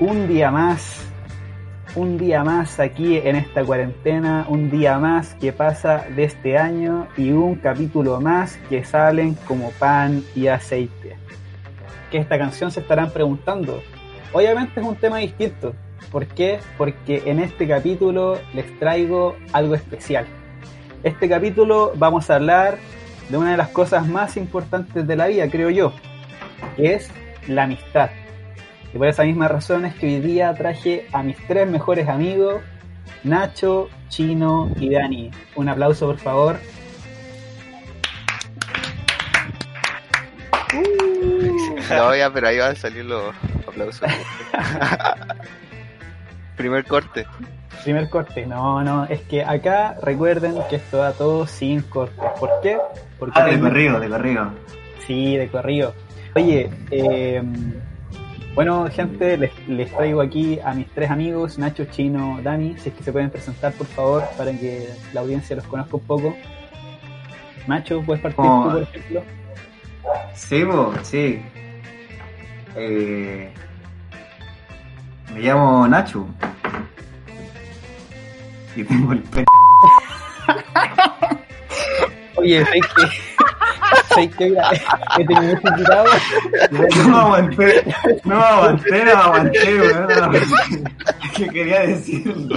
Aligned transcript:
Un 0.00 0.28
día 0.28 0.52
más, 0.52 1.04
un 1.96 2.18
día 2.18 2.44
más 2.44 2.78
aquí 2.78 3.16
en 3.16 3.34
esta 3.34 3.64
cuarentena, 3.64 4.46
un 4.48 4.70
día 4.70 4.98
más 4.98 5.34
que 5.34 5.52
pasa 5.52 6.06
de 6.14 6.24
este 6.24 6.56
año 6.56 7.08
y 7.16 7.32
un 7.32 7.56
capítulo 7.56 8.20
más 8.20 8.58
que 8.68 8.84
salen 8.84 9.34
como 9.46 9.72
pan 9.72 10.22
y 10.36 10.46
aceite. 10.46 11.16
Que 12.12 12.18
esta 12.18 12.38
canción 12.38 12.70
se 12.70 12.80
estarán 12.80 13.10
preguntando. 13.10 13.82
Obviamente 14.32 14.80
es 14.80 14.86
un 14.86 14.94
tema 14.94 15.18
distinto. 15.18 15.74
¿Por 16.12 16.26
qué? 16.26 16.60
Porque 16.78 17.24
en 17.26 17.40
este 17.40 17.66
capítulo 17.66 18.38
les 18.54 18.78
traigo 18.78 19.36
algo 19.52 19.74
especial. 19.74 20.26
Este 21.02 21.28
capítulo 21.28 21.92
vamos 21.96 22.30
a 22.30 22.36
hablar 22.36 22.78
de 23.28 23.36
una 23.36 23.50
de 23.50 23.56
las 23.56 23.68
cosas 23.68 24.06
más 24.06 24.36
importantes 24.36 25.06
de 25.06 25.16
la 25.16 25.26
vida, 25.26 25.50
creo 25.50 25.70
yo, 25.70 25.92
que 26.76 26.94
es 26.94 27.10
la 27.48 27.64
amistad 27.64 28.10
y 28.92 28.98
por 28.98 29.06
esa 29.06 29.24
misma 29.24 29.48
razón 29.48 29.84
es 29.84 29.94
que 29.94 30.06
hoy 30.06 30.20
día 30.20 30.54
traje 30.54 31.06
a 31.12 31.22
mis 31.22 31.36
tres 31.46 31.68
mejores 31.68 32.08
amigos, 32.08 32.62
Nacho, 33.22 33.88
Chino 34.08 34.70
y 34.76 34.90
Dani. 34.90 35.30
Un 35.56 35.68
aplauso, 35.68 36.06
por 36.06 36.18
favor. 36.18 36.58
No, 41.90 42.14
ya, 42.14 42.32
pero 42.32 42.48
ahí 42.48 42.58
van 42.58 42.72
a 42.72 42.74
salir 42.74 43.04
los 43.04 43.34
aplausos. 43.66 44.02
Primer 46.56 46.84
corte. 46.84 47.26
Primer 47.84 48.10
corte, 48.10 48.46
no, 48.46 48.82
no, 48.82 49.04
es 49.04 49.20
que 49.22 49.44
acá 49.44 49.96
recuerden 50.02 50.56
que 50.68 50.76
esto 50.76 50.98
da 50.98 51.12
todo 51.12 51.46
sin 51.46 51.82
cortes. 51.82 52.24
¿Por 52.38 52.50
qué? 52.62 52.78
Porque 53.18 53.40
ah, 53.40 53.46
de 53.46 53.60
corrido, 53.60 54.00
de 54.00 54.08
corrido. 54.08 54.50
Sí, 55.06 55.36
de 55.36 55.48
corrido. 55.48 55.94
Oye, 56.34 56.68
eh, 56.90 57.42
bueno, 58.58 58.90
gente, 58.90 59.36
les, 59.36 59.92
traigo 59.92 60.20
aquí 60.20 60.58
a 60.64 60.74
mis 60.74 60.88
tres 60.88 61.12
amigos, 61.12 61.60
Nacho, 61.60 61.84
Chino, 61.84 62.40
Dani, 62.42 62.76
si 62.76 62.88
es 62.88 62.94
que 62.96 63.04
se 63.04 63.12
pueden 63.12 63.30
presentar, 63.30 63.72
por 63.72 63.86
favor, 63.86 64.24
para 64.36 64.50
que 64.50 64.88
la 65.12 65.20
audiencia 65.20 65.54
los 65.54 65.64
conozca 65.64 65.96
un 65.96 66.02
poco. 66.02 66.36
Nacho, 67.68 68.02
¿puedes 68.04 68.20
partir 68.20 68.44
tú, 68.44 68.62
por 68.64 68.82
ejemplo? 68.82 69.22
Sí, 70.34 70.64
sí. 71.04 71.40
Eh, 72.74 73.48
me 75.32 75.40
llamo 75.40 75.86
Nacho. 75.86 76.26
Y 78.74 78.82
tengo 78.82 79.12
el 79.12 79.22
pelo. 79.22 79.46
Oye, 82.38 82.64
sé 82.64 82.80
que 82.80 84.14
sé 84.14 84.30
que 84.30 84.50
mira, 84.50 84.70
he 85.18 85.24
tenido 85.26 85.42
muchos 85.42 85.70
invitados. 85.70 86.10
No 87.06 87.18
aguanté, 87.18 87.84
no 88.24 88.40
aguanté, 88.40 89.04
no 89.04 89.10
aguanté, 89.12 89.80
weón. 89.80 90.08
¿Qué 91.34 91.48
quería 91.48 91.80
decirlo? 91.80 92.56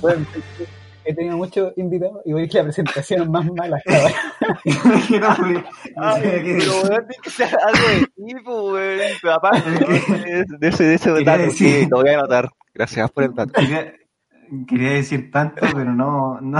Bueno, 0.00 0.26
he 1.04 1.14
tenido 1.14 1.36
muchos 1.36 1.72
invitados 1.76 2.22
y 2.24 2.32
voy 2.32 2.44
a 2.44 2.48
que 2.48 2.58
la 2.58 2.64
presentación 2.64 3.30
más 3.30 3.46
mala 3.52 3.78
fui. 3.84 3.94
Ah, 5.96 6.16
pero 6.20 6.72
weón, 6.82 7.06
tiene 7.06 7.22
que 7.22 7.30
ser 7.30 7.48
algo 7.48 7.88
de 7.88 8.06
tipo, 8.26 8.72
weón. 8.72 9.00
Aparte 9.32 9.70
de 9.70 10.68
ese, 10.68 10.84
de 10.84 10.94
ese 10.94 11.22
dato, 11.22 11.50
sí, 11.50 11.86
lo 11.88 11.98
voy 11.98 12.10
a 12.10 12.18
anotar. 12.18 12.50
Gracias 12.74 13.10
por 13.12 13.22
el 13.22 13.34
dato. 13.34 13.52
Quería, 13.52 13.94
quería 14.66 14.90
decir 14.94 15.30
tanto, 15.30 15.64
pero 15.72 15.92
no, 15.92 16.40
no. 16.40 16.58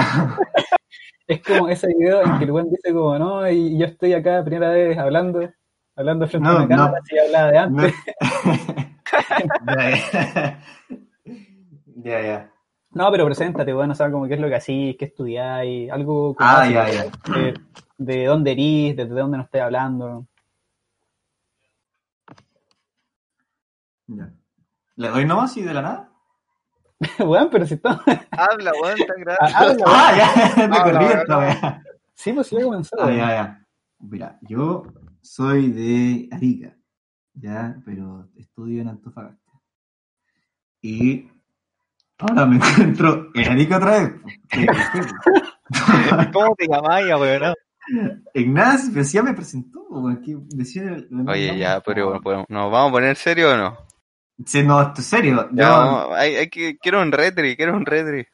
Es 1.26 1.42
como 1.42 1.68
ese 1.68 1.86
video 1.86 2.22
en 2.22 2.38
que 2.38 2.44
el 2.44 2.52
buen 2.52 2.70
dice 2.70 2.92
como, 2.92 3.18
no, 3.18 3.48
y 3.50 3.78
yo 3.78 3.86
estoy 3.86 4.12
acá 4.12 4.44
primera 4.44 4.70
vez 4.70 4.98
hablando, 4.98 5.48
hablando 5.96 6.28
frente 6.28 6.48
a 6.48 6.56
una 6.56 6.68
cámara, 6.68 6.90
no, 6.90 6.96
así 6.98 7.18
hablaba 7.18 7.50
de 7.50 7.58
antes. 7.58 7.94
ya, 12.04 12.22
ya. 12.22 12.50
No, 12.90 13.10
pero 13.10 13.24
preséntate, 13.24 13.72
bueno, 13.72 13.94
saber 13.94 14.12
como 14.12 14.28
qué 14.28 14.34
es 14.34 14.40
lo 14.40 14.48
que 14.48 14.54
hacís, 14.56 14.96
qué 14.98 15.06
estudiáis, 15.06 15.90
algo 15.90 16.34
como 16.34 16.50
ah, 16.50 16.68
ya, 16.68 16.88
ya. 16.90 17.04
De, 17.32 17.54
de, 17.96 18.24
dónde 18.26 18.52
erís, 18.52 18.94
desde 18.94 19.14
dónde 19.14 19.38
nos 19.38 19.46
estáis 19.46 19.64
hablando. 19.64 20.26
Ya. 24.06 24.30
¿Le 24.96 25.08
doy 25.08 25.24
nomás 25.24 25.56
y 25.56 25.62
de 25.62 25.74
la 25.74 25.82
nada? 25.82 26.13
weón, 27.18 27.48
pero 27.50 27.66
si 27.66 27.74
está. 27.74 28.00
Habla, 28.30 28.72
weón, 28.82 28.98
tan 29.06 29.20
grande. 29.20 29.36
Ah, 29.40 29.74
ah, 29.86 30.54
ya, 30.56 30.68
me 30.68 30.80
perdí 30.80 31.04
esta, 31.04 31.38
weón. 31.38 31.82
Sí, 32.14 32.32
pues 32.32 32.46
sí, 32.46 32.54
voy 32.56 32.62
a 32.62 32.66
comenzar. 32.66 32.98
Ah, 33.00 33.10
ya, 33.10 33.28
ya. 33.28 33.66
Mira, 33.98 34.38
yo 34.42 34.84
soy 35.22 35.70
de 35.70 36.28
Arica, 36.30 36.76
ya, 37.34 37.76
pero 37.84 38.28
estudio 38.36 38.82
en 38.82 38.88
Antofagasta. 38.88 39.52
Y 40.82 41.28
ahora 42.18 42.46
me 42.46 42.56
encuentro 42.56 43.30
en 43.34 43.52
Arica 43.52 43.78
otra 43.78 43.98
vez. 43.98 44.12
¿Cómo 46.32 46.54
te 46.56 46.66
llamáis, 46.68 47.06
weón? 47.14 47.54
Ignacio, 48.34 48.90
pero 48.92 49.04
ya 49.06 49.22
me 49.22 49.34
presentó, 49.34 49.80
weón. 49.88 50.22
Oye, 51.26 51.58
ya, 51.58 51.80
pero 51.80 52.20
¿nos 52.48 52.70
vamos 52.70 52.88
a 52.88 52.92
poner 52.92 53.16
serio 53.16 53.52
o 53.52 53.56
no? 53.56 53.93
Sí, 54.44 54.64
no, 54.64 54.82
esto 54.82 55.00
es 55.00 55.06
serio. 55.06 55.48
No, 55.52 56.12
hay, 56.12 56.34
hay 56.34 56.50
que, 56.50 56.76
quiero 56.78 57.00
un 57.00 57.12
retri, 57.12 57.56
quiero 57.56 57.76
un 57.76 57.86
retri. 57.86 58.26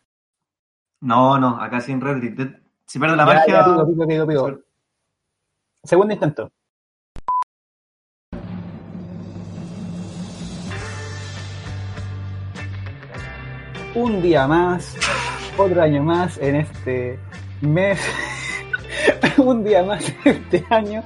No, 1.00 1.38
no, 1.38 1.60
acá 1.60 1.80
sin 1.80 2.00
retri. 2.00 2.34
Si 2.86 2.98
pierde 2.98 3.16
la 3.16 3.26
magia. 3.26 3.64
Segundo 5.84 6.14
intento. 6.14 6.50
Un 13.94 14.22
día 14.22 14.46
más, 14.46 14.96
otro 15.58 15.82
año 15.82 16.02
más 16.02 16.38
en 16.38 16.56
este 16.56 17.18
mes, 17.60 18.00
un 19.36 19.64
día 19.64 19.82
más 19.82 20.04
este 20.24 20.64
año, 20.70 21.02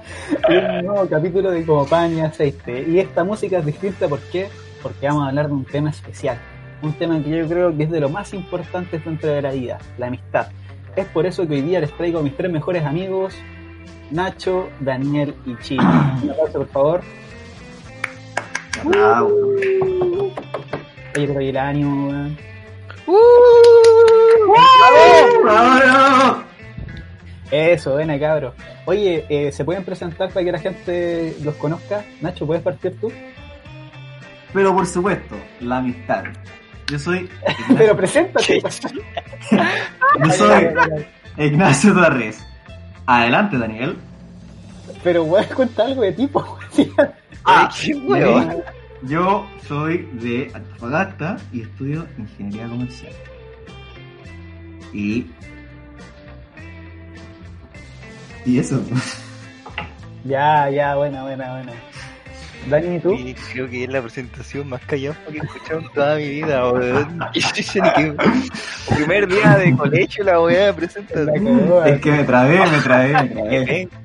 un 0.49 0.85
nuevo 0.85 1.09
capítulo 1.09 1.51
de 1.51 1.65
Como 1.65 1.87
Pan 1.87 2.17
y 2.17 2.21
Aceite. 2.21 2.83
Y 2.89 3.01
esta 3.01 3.25
música 3.25 3.59
es 3.59 3.67
distinta 3.67 4.07
porque 4.07 4.51
porque 4.85 5.07
vamos 5.07 5.25
a 5.25 5.29
hablar 5.31 5.49
de 5.49 5.55
un 5.55 5.65
tema 5.65 5.89
especial, 5.89 6.39
un 6.83 6.93
tema 6.93 7.21
que 7.21 7.31
yo 7.31 7.49
creo 7.49 7.75
que 7.75 7.85
es 7.85 7.91
de 7.91 8.01
lo 8.01 8.11
más 8.11 8.35
importante 8.35 8.99
dentro 8.99 9.31
de 9.31 9.41
la 9.41 9.51
vida, 9.51 9.79
la 9.97 10.09
amistad. 10.09 10.49
Es 10.95 11.07
por 11.07 11.25
eso 11.25 11.49
que 11.49 11.55
hoy 11.55 11.63
día 11.63 11.81
les 11.81 11.91
traigo 11.97 12.19
a 12.19 12.23
mis 12.23 12.37
tres 12.37 12.53
mejores 12.53 12.85
amigos, 12.85 13.35
Nacho, 14.11 14.69
Daniel 14.81 15.35
y 15.47 15.57
Chino. 15.63 15.83
Un 16.23 16.31
aplauso, 16.31 16.59
por 16.59 16.69
favor. 16.69 17.01
Oye, 21.17 21.27
pero 21.27 21.41
el 21.41 21.57
ánimo, 21.57 22.09
weón. 22.09 22.37
Eso, 27.51 27.95
ven 27.95 28.19
cabro. 28.19 28.53
Oye, 28.85 29.25
eh, 29.31 29.51
¿se 29.51 29.65
pueden 29.65 29.85
presentar 29.85 30.29
para 30.29 30.45
que 30.45 30.53
la 30.53 30.59
gente 30.59 31.37
los 31.43 31.55
conozca? 31.55 32.05
Nacho, 32.21 32.47
¿puedes 32.47 32.63
partir 32.63 33.01
tú? 33.01 33.11
Pero 34.55 34.73
por 34.73 34.87
supuesto, 34.87 35.35
la 35.61 35.79
amistad. 35.79 36.25
Yo 36.87 36.99
soy. 36.99 37.29
Pero 37.77 37.97
preséntate. 37.97 38.63
Yo 38.63 40.31
soy 40.31 40.69
Ignacio 41.37 41.93
Torres. 41.93 42.47
Adelante, 43.05 43.59
Daniel. 43.59 43.99
Pero 45.03 45.25
voy 45.25 45.43
a 45.43 45.49
contar 45.49 45.87
algo 45.89 46.03
de 46.03 46.13
tipo. 46.13 46.59
ah, 47.45 47.69
bueno. 48.05 48.63
Yo 49.03 49.47
soy 49.69 50.09
de 50.13 50.51
Antofagasta 50.55 51.37
y 51.53 51.63
estudio 51.63 52.07
ingeniería 52.17 52.69
comercial. 52.69 53.13
Y. 54.93 55.27
Y 58.47 58.59
eso. 58.59 58.81
Ya, 60.27 60.71
ya, 60.71 60.97
buena, 60.97 61.23
buena, 61.23 61.53
buena. 61.53 61.73
Dani, 62.69 62.97
¿y 62.97 63.01
tú? 63.01 63.17
Sí, 63.17 63.35
creo 63.53 63.69
que 63.69 63.85
es 63.85 63.91
la 63.91 64.01
presentación 64.01 64.69
más 64.69 64.81
callada 64.83 65.17
que 65.31 65.37
he 65.37 65.41
escuchado 65.41 65.81
en 65.81 65.89
toda 65.93 66.17
mi 66.17 66.29
vida, 66.29 66.73
weón. 66.73 67.21
primer 68.95 69.29
día 69.29 69.57
de 69.59 69.77
colegio 69.77 70.25
la 70.25 70.39
voy 70.39 70.57
a 70.57 70.75
presentar. 70.75 71.29
Es 71.87 72.01
que 72.01 72.11
me 72.11 72.25
trabé, 72.25 72.59
me 72.71 72.79
trabé, 72.79 73.13
me 73.13 73.29
trabé. 73.29 73.89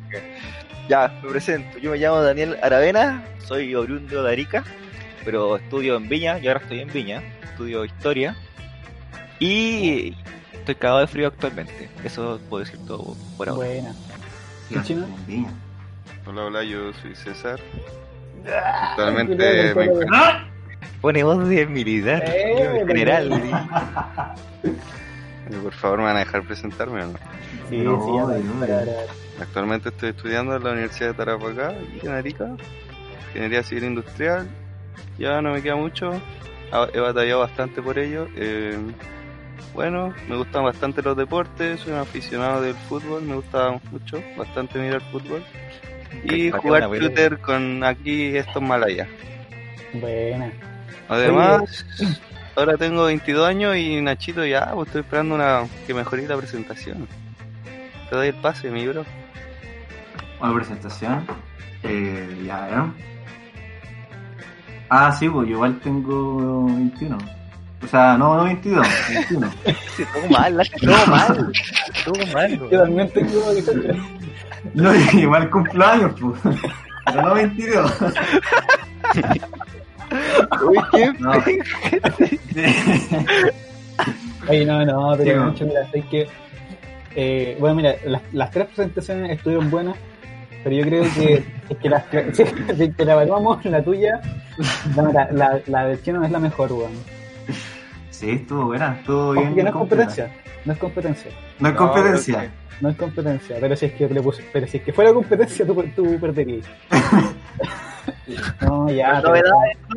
Ya, 0.89 1.19
me 1.21 1.29
presento. 1.29 1.77
Yo 1.77 1.91
me 1.91 1.97
llamo 1.97 2.19
Daniel 2.19 2.57
Aravena, 2.63 3.23
soy 3.45 3.75
oriundo 3.75 4.23
de 4.23 4.31
Arica, 4.31 4.63
pero 5.23 5.55
estudio 5.57 5.95
en 5.95 6.09
Viña, 6.09 6.39
yo 6.39 6.49
ahora 6.49 6.63
estoy 6.63 6.79
en 6.79 6.91
Viña, 6.91 7.21
estudio 7.43 7.85
historia 7.85 8.35
y 9.37 10.15
estoy 10.51 10.73
cagado 10.73 11.01
de 11.01 11.07
frío 11.07 11.27
actualmente. 11.27 11.89
Eso 12.03 12.39
puedo 12.49 12.63
decir 12.63 12.79
todo 12.87 13.15
por 13.37 13.49
ahora. 13.49 13.67
Buena. 13.67 13.93
¿Qué 14.67 14.81
chino? 14.81 15.05
Hola, 16.25 16.45
hola, 16.45 16.63
yo 16.63 16.91
soy 16.93 17.15
César. 17.15 17.59
Ah, 18.47 18.89
Actualmente 18.91 19.35
cuidado, 19.35 19.55
me 19.55 19.73
cuidado. 19.73 20.01
encuentro. 20.01 20.17
Pone 21.01 21.23
voz 21.23 21.47
de 21.49 21.65
militar, 21.65 22.23
Eh, 22.25 22.83
general. 22.87 23.29
Por 25.63 25.73
favor, 25.73 25.99
¿me 25.99 26.03
van 26.05 26.15
a 26.17 26.19
dejar 26.19 26.43
presentarme 26.43 27.03
o 27.03 27.07
no? 27.07 27.13
Sí, 27.69 27.77
No, 27.77 28.05
sí, 28.05 28.11
ya, 28.15 28.41
no. 28.41 29.41
Actualmente 29.41 29.89
estoy 29.89 30.09
estudiando 30.09 30.55
en 30.55 30.63
la 30.63 30.71
Universidad 30.71 31.09
de 31.09 31.13
Tarapacá 31.15 31.73
en 32.03 32.09
Arica, 32.11 32.49
Ingeniería 33.29 33.63
Civil 33.63 33.85
Industrial. 33.85 34.47
Ya 35.17 35.41
no 35.41 35.53
me 35.53 35.61
queda 35.61 35.75
mucho, 35.75 36.11
Ah, 36.71 36.87
he 36.93 36.99
batallado 36.99 37.39
bastante 37.39 37.81
por 37.81 37.97
ello. 37.97 38.27
Eh, 38.35 38.77
bueno, 39.73 40.13
me 40.27 40.35
gustan 40.35 40.63
bastante 40.63 41.01
los 41.01 41.17
deportes, 41.17 41.79
soy 41.79 41.93
un 41.93 41.99
aficionado 41.99 42.61
del 42.61 42.75
fútbol, 42.75 43.23
me 43.23 43.35
gusta 43.35 43.79
mucho, 43.91 44.21
bastante 44.37 44.77
mirar 44.77 45.01
fútbol. 45.11 45.43
Y 46.23 46.51
jugar 46.51 46.87
buena 46.87 47.07
shooter 47.07 47.39
con 47.39 47.83
aquí 47.83 48.35
estos 48.35 48.61
malayas. 48.61 49.07
Buena. 49.93 50.51
Además, 51.07 51.85
ahora 52.55 52.77
tengo 52.77 53.05
22 53.05 53.47
años 53.47 53.75
y 53.77 53.99
Nachito 54.01 54.45
ya, 54.45 54.71
pues 54.73 54.87
estoy 54.87 55.01
esperando 55.01 55.35
una 55.35 55.63
que 55.87 55.93
mejore 55.93 56.27
la 56.27 56.37
presentación. 56.37 57.07
Te 58.09 58.15
doy 58.15 58.27
el 58.27 58.35
pase, 58.35 58.69
mi 58.69 58.87
bro. 58.87 59.05
Una 60.41 60.53
presentación. 60.53 61.25
Eh, 61.83 62.43
ya, 62.45 62.67
¿no? 62.67 62.93
Ah, 64.89 65.11
sí, 65.11 65.29
pues 65.29 65.47
yo 65.47 65.55
igual 65.55 65.79
tengo 65.79 66.65
21. 66.65 67.17
O 67.81 67.87
sea, 67.87 68.17
no, 68.17 68.35
no 68.35 68.43
22, 68.45 68.87
21. 69.09 69.51
Sí, 69.95 70.03
todo 70.13 70.29
mal, 70.29 70.69
todo 70.81 71.07
mal. 71.07 71.51
Todo 72.05 72.33
mal. 72.33 72.69
Yo 72.69 72.81
también 72.81 73.09
tengo 73.11 73.53
18. 73.53 73.93
No, 74.73 74.91
igual 75.13 75.49
cumplo 75.49 75.85
años, 75.85 76.13
pues. 76.19 76.39
Pero 77.05 77.21
no 77.21 77.33
22. 77.33 77.93
Uy, 80.67 80.77
¿qué? 80.91 81.13
No. 81.19 81.31
Oye, 84.49 84.65
no, 84.65 84.85
no, 84.85 85.15
pero 85.17 85.45
mucho, 85.45 85.65
mira, 85.65 85.81
es 85.93 86.05
que. 86.05 86.27
eh, 87.15 87.57
bueno, 87.59 87.75
mira, 87.75 87.95
las, 88.05 88.21
las 88.31 88.51
tres 88.51 88.67
presentaciones 88.67 89.31
estuvieron 89.31 89.69
buenas, 89.69 89.95
pero 90.63 90.75
yo 90.75 90.83
creo 90.83 91.03
que 91.15 91.43
es 91.69 91.77
que 91.77 91.89
las 91.89 92.03
que- 92.05 92.33
si, 92.33 92.43
si 92.75 92.91
que 92.93 93.05
la 93.05 93.13
evaluamos, 93.13 93.63
la 93.65 93.83
tuya, 93.83 94.19
no, 94.95 95.11
la, 95.11 95.29
la, 95.31 95.59
la 95.67 95.85
del 95.87 96.01
chino 96.03 96.23
es 96.23 96.31
la 96.31 96.39
mejor, 96.39 96.71
weón. 96.73 96.91
Sí, 98.09 98.31
estuvo 98.31 98.65
buena, 98.65 98.95
estuvo 98.99 99.31
bien. 99.33 99.45
Ojo 99.47 99.55
que 99.55 99.63
no 99.63 99.69
es 99.69 99.73
completa. 99.75 100.03
competencia, 100.05 100.31
no 100.65 100.73
es 100.73 100.79
competencia, 100.79 101.31
No 101.59 101.69
es 101.69 101.75
competencia. 101.75 102.51
no 102.81 102.89
es 102.89 102.95
competencia, 102.97 103.57
pero 103.59 103.75
si 103.75 103.85
es 103.87 103.93
que 103.93 104.07
le 104.09 104.21
puse- 104.21 104.43
pero 104.53 104.67
si 104.67 104.77
es 104.77 104.83
que 104.83 104.93
fuera 104.93 105.13
competencia, 105.13 105.65
tú, 105.65 105.83
tú 105.95 106.19
perderías. 106.19 106.65
no, 108.61 108.89
ya. 108.89 109.21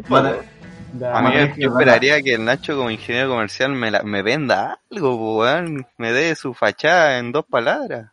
Pero- 0.09 0.43
ya, 0.99 1.17
A 1.17 1.23
mí 1.23 1.31
es 1.35 1.55
que 1.55 1.63
yo 1.63 1.71
esperaría 1.71 2.21
que 2.21 2.35
el 2.35 2.45
Nacho 2.45 2.77
como 2.77 2.91
ingeniero 2.91 3.31
comercial 3.31 3.73
me, 3.73 3.91
la- 3.91 4.03
me 4.03 4.21
venda 4.23 4.79
algo, 4.91 5.17
pues, 5.39 5.55
weón. 5.55 5.87
Me 5.97 6.13
dé 6.13 6.35
su 6.35 6.53
fachada 6.53 7.19
en 7.19 7.33
dos 7.33 7.47
palabras. 7.47 8.11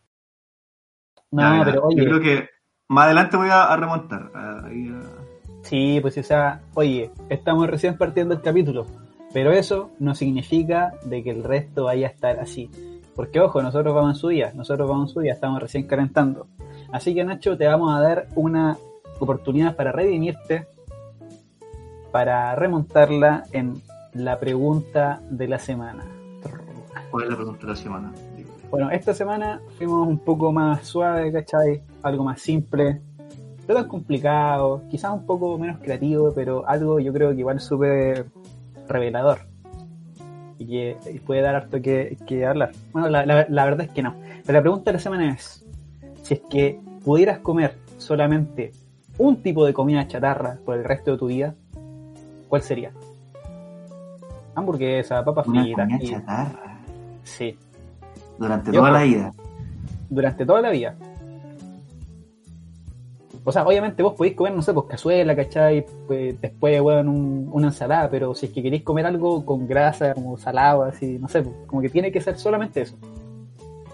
no, 1.32 1.42
ya, 1.42 1.50
mira, 1.52 1.66
pero 1.66 1.84
oye, 1.84 1.98
Yo 1.98 2.04
creo 2.06 2.22
que 2.22 2.50
más 2.88 3.06
adelante 3.06 3.36
voy 3.38 3.50
a, 3.50 3.66
a 3.66 3.76
remontar. 3.76 4.32
a- 4.34 4.66
ahí 4.68 4.88
a- 4.90 5.20
Sí, 5.64 6.00
pues 6.02 6.18
o 6.18 6.24
sea, 6.24 6.62
oye, 6.74 7.12
estamos 7.30 7.70
recién 7.70 7.98
partiendo 7.98 8.34
el 8.34 8.42
capítulo, 8.42 8.86
pero 9.34 9.52
eso 9.52 9.92
no 10.00 10.16
significa 10.16 10.94
de 11.04 11.24
que 11.24 11.32
el 11.32 11.44
resto 11.44 11.86
vaya 11.86 12.08
a 12.08 12.10
estar 12.10 12.40
así. 12.40 12.70
Porque 13.16 13.40
ojo, 13.40 13.62
nosotros 13.62 13.94
vamos 13.94 14.16
en 14.16 14.20
su 14.20 14.28
día, 14.30 14.52
nosotros 14.56 14.88
vamos 14.88 15.10
en 15.10 15.14
su 15.14 15.20
día, 15.20 15.34
estamos 15.34 15.62
recién 15.62 15.86
calentando. 15.86 16.48
Así 16.92 17.14
que 17.14 17.24
Nacho, 17.24 17.58
te 17.58 17.68
vamos 17.68 17.94
a 17.94 18.02
dar 18.02 18.28
una 18.36 18.78
oportunidad 19.20 19.76
para 19.76 19.92
redimirte, 19.92 20.68
para 22.12 22.56
remontarla 22.56 23.44
en 23.52 23.82
la 24.14 24.40
pregunta 24.40 25.22
de 25.30 25.48
la 25.48 25.60
semana. 25.60 26.06
¿Cuál 27.12 27.26
es 27.26 27.30
la 27.30 27.36
pregunta 27.36 27.62
de 27.62 27.68
la 27.68 27.76
semana? 27.76 28.14
Bueno, 28.72 28.92
esta 28.92 29.14
semana 29.14 29.62
fuimos 29.78 30.08
un 30.08 30.20
poco 30.20 30.52
más 30.52 30.88
suave, 30.88 31.32
¿cachai? 31.32 31.82
Algo 32.04 32.24
más 32.24 32.42
simple. 32.42 33.02
No 33.68 33.76
tan 33.76 33.88
complicado, 33.88 34.84
quizás 34.90 35.12
un 35.12 35.26
poco 35.26 35.58
menos 35.58 35.80
creativo, 35.80 36.32
pero 36.34 36.68
algo 36.68 37.00
yo 37.00 37.12
creo 37.12 37.32
que 37.32 37.40
igual 37.40 37.60
súper 37.60 38.28
revelador. 38.90 39.40
Y 40.58 40.66
que 40.68 40.98
y 41.14 41.20
puede 41.20 41.42
dar 41.42 41.56
harto 41.56 41.82
que, 41.82 42.18
que 42.28 42.46
hablar. 42.46 42.72
Bueno, 42.92 43.08
la, 43.10 43.26
la- 43.26 43.46
la 43.50 43.66
verdad 43.66 43.86
es 43.86 43.92
que 43.92 44.04
no. 44.04 44.16
Pero 44.46 44.58
la 44.58 44.62
pregunta 44.62 44.92
de 44.92 44.94
la 44.94 45.00
semana 45.00 45.34
es, 45.34 45.66
si 46.24 46.34
es 46.34 46.42
que 46.50 46.80
pudieras 47.06 47.40
comer 47.40 47.78
solamente 47.98 48.72
un 49.18 49.42
tipo 49.42 49.66
de 49.66 49.74
comida 49.74 50.08
chatarra 50.08 50.58
por 50.66 50.78
el 50.78 50.84
resto 50.84 51.12
de 51.12 51.18
tu 51.18 51.28
vida, 51.28 51.56
¿cuál 52.50 52.62
sería? 52.62 52.92
Hamburguesa, 54.56 55.24
papas 55.24 55.46
fritas. 55.46 55.88
comida 55.88 56.04
y- 56.04 56.08
chatarra. 56.10 56.80
Sí, 57.24 57.58
Durante 58.38 58.72
Yo- 58.72 58.80
toda 58.80 58.92
la 58.92 59.04
vida. 59.04 59.34
durante 60.10 60.46
toda 60.46 60.62
la 60.62 60.70
vida. 60.72 60.96
O 63.50 63.52
sea, 63.52 63.66
obviamente 63.66 64.04
vos 64.04 64.14
podéis 64.14 64.36
comer, 64.36 64.54
no 64.56 64.62
sé, 64.62 64.74
pues 64.74 64.86
cazuela, 64.88 65.36
¿cachai? 65.36 65.86
Pues, 66.08 66.40
después, 66.40 66.80
weón, 66.82 67.08
un- 67.10 67.50
una 67.52 67.68
ensalada, 67.68 68.10
pero 68.10 68.34
si 68.36 68.46
es 68.46 68.52
que 68.52 68.62
queréis 68.62 68.84
comer 68.84 69.06
algo 69.08 69.44
con 69.46 69.68
grasa, 69.68 70.14
como 70.14 70.38
salado, 70.38 70.84
así, 70.84 71.18
no 71.20 71.28
sé, 71.28 71.42
pues, 71.42 71.56
como 71.68 71.82
que 71.82 71.90
tiene 71.90 72.12
que 72.12 72.22
ser 72.22 72.38
solamente 72.38 72.82
eso. 72.82 72.96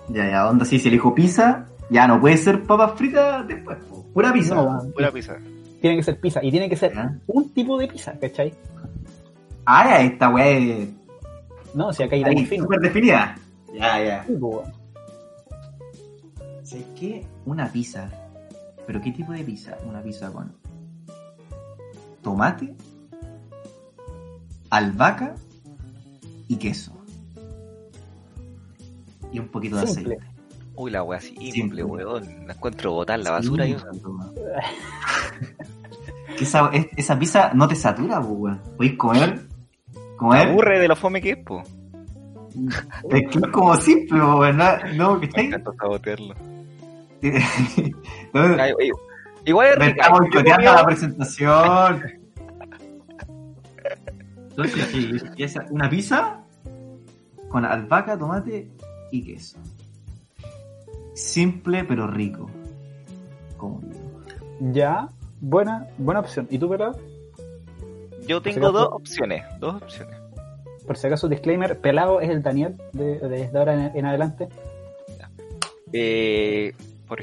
Ya, 0.09 0.29
ya, 0.29 0.49
onda, 0.49 0.65
sí, 0.65 0.77
si 0.77 0.89
elijo 0.89 1.15
pizza, 1.15 1.65
ya 1.89 2.05
no 2.07 2.19
puede 2.19 2.37
ser 2.37 2.63
papas 2.63 2.93
fritas 2.97 3.47
después. 3.47 3.77
po. 3.89 4.03
Pura 4.13 4.31
pizza. 4.33 4.55
No, 4.55 4.91
Pura 4.93 5.09
pizza. 5.11 5.37
tiene 5.81 5.95
que 5.97 6.03
ser 6.03 6.19
pizza, 6.19 6.43
y 6.43 6.51
tiene 6.51 6.67
que 6.69 6.75
ser 6.75 6.93
un 7.27 7.49
tipo 7.53 7.77
de 7.77 7.87
pizza, 7.87 8.13
¿cachai? 8.19 8.53
Ah, 9.65 9.85
ya, 9.89 10.01
esta 10.01 10.29
weá 10.29 10.47
es 10.49 10.89
No, 11.73 11.91
si 11.93 12.03
acá 12.03 12.15
hay 12.15 12.23
ahí, 12.23 12.35
tan 12.35 12.45
fino. 12.45 12.63
súper 12.63 12.79
definida. 12.81 13.35
Ya, 13.73 14.03
ya. 14.03 14.23
Sí, 14.27 14.33
pues, 14.39 14.53
weón. 14.55 14.73
¿Sabes 16.63 16.85
qué? 16.99 17.25
Una 17.45 17.67
pizza. 17.71 18.09
¿Pero 18.87 19.01
qué 19.01 19.11
tipo 19.11 19.31
de 19.31 19.43
pizza? 19.43 19.77
Una 19.87 20.01
pizza 20.01 20.31
con 20.31 20.53
tomate, 22.21 22.75
albahaca 24.69 25.35
y 26.47 26.55
queso. 26.57 26.91
Y 29.31 29.39
un 29.39 29.47
poquito 29.49 29.77
de 29.77 29.87
Simple. 29.87 30.15
aceite. 30.17 30.31
Uy, 30.77 30.91
la 30.91 31.03
wea 31.03 31.19
simple, 31.21 31.51
Simple. 31.51 31.83
weón. 31.85 32.47
La 32.47 32.53
encuentro 32.53 32.91
botar 32.93 33.19
la 33.19 33.31
basura 33.31 33.65
Sí. 33.65 33.75
Que 36.37 36.43
esa, 36.43 36.69
es- 36.73 36.87
esa 36.97 37.17
pizza 37.17 37.51
no 37.53 37.67
te 37.67 37.75
satura, 37.75 38.19
pues, 38.19 38.33
weón. 38.37 38.61
Podéis 38.77 38.97
comer. 38.97 39.35
Me 39.35 40.17
Comer. 40.17 40.47
aburre 40.49 40.79
de 40.79 40.87
lo 40.87 40.95
fome 40.95 41.21
que 41.21 41.31
es, 41.31 41.37
po. 41.37 41.63
Es 43.09 43.29
que 43.29 43.37
es 43.39 43.47
como 43.51 43.75
simple, 43.77 44.19
weón. 44.19 44.57
No, 44.57 44.65
no 44.95 45.19
Me 45.19 45.27
¿cachai? 45.27 45.45
encanta 45.47 45.71
sabotearlo. 45.79 46.35
Ay, 48.33 48.73
Igual 49.45 49.67
es 49.67 49.77
Me 49.77 49.85
rica. 49.89 50.01
está 50.05 50.13
boicoteando 50.17 50.73
la 50.73 50.85
presentación. 50.85 52.03
Entonces, 54.49 54.85
sí, 54.87 55.59
una 55.69 55.89
pizza 55.89 56.39
con 57.49 57.65
albahaca, 57.65 58.17
tomate 58.17 58.69
y 59.11 59.23
queso. 59.23 59.57
Simple 61.13 61.83
pero 61.83 62.07
rico. 62.07 62.49
Como 63.57 63.81
digo. 63.81 64.21
Ya, 64.73 65.09
buena, 65.41 65.87
buena 65.97 66.21
opción. 66.21 66.47
¿Y 66.49 66.57
tú, 66.57 66.69
pelado? 66.69 66.97
Yo 68.27 68.37
si 68.39 68.43
tengo 68.45 68.67
acaso- 68.69 68.71
dos 68.85 68.89
opciones. 68.93 69.43
Dos 69.59 69.75
opciones. 69.81 70.15
Por 70.87 70.97
si 70.97 71.07
acaso, 71.07 71.27
disclaimer, 71.27 71.79
pelado 71.79 72.19
es 72.21 72.29
el 72.29 72.41
Daniel 72.41 72.75
de- 72.93 73.19
desde 73.19 73.57
ahora 73.57 73.73
en, 73.87 73.97
en 73.97 74.05
adelante. 74.05 74.47
Eh, 75.93 76.73
por 77.07 77.19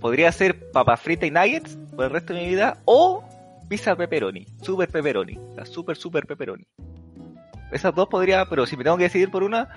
podría 0.00 0.30
ser 0.32 0.70
papa 0.70 0.96
frita 0.96 1.26
y 1.26 1.30
nuggets 1.30 1.76
por 1.94 2.06
el 2.06 2.10
resto 2.10 2.32
de 2.32 2.40
mi 2.42 2.48
vida 2.48 2.78
o 2.84 3.22
pizza 3.68 3.94
pepperoni, 3.96 4.46
super 4.62 4.88
pepperoni, 4.88 5.38
la 5.56 5.66
super 5.66 5.96
super 5.96 6.26
pepperoni. 6.26 6.64
Esas 7.70 7.94
dos 7.94 8.08
podría, 8.08 8.46
pero 8.46 8.64
si 8.66 8.76
me 8.76 8.84
tengo 8.84 8.96
que 8.96 9.04
decidir 9.04 9.30
por 9.30 9.42
una, 9.42 9.68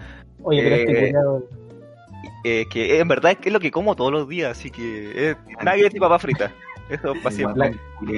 Oye, 0.43 0.61
pero 0.63 0.75
este 0.75 1.09
Eh, 1.09 2.61
eh, 2.61 2.65
que 2.71 2.99
en 2.99 3.07
verdad 3.07 3.37
es 3.43 3.51
lo 3.51 3.59
que 3.59 3.69
como 3.71 3.95
todos 3.95 4.11
los 4.11 4.27
días, 4.29 4.57
así 4.57 4.71
que 4.71 5.31
es 5.31 5.37
nuggets 5.63 5.95
y 5.95 5.99
papa 5.99 6.17
frita. 6.19 6.51
Eso 6.89 7.13
para 7.21 7.35
siempre. 7.35 7.73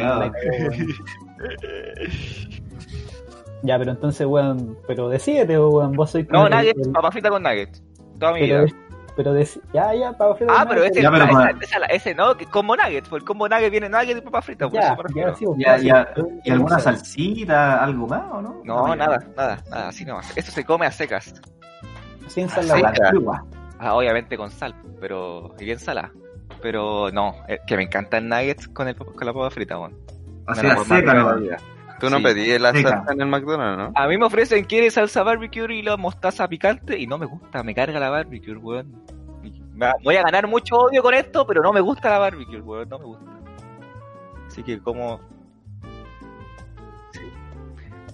Ya, 3.66 3.80
pero 3.80 3.92
entonces, 3.92 4.28
weón, 4.28 4.78
pero 4.88 5.08
decídete, 5.08 5.58
weón, 5.58 5.94
vos 5.94 6.12
sois 6.12 6.28
No, 6.30 6.50
nuggets, 6.50 6.86
el- 6.86 6.92
papa 6.92 7.12
frita 7.12 7.30
con 7.30 7.44
nuggets. 7.44 7.82
Toda 8.20 8.34
mi 8.34 8.42
pero, 8.42 8.66
vida. 8.66 8.76
Pero 9.16 9.34
de, 9.34 9.48
ya, 9.74 9.94
ya, 9.94 10.12
papas 10.14 10.38
fritas. 10.38 10.56
Ah, 10.60 10.66
pero 10.68 10.82
nuggets, 10.82 10.98
ese, 10.98 11.04
Ya, 11.04 11.12
pero 11.12 11.28
para- 11.28 11.86
ese 11.88 12.16
no, 12.16 12.36
que 12.36 12.46
combo 12.46 12.76
nuggets, 12.76 13.08
pues 13.10 13.22
el 13.22 13.28
combo 13.28 13.48
nugget 13.48 13.72
viene 13.72 13.90
nugget 13.90 14.18
y 14.18 14.22
papa 14.22 14.42
frita, 14.42 14.68
por 14.70 14.74
Ya, 14.80 14.94
eso 14.94 14.96
ya, 15.16 15.36
sí, 15.36 15.46
pues, 15.46 15.58
Ya, 15.60 15.78
ya. 15.78 16.14
¿Y 16.44 16.52
alguna 16.52 16.80
salsita, 16.80 17.84
algo 17.84 18.08
más 18.08 18.24
o 18.32 18.42
no? 18.42 18.62
No, 18.64 18.96
nada, 18.96 19.20
nada, 19.36 19.64
nada, 19.70 19.88
así 19.90 20.06
nomás. 20.06 20.36
Esto 20.38 20.52
se 20.52 20.64
come 20.66 20.86
a 20.86 20.92
secas. 20.92 21.34
Sin 22.28 22.50
sal 22.50 22.64
Seca. 22.66 22.94
antigua. 23.08 23.46
Ah, 23.80 23.96
obviamente 23.96 24.38
con 24.38 24.50
sal, 24.50 24.74
pero 25.00 25.54
y 25.60 25.66
bien 25.66 25.80
salada. 25.80 26.12
Pero 26.62 27.12
no, 27.12 27.36
eh, 27.48 27.60
que 27.68 27.76
me 27.76 27.84
encantan 27.84 28.30
nuggets 28.30 28.68
con, 28.70 28.88
el, 28.88 28.96
con 28.96 29.26
la 29.26 29.34
papa 29.34 29.50
frita, 29.52 29.78
weón. 29.78 29.98
Así 30.48 30.66
forma 30.68 30.96
seca, 30.98 31.14
¿no? 31.14 31.73
Tú 32.04 32.10
no 32.10 32.18
Sí, 32.18 32.24
pedí 32.24 32.60
la 32.60 32.74
salsa 32.74 33.14
en 33.14 33.22
el 33.22 33.28
McDonald's, 33.28 33.78
¿no? 33.78 33.92
A 33.96 34.08
mí 34.10 34.18
me 34.18 34.26
ofrecen, 34.26 34.66
¿quiere 34.66 34.92
salsa 34.92 35.24
barbecue 35.24 35.74
y 35.74 35.82
la 35.82 35.96
mostaza 35.96 36.50
picante? 36.50 37.00
Y 37.00 37.08
no 37.08 37.18
me 37.18 37.26
gusta, 37.26 37.64
me 37.64 37.74
carga 37.74 37.98
la 37.98 38.10
barbecue, 38.10 38.58
weón. 38.58 39.02
Voy 40.04 40.18
a 40.18 40.22
ganar 40.22 40.50
mucho 40.50 40.76
odio 40.76 41.02
con 41.02 41.14
esto, 41.14 41.48
pero 41.48 41.62
no 41.62 41.72
me 41.72 41.80
gusta 41.80 42.10
la 42.10 42.18
barbecue, 42.18 42.60
weón, 42.60 42.90
no 42.90 43.00
me 43.00 43.06
gusta. 43.06 43.32
Así 44.48 44.64
que 44.64 44.82
como... 44.82 45.22
Sí, 47.12 47.32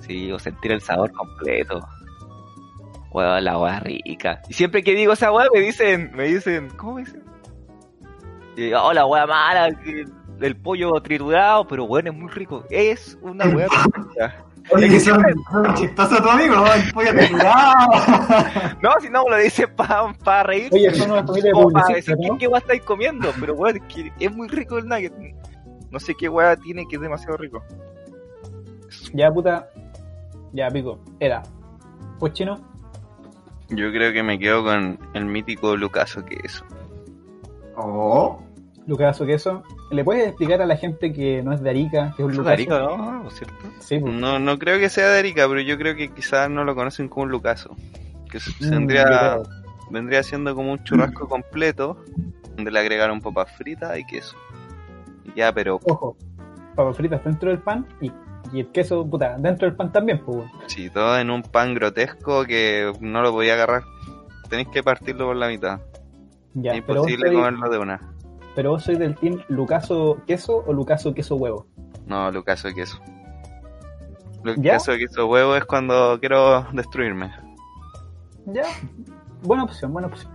sí 0.01 0.31
o 0.31 0.37
sentir 0.37 0.71
el 0.73 0.81
sabor 0.81 1.11
completo. 1.11 1.79
Weón, 3.09 3.43
la 3.43 3.57
weá 3.57 3.79
rica. 3.79 4.39
Y 4.49 4.53
siempre 4.53 4.83
que 4.83 4.93
digo 4.93 5.13
esa 5.13 5.31
weá 5.31 5.47
me 5.51 5.61
dicen, 5.61 6.11
me 6.13 6.25
dicen, 6.25 6.69
¿cómo 6.77 6.93
me 6.93 7.05
dicen? 7.05 7.23
Y, 8.55 8.71
oh, 8.71 8.93
la 8.93 9.07
weá 9.07 9.25
mala, 9.25 9.71
que 9.71 10.05
el 10.41 10.55
pollo 10.55 10.91
triturado, 11.01 11.67
pero 11.67 11.87
bueno, 11.87 12.11
es 12.11 12.17
muy 12.17 12.29
rico. 12.29 12.65
Es 12.69 13.17
una 13.21 13.45
weá 13.45 13.67
rica. 13.67 14.45
Oye, 14.71 14.85
Es 14.85 14.91
que 14.93 14.99
son, 14.99 15.23
son 15.51 15.73
chistosos 15.75 16.21
tu 16.21 16.29
amigo, 16.29 16.55
¿no? 16.55 16.73
El 16.73 16.91
pollo 16.91 17.11
triturado. 17.17 17.87
No, 18.81 18.91
si 18.99 19.09
no 19.09 19.27
lo 19.27 19.37
dice 19.37 19.67
para 19.67 20.13
pa 20.13 20.43
reír. 20.43 20.69
Oye, 20.71 20.93
son 20.93 21.11
una 21.11 21.25
familia 21.25 21.51
de 21.53 21.63
o 21.63 21.69
para 21.69 21.95
decir 21.95 22.15
¿no? 22.15 22.33
¿qué, 22.33 22.39
qué 22.39 22.47
weá 22.47 22.59
estáis 22.59 22.81
comiendo. 22.83 23.31
Pero 23.39 23.53
weón, 23.55 23.77
es 23.77 23.83
que 23.93 24.11
es 24.19 24.31
muy 24.31 24.47
rico 24.47 24.77
el 24.77 24.87
nugget. 24.87 25.13
No 25.91 25.99
sé 25.99 26.13
qué 26.15 26.29
weá 26.29 26.55
tiene 26.55 26.85
que 26.87 26.97
es 26.97 27.01
demasiado 27.01 27.37
rico. 27.37 27.63
Ya, 29.13 29.31
puta. 29.31 29.69
Ya, 30.53 30.69
pico. 30.69 30.99
Era. 31.19 31.41
Pues 32.19 32.33
chino. 32.33 32.59
Yo 33.69 33.91
creo 33.91 34.11
que 34.13 34.23
me 34.23 34.39
quedo 34.39 34.63
con 34.63 34.99
el 35.13 35.25
mítico 35.25 35.75
Lucaso 35.75 36.25
que 36.25 36.39
eso. 36.43 36.65
Oh, 37.75 38.41
Lucaso 38.87 39.25
Queso. 39.25 39.63
¿Le 39.91 40.03
puedes 40.03 40.27
explicar 40.27 40.61
a 40.61 40.65
la 40.65 40.77
gente 40.77 41.13
que 41.13 41.43
no 41.43 41.53
es 41.53 41.61
de 41.61 41.69
Arica, 41.69 42.13
que 42.15 42.23
es 42.23 42.27
un 42.29 42.35
Lucaso? 42.35 42.55
rico, 42.57 42.79
¿no? 42.79 43.23
¿No 43.23 43.27
es 43.27 43.35
cierto? 43.35 43.55
Sí, 43.79 43.99
pues. 43.99 44.13
No, 44.13 44.39
no 44.39 44.57
creo 44.57 44.79
que 44.79 44.89
sea 44.89 45.09
de 45.09 45.19
Arica, 45.19 45.47
pero 45.47 45.61
yo 45.61 45.77
creo 45.77 45.95
que 45.95 46.09
quizás 46.09 46.49
no 46.49 46.63
lo 46.63 46.75
conocen 46.75 47.07
como 47.07 47.23
un 47.25 47.31
Lucaso. 47.31 47.75
Que 48.31 48.39
Mm, 48.59 48.69
vendría, 48.69 49.39
vendría 49.91 50.23
siendo 50.23 50.55
como 50.55 50.71
un 50.71 50.83
churrasco 50.83 51.27
completo, 51.27 52.03
donde 52.55 52.71
le 52.71 52.79
agregaron 52.79 53.21
papas 53.21 53.51
fritas 53.57 53.97
y 53.97 54.05
queso. 54.05 54.35
Ya, 55.35 55.53
pero 55.53 55.79
Ojo, 55.83 56.15
papas 56.75 56.97
fritas 56.97 57.23
dentro 57.23 57.49
del 57.49 57.59
pan 57.59 57.85
y, 58.01 58.11
y 58.53 58.59
el 58.61 58.67
queso, 58.71 59.05
puta, 59.07 59.35
dentro 59.37 59.67
del 59.67 59.75
pan 59.75 59.91
también, 59.91 60.19
pues. 60.25 60.45
sí, 60.67 60.89
todo 60.89 61.17
en 61.19 61.29
un 61.29 61.41
pan 61.43 61.73
grotesco 61.75 62.45
que 62.45 62.91
no 63.01 63.21
lo 63.21 63.31
podía 63.31 63.53
agarrar. 63.53 63.83
Tenéis 64.49 64.67
que 64.69 64.81
partirlo 64.83 65.27
por 65.27 65.35
la 65.35 65.47
mitad. 65.47 65.79
Ya, 66.55 66.71
pero 66.85 67.01
imposible 67.01 67.31
comerlo 67.31 67.69
de 67.69 67.77
una. 67.77 68.01
Pero 68.55 68.71
vos 68.71 68.83
sois 68.83 68.99
del 68.99 69.15
team 69.15 69.41
Lucaso 69.47 70.17
Queso 70.27 70.63
o 70.65 70.73
Lucaso 70.73 71.13
Queso 71.13 71.35
Huevo. 71.35 71.65
No, 72.05 72.31
Lucaso 72.31 72.69
queso. 72.73 72.99
Lucaso 74.43 74.93
queso 74.97 75.27
huevo 75.27 75.55
es 75.55 75.65
cuando 75.65 76.17
quiero 76.19 76.63
destruirme. 76.73 77.31
Ya, 78.45 78.63
buena 79.43 79.63
opción, 79.65 79.93
buena 79.93 80.07
opción. 80.07 80.31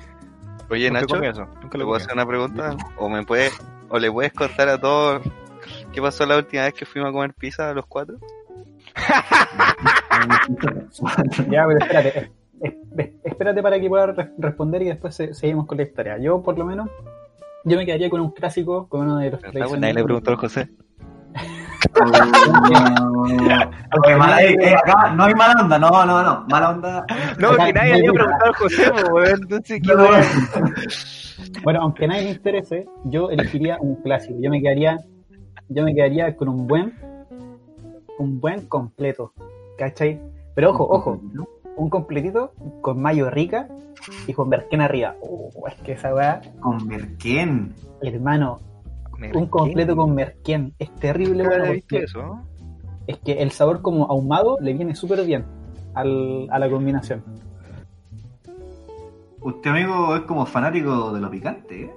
Oye, 0.70 0.90
Nunca 0.90 1.18
Nacho, 1.20 1.48
¿te 1.60 1.68
puedo 1.78 1.94
hacer 1.94 2.12
una 2.14 2.26
pregunta? 2.26 2.76
¿O 2.98 3.08
me 3.08 3.24
puedes, 3.24 3.52
o 3.88 3.98
le 3.98 4.10
puedes 4.12 4.32
contar 4.32 4.68
a 4.68 4.78
todos 4.80 5.22
qué 5.92 6.00
pasó 6.00 6.24
la 6.26 6.36
última 6.36 6.62
vez 6.64 6.74
que 6.74 6.86
fuimos 6.86 7.10
a 7.10 7.12
comer 7.12 7.34
pizza 7.34 7.72
los 7.74 7.86
cuatro? 7.86 8.16
Ya, 11.50 11.66
pero 11.66 11.78
espérate. 11.78 12.18
es- 12.60 12.60
es- 12.60 12.74
es- 12.98 13.10
espérate 13.24 13.62
para 13.62 13.80
que 13.80 13.88
pueda 13.88 14.06
re- 14.06 14.30
responder 14.38 14.82
y 14.82 14.86
después 14.86 15.14
se- 15.14 15.34
seguimos 15.34 15.66
con 15.66 15.76
la 15.78 15.84
historia. 15.84 16.18
Yo, 16.18 16.42
por 16.42 16.56
lo 16.58 16.64
menos, 16.64 16.88
yo 17.64 17.76
me 17.76 17.86
quedaría 17.86 18.10
con 18.10 18.20
un 18.20 18.30
clásico, 18.30 18.88
con 18.88 19.02
uno 19.02 19.18
de 19.18 19.30
los 19.30 19.40
¿Verdad, 19.40 19.66
weón? 19.68 19.80
Nadie 19.80 19.94
le 19.94 20.04
preguntó 20.04 20.30
al 20.30 20.36
José. 20.36 20.68
Mala- 24.18 24.42
eh, 24.42 24.56
eh, 24.60 24.74
acá 24.74 25.12
no 25.14 25.24
hay 25.24 25.34
mala 25.34 25.62
onda, 25.62 25.78
no, 25.78 25.90
no, 26.06 26.22
no, 26.22 26.44
mala 26.48 26.70
onda. 26.70 27.06
No, 27.38 27.50
Acá 27.50 27.66
que 27.66 27.72
nadie 27.72 27.92
hay 27.92 27.98
había 28.00 28.12
preguntado 28.12 28.44
al 28.46 28.54
José, 28.54 28.90
po, 28.90 29.14
weón. 29.14 29.40
Entonces, 29.42 29.80
¿qué 29.82 29.94
No, 29.94 30.02
weón? 30.02 30.22
Bueno, 31.62 31.80
aunque 31.82 32.04
a 32.04 32.08
nadie 32.08 32.22
le 32.22 32.30
interese, 32.30 32.86
yo 33.04 33.30
elegiría 33.30 33.78
un 33.80 33.96
clásico. 33.96 34.34
Yo 34.40 34.50
me 34.50 34.60
quedaría, 34.60 34.98
yo 35.68 35.84
me 35.84 35.94
quedaría 35.94 36.36
con 36.36 36.48
un 36.48 36.66
buen, 36.66 36.94
un 38.18 38.40
buen 38.40 38.66
completo, 38.66 39.32
¿cachai? 39.78 40.20
Pero 40.54 40.70
ojo, 40.70 40.86
ojo, 40.88 41.20
un 41.76 41.90
completito 41.90 42.52
con 42.82 43.00
mayo 43.00 43.30
rica 43.30 43.68
y 44.26 44.32
con 44.32 44.48
merquén 44.48 44.80
arriba. 44.80 45.16
Oh, 45.20 45.50
es 45.66 45.74
que 45.82 45.92
esa 45.92 46.14
weá, 46.14 46.40
Con 46.60 46.86
Merquén. 46.86 47.74
hermano, 48.02 48.60
un 49.34 49.46
completo 49.46 49.96
con 49.96 50.14
merquén 50.14 50.74
es 50.78 50.94
terrible, 50.96 51.44
porque 51.44 52.04
eso, 52.04 52.40
es 53.06 53.18
que 53.18 53.32
el 53.42 53.50
sabor 53.50 53.82
como 53.82 54.10
ahumado 54.10 54.58
le 54.60 54.72
viene 54.74 54.94
súper 54.94 55.24
bien 55.24 55.44
al, 55.94 56.48
a 56.50 56.58
la 56.58 56.68
combinación. 56.70 57.22
Usted, 59.40 59.70
amigo, 59.70 60.16
es 60.16 60.22
como 60.22 60.46
fanático 60.46 61.12
de 61.12 61.20
lo 61.20 61.30
picante, 61.30 61.82
¿eh? 61.82 61.94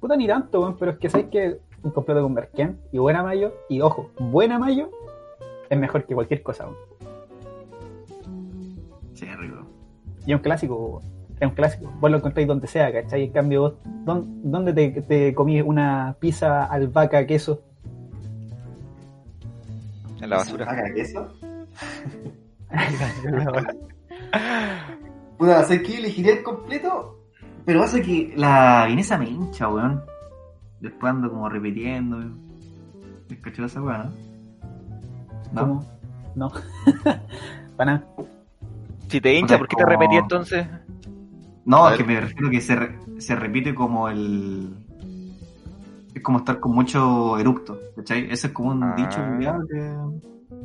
Puta 0.00 0.16
ni 0.16 0.26
tanto, 0.26 0.60
weón, 0.60 0.76
pero 0.78 0.92
es 0.92 0.98
que 0.98 1.08
sabes 1.08 1.26
que 1.30 1.58
un 1.82 1.90
completo 1.90 2.22
con 2.22 2.34
merquén 2.34 2.78
y 2.92 2.98
buena 2.98 3.22
mayo, 3.22 3.52
y 3.68 3.80
ojo, 3.80 4.10
buena 4.18 4.58
mayo 4.58 4.90
es 5.70 5.78
mejor 5.78 6.04
que 6.04 6.14
cualquier 6.14 6.42
cosa, 6.42 6.64
weón. 6.66 6.87
Y 10.28 10.32
es 10.32 10.36
un 10.36 10.42
clásico, 10.42 10.76
weón. 10.76 11.02
es 11.40 11.48
un 11.48 11.54
clásico. 11.54 11.90
Vos 12.00 12.10
lo 12.10 12.18
encontráis 12.18 12.46
donde 12.46 12.66
sea, 12.66 12.92
¿cachai? 12.92 13.24
En 13.24 13.32
cambio, 13.32 13.62
vos, 13.62 13.74
¿dónde, 14.04 14.50
dónde 14.50 14.72
te, 14.74 15.00
te 15.00 15.34
comí 15.34 15.62
una 15.62 16.14
pizza 16.20 16.66
albahaca 16.66 17.26
queso? 17.26 17.62
En 20.20 20.28
la 20.28 20.36
basura. 20.36 20.66
¿Saca 20.66 20.94
queso? 20.94 21.32
Puta, 25.38 25.64
sé 25.64 25.82
que 25.82 25.96
elegiría 25.96 26.34
el 26.34 26.42
completo, 26.42 27.24
pero 27.64 27.80
pasa 27.80 28.02
que 28.02 28.34
la 28.36 28.84
vienesa 28.86 29.16
me 29.16 29.30
hincha, 29.30 29.66
weón. 29.66 30.02
Después 30.78 31.10
ando 31.10 31.30
como 31.30 31.48
repitiendo. 31.48 32.18
¿Me 33.30 33.40
cachó 33.40 33.64
esa 33.64 33.80
weá, 33.80 34.10
no? 35.54 35.54
¿No? 35.54 35.60
¿Cómo? 35.62 35.84
No. 36.34 36.52
Para 37.78 37.92
nada. 37.92 38.06
Si 39.08 39.20
te 39.20 39.32
hincha, 39.34 39.44
O 39.44 39.48
sea, 39.48 39.58
¿por 39.58 39.68
qué 39.68 39.76
te 39.76 39.84
repetí 39.86 40.16
entonces? 40.16 40.66
No, 41.64 41.86
A 41.86 41.92
es 41.92 41.98
que 41.98 42.04
me 42.04 42.20
refiero 42.20 42.50
que 42.50 42.60
se, 42.60 42.76
re- 42.76 42.98
se 43.18 43.34
repite 43.36 43.74
como 43.74 44.08
el. 44.08 44.74
Es 46.14 46.22
como 46.22 46.38
estar 46.38 46.58
con 46.60 46.72
mucho 46.74 47.38
eructo, 47.38 47.78
¿cachai? 47.96 48.30
Ese 48.30 48.48
es 48.48 48.52
como 48.52 48.70
un 48.70 48.82
Ah. 48.82 48.94
dicho 48.96 49.18
que. 49.68 49.94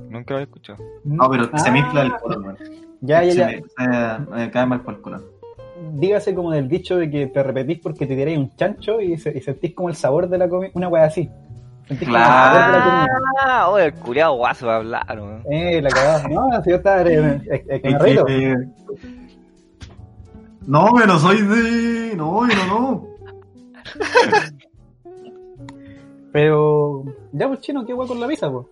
Nunca 0.09 0.33
lo 0.35 0.39
he 0.39 0.43
escuchado. 0.43 0.79
No, 1.03 1.29
pero 1.29 1.45
se 1.57 1.69
Ah, 1.69 1.71
mezcla 1.71 2.01
el 2.03 2.13
color. 2.15 2.57
Ya, 3.01 3.23
ya, 3.23 3.31
Se 3.31 3.37
ya. 3.37 3.45
me- 3.47 3.61
se- 3.61 4.31
me 4.31 4.51
cae 4.51 4.65
mal 4.65 4.81
por 4.81 4.93
el 4.95 5.01
color. 5.01 5.33
Dígase 5.95 6.33
como 6.33 6.51
del 6.51 6.67
dicho 6.69 6.95
de 6.97 7.09
que 7.09 7.27
te 7.27 7.43
repetís 7.43 7.79
porque 7.79 8.05
te 8.07 8.15
tiráis 8.15 8.37
un 8.37 8.55
chancho 8.55 9.01
y, 9.01 9.17
se- 9.17 9.37
y 9.37 9.41
sentís 9.41 9.73
como 9.73 9.89
el 9.89 9.95
sabor 9.95 10.29
de 10.29 10.37
la 10.37 10.47
comida. 10.47 10.71
Una 10.75 10.87
wea 10.87 11.03
así. 11.05 11.29
Comida. 11.87 13.05
Ah, 13.45 13.69
oye, 13.69 13.85
el 13.85 13.93
culiado 13.93 14.33
guaso 14.35 14.67
va 14.67 14.73
a 14.73 14.77
hablar, 14.77 15.19
weón. 15.19 15.43
Eh, 15.51 15.81
la 15.81 15.89
cagada. 15.89 16.27
No, 16.29 16.49
si 16.63 16.69
yo 16.69 16.75
estaba. 16.77 17.03
reído. 17.03 18.25
que- 18.25 18.55
No, 20.65 20.89
no 20.91 21.19
soy 21.19 21.41
de. 21.41 22.15
No, 22.15 22.47
yo 22.47 22.55
no, 22.55 22.65
no. 22.79 23.07
Pero. 26.31 27.03
Ya, 27.31 27.47
pues 27.47 27.59
chino, 27.61 27.85
¿qué 27.85 27.93
hueá 27.93 28.07
con 28.07 28.19
la 28.19 28.27
pizza, 28.27 28.49
pues? 28.51 28.65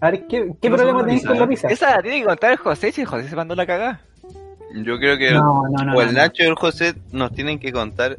A 0.00 0.10
ver, 0.10 0.26
¿qué, 0.26 0.52
qué 0.60 0.68
No 0.70 0.76
problema 0.76 1.04
tenés 1.06 1.24
con 1.26 1.38
la 1.38 1.44
eh. 1.44 1.48
pizza? 1.48 1.68
Esa 1.68 1.96
la 1.96 2.02
tiene 2.02 2.20
que 2.20 2.26
contar 2.26 2.50
el 2.52 2.56
José, 2.58 2.92
si 2.92 3.00
el 3.02 3.06
José 3.06 3.28
se 3.28 3.36
mandó 3.36 3.54
la 3.54 3.66
cagada. 3.66 4.00
Yo 4.74 4.98
creo 4.98 5.16
que 5.16 5.30
No, 5.32 5.62
no, 5.70 5.84
no. 5.84 5.96
o 5.96 6.00
el 6.02 6.08
no, 6.08 6.12
no. 6.12 6.18
Nacho 6.18 6.42
y 6.42 6.46
el 6.46 6.54
José 6.54 6.94
nos 7.12 7.32
tienen 7.32 7.58
que 7.58 7.72
contar 7.72 8.16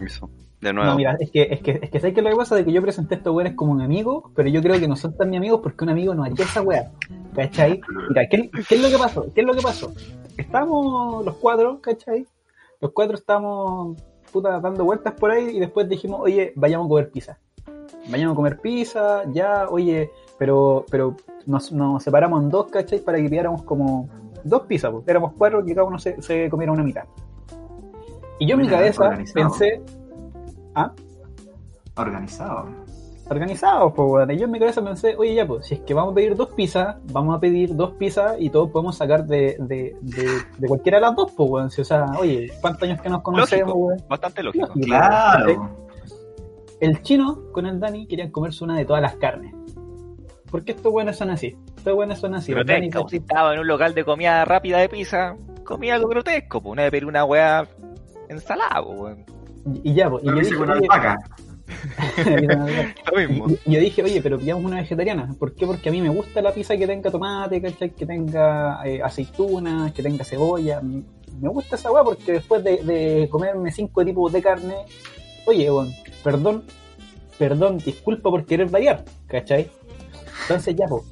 eso. 0.00 0.30
De 0.60 0.72
nuevo. 0.72 0.90
No, 0.90 0.96
mira, 0.96 1.16
es 1.20 1.30
que, 1.30 1.42
es 1.42 1.60
que, 1.60 1.80
es 1.82 1.90
que 1.90 2.00
¿sabes 2.00 2.14
qué 2.14 2.20
es 2.20 2.24
lo 2.24 2.30
que 2.30 2.36
pasa? 2.36 2.56
De 2.56 2.64
que 2.64 2.72
yo 2.72 2.80
presenté 2.82 3.14
a 3.14 3.18
estos 3.18 3.34
weones 3.34 3.54
como 3.54 3.72
un 3.72 3.82
amigo, 3.82 4.30
pero 4.34 4.48
yo 4.48 4.62
creo 4.62 4.80
que 4.80 4.88
no 4.88 4.96
son 4.96 5.16
tan 5.16 5.30
mi 5.30 5.36
amigos 5.36 5.60
porque 5.62 5.84
un 5.84 5.90
amigo 5.90 6.14
no 6.14 6.24
haría 6.24 6.44
esa 6.44 6.62
wea. 6.62 6.90
¿Cachai? 7.34 7.80
Mira, 8.08 8.26
¿qué, 8.28 8.50
qué 8.50 8.74
es 8.74 8.82
lo 8.82 8.88
que 8.88 8.98
pasó? 8.98 9.26
¿Qué 9.34 9.42
es 9.42 9.46
lo 9.46 9.54
que 9.54 9.62
pasó? 9.62 9.92
Estamos 10.36 11.24
los 11.24 11.36
cuatro, 11.36 11.80
¿cachai? 11.80 12.26
Los 12.80 12.92
cuatro 12.92 13.16
estamos 13.16 13.96
puta 14.32 14.60
dando 14.60 14.84
vueltas 14.84 15.14
por 15.14 15.30
ahí 15.30 15.56
y 15.56 15.60
después 15.60 15.88
dijimos, 15.88 16.20
oye, 16.22 16.52
vayamos 16.56 16.86
a 16.86 16.88
comer 16.88 17.10
pizza. 17.10 17.38
Vayamos 18.08 18.34
a 18.34 18.36
comer 18.36 18.58
pizza, 18.58 19.22
ya, 19.32 19.66
oye, 19.68 20.10
pero, 20.38 20.84
pero 20.90 21.16
nos, 21.46 21.72
nos 21.72 22.02
separamos 22.02 22.42
en 22.42 22.50
dos, 22.50 22.66
¿cachai? 22.70 23.00
Para 23.00 23.18
que 23.18 23.24
pidiéramos 23.24 23.62
como 23.62 24.08
dos 24.44 24.62
pizzas, 24.62 24.92
pues. 24.92 25.08
éramos 25.08 25.32
cuatro 25.36 25.64
que 25.64 25.74
cada 25.74 25.86
uno 25.86 25.98
se, 25.98 26.20
se 26.22 26.48
comiera 26.48 26.72
una 26.72 26.82
mitad. 26.82 27.04
Y 28.38 28.46
yo 28.46 28.54
en 28.54 28.62
mi 28.62 28.68
cabeza 28.68 29.04
organizado. 29.04 29.48
pensé, 29.48 29.82
¿ah? 30.76 30.92
Organizado. 31.96 32.68
Organizados, 33.28 33.92
pues, 33.96 34.08
weón. 34.08 34.30
Y 34.30 34.38
yo 34.38 34.44
en 34.44 34.52
mi 34.52 34.60
cabeza 34.60 34.84
pensé, 34.84 35.16
oye, 35.16 35.34
ya, 35.34 35.46
pues, 35.46 35.66
si 35.66 35.74
es 35.74 35.80
que 35.80 35.94
vamos 35.94 36.12
a 36.12 36.14
pedir 36.14 36.36
dos 36.36 36.50
pizzas, 36.50 36.96
vamos 37.12 37.36
a 37.36 37.40
pedir 37.40 37.74
dos 37.74 37.92
pizzas 37.94 38.36
y 38.38 38.50
todos 38.50 38.70
podemos 38.70 38.96
sacar 38.96 39.26
de, 39.26 39.56
de, 39.58 39.96
de, 40.00 40.28
de 40.58 40.68
cualquiera 40.68 40.98
de 40.98 41.02
las 41.02 41.16
dos, 41.16 41.32
pues, 41.36 41.50
weón. 41.50 41.70
Si, 41.70 41.80
o 41.80 41.84
sea, 41.84 42.06
oye, 42.20 42.52
¿cuántos 42.60 42.84
años 42.84 43.00
que 43.00 43.08
nos 43.08 43.22
conocemos, 43.22 43.68
Lógico. 43.68 43.86
weón? 43.86 44.04
Bastante 44.08 44.42
lógico. 44.44 44.66
Lógico. 44.66 44.86
Claro. 44.86 45.70
El 46.78 47.02
chino 47.02 47.50
con 47.52 47.66
el 47.66 47.80
Dani 47.80 48.06
querían 48.06 48.30
comerse 48.30 48.62
una 48.62 48.76
de 48.76 48.84
todas 48.84 49.02
las 49.02 49.16
carnes. 49.16 49.54
¿Por 50.50 50.62
qué 50.64 50.72
estos 50.72 50.92
buenos 50.92 51.16
son 51.16 51.30
así? 51.30 51.56
Estos 51.76 51.94
buenos 51.94 52.18
son 52.20 52.34
así. 52.34 52.52
Dani 52.52 52.90
Grotesco. 52.90 53.08
Si 53.08 53.16
estaba 53.16 53.54
en 53.54 53.60
un 53.60 53.66
local 53.66 53.94
de 53.94 54.04
comida 54.04 54.44
rápida 54.44 54.78
de 54.78 54.88
pizza, 54.88 55.36
comía 55.64 55.96
algo 55.96 56.08
grotesco, 56.08 56.60
pues 56.60 56.72
una 56.72 56.82
de 56.84 56.90
pedir 56.92 57.06
una 57.06 57.24
weá 57.24 57.66
ensalada, 58.28 58.84
pues, 58.84 59.00
weón. 59.00 59.24
Y, 59.82 59.94
ya, 59.94 60.08
pues. 60.10 60.22
Y 60.24 60.26
yo 60.26 60.34
dije, 60.36 60.56
oye. 60.56 60.86
Y- 63.66 63.72
yo 63.72 63.80
dije, 63.80 64.20
pero 64.22 64.38
pillamos 64.38 64.64
una 64.64 64.76
vegetariana. 64.76 65.34
¿Por 65.38 65.54
qué? 65.54 65.66
Porque 65.66 65.88
a 65.88 65.92
mí 65.92 66.00
me 66.00 66.08
gusta 66.08 66.40
la 66.40 66.52
pizza 66.52 66.76
que 66.76 66.86
tenga 66.86 67.10
tomate, 67.10 67.60
¿cachai? 67.60 67.90
Que 67.90 68.06
tenga 68.06 68.80
eh, 68.86 69.02
aceitunas, 69.02 69.92
que 69.92 70.02
tenga 70.02 70.24
cebolla. 70.24 70.80
Me 70.80 71.48
gusta 71.48 71.76
esa 71.76 71.90
weá 71.90 72.04
porque 72.04 72.32
después 72.32 72.62
de, 72.64 72.78
de 72.84 73.28
comerme 73.28 73.70
cinco 73.72 74.04
tipos 74.04 74.32
de 74.32 74.40
carne, 74.42 74.74
oye, 75.46 75.68
bueno, 75.68 75.90
perdón, 76.22 76.64
perdón, 77.38 77.78
disculpa 77.78 78.30
por 78.30 78.46
querer 78.46 78.68
variar, 78.70 79.04
¿cachai? 79.26 79.70
Entonces 80.42 80.76
ya, 80.76 80.86
pues, 80.86 81.02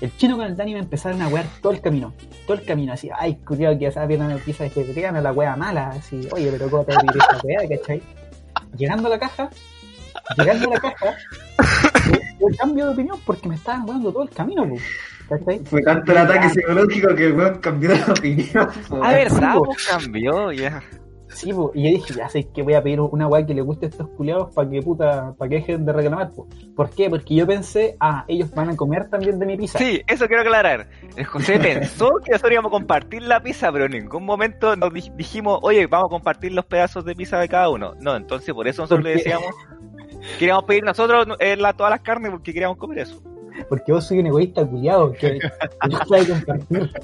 el 0.00 0.16
chino 0.16 0.36
con 0.36 0.46
el 0.46 0.56
Dani 0.56 0.74
me 0.74 0.80
empezaron 0.80 1.20
a 1.22 1.28
wear 1.28 1.46
todo 1.60 1.72
el 1.72 1.80
camino, 1.80 2.14
todo 2.46 2.56
el 2.56 2.64
camino, 2.64 2.92
así, 2.92 3.10
ay, 3.16 3.36
cuidado 3.36 3.78
que 3.78 3.86
esa 3.86 4.06
pierna 4.06 4.28
de 4.28 4.36
pizza 4.36 4.64
vegetariana, 4.64 5.20
la 5.20 5.32
weá 5.32 5.56
mala, 5.56 5.90
así, 5.90 6.26
oye, 6.32 6.50
pero 6.50 6.70
¿cómo 6.70 6.84
te 6.84 6.94
vas 6.94 7.04
a 7.04 7.06
pedir 7.06 7.22
esta 7.22 7.40
weá, 7.46 7.78
¿cachai? 7.78 8.02
Llegando 8.76 9.08
a 9.08 9.10
la 9.10 9.18
caja, 9.18 9.50
llegando 10.38 10.70
a 10.70 10.74
la 10.74 10.80
caja, 10.80 11.16
fue 12.38 12.56
cambio 12.56 12.86
de 12.86 12.92
opinión 12.92 13.18
porque 13.26 13.48
me 13.48 13.56
estaban 13.56 13.88
weando 13.88 14.12
todo 14.12 14.22
el 14.22 14.30
camino, 14.30 14.68
po, 14.68 14.76
¿cachai? 15.28 15.58
Fue 15.64 15.82
tanto 15.82 16.12
el 16.12 16.18
ataque 16.18 16.48
psicológico 16.50 17.14
que 17.14 17.26
el 17.26 17.32
weón 17.34 17.58
cambió 17.58 17.90
de 17.90 18.02
opinión. 18.10 18.68
A 19.02 19.12
ver, 19.12 19.28
po. 19.28 19.68
cambió, 19.88 20.52
ya. 20.52 20.82
Sí, 21.40 21.52
po, 21.54 21.72
y 21.74 21.84
yo 21.84 21.88
dije, 21.98 22.14
ya 22.14 22.28
sé 22.28 22.48
que 22.48 22.62
voy 22.62 22.74
a 22.74 22.82
pedir 22.82 23.00
una 23.00 23.26
weá 23.26 23.46
que 23.46 23.54
le 23.54 23.62
guste 23.62 23.86
a 23.86 23.88
estos 23.88 24.08
culiados 24.10 24.52
para 24.54 24.68
que 24.68 24.82
puta, 24.82 25.34
para 25.38 25.48
que 25.48 25.54
dejen 25.56 25.86
de 25.86 25.92
reclamar, 25.92 26.32
po. 26.32 26.46
¿Por 26.76 26.90
qué? 26.90 27.08
Porque 27.08 27.34
yo 27.34 27.46
pensé, 27.46 27.96
ah, 27.98 28.24
ellos 28.28 28.50
van 28.50 28.68
a 28.68 28.76
comer 28.76 29.08
también 29.08 29.38
de 29.38 29.46
mi 29.46 29.56
pizza. 29.56 29.78
Sí, 29.78 30.02
eso 30.06 30.26
quiero 30.26 30.42
aclarar. 30.42 30.88
El 31.16 31.24
José 31.24 31.58
pensó 31.62 32.10
que 32.22 32.32
nosotros 32.32 32.52
íbamos 32.52 32.70
a 32.70 32.72
compartir 32.72 33.22
la 33.22 33.42
pizza, 33.42 33.72
pero 33.72 33.86
en 33.86 33.92
ningún 33.92 34.24
momento 34.24 34.76
nos 34.76 34.90
dij- 34.90 35.14
dijimos, 35.16 35.58
oye, 35.62 35.86
vamos 35.86 36.06
a 36.06 36.10
compartir 36.10 36.52
los 36.52 36.66
pedazos 36.66 37.04
de 37.04 37.14
pizza 37.14 37.38
de 37.38 37.48
cada 37.48 37.70
uno. 37.70 37.94
No, 38.00 38.16
entonces 38.16 38.52
por 38.54 38.68
eso 38.68 38.82
nosotros 38.82 39.00
¿Por 39.00 39.08
le 39.10 39.16
decíamos, 39.16 39.54
queríamos 40.38 40.64
pedir 40.64 40.84
nosotros 40.84 41.26
eh, 41.38 41.56
la, 41.56 41.72
todas 41.72 41.90
las 41.90 42.00
carnes 42.02 42.30
porque 42.30 42.52
queríamos 42.52 42.76
comer 42.76 42.98
eso. 42.98 43.22
Porque 43.68 43.92
vos 43.92 44.06
soy 44.06 44.20
un 44.20 44.26
egoísta 44.26 44.64
culiado, 44.66 45.12
que 45.12 45.38
que 45.38 45.88
no 45.88 46.04
sabe 46.06 46.26
compartir. 46.28 46.90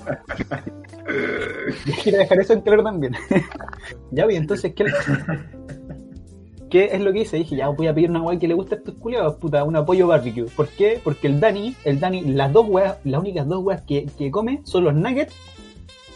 Y 1.86 1.92
quiero 1.92 2.18
dejar 2.18 2.40
eso 2.40 2.52
en 2.52 2.60
claro 2.60 2.82
también. 2.82 3.14
ya, 4.10 4.24
voy, 4.24 4.36
entonces, 4.36 4.74
¿qué, 4.74 4.84
¿qué 6.70 6.84
es 6.92 7.00
lo 7.00 7.12
que 7.12 7.20
hice? 7.20 7.38
Dije, 7.38 7.56
ya 7.56 7.68
voy 7.68 7.86
a 7.86 7.94
pedir 7.94 8.10
una 8.10 8.22
weá 8.22 8.38
que 8.38 8.48
le 8.48 8.54
guste 8.54 8.76
a 8.76 8.78
estos 8.78 8.94
culiados, 8.96 9.36
puta, 9.36 9.64
un 9.64 9.76
apoyo 9.76 10.06
barbecue. 10.06 10.44
¿Por 10.44 10.68
qué? 10.68 11.00
Porque 11.02 11.26
el 11.26 11.40
Dani, 11.40 11.74
el 11.84 12.00
Dani, 12.00 12.22
las 12.22 12.52
dos 12.52 12.66
weas, 12.68 12.98
las 13.04 13.20
únicas 13.20 13.46
dos 13.46 13.64
weas 13.64 13.82
que, 13.82 14.06
que 14.18 14.30
come 14.30 14.60
son 14.64 14.84
los 14.84 14.94
nuggets 14.94 15.34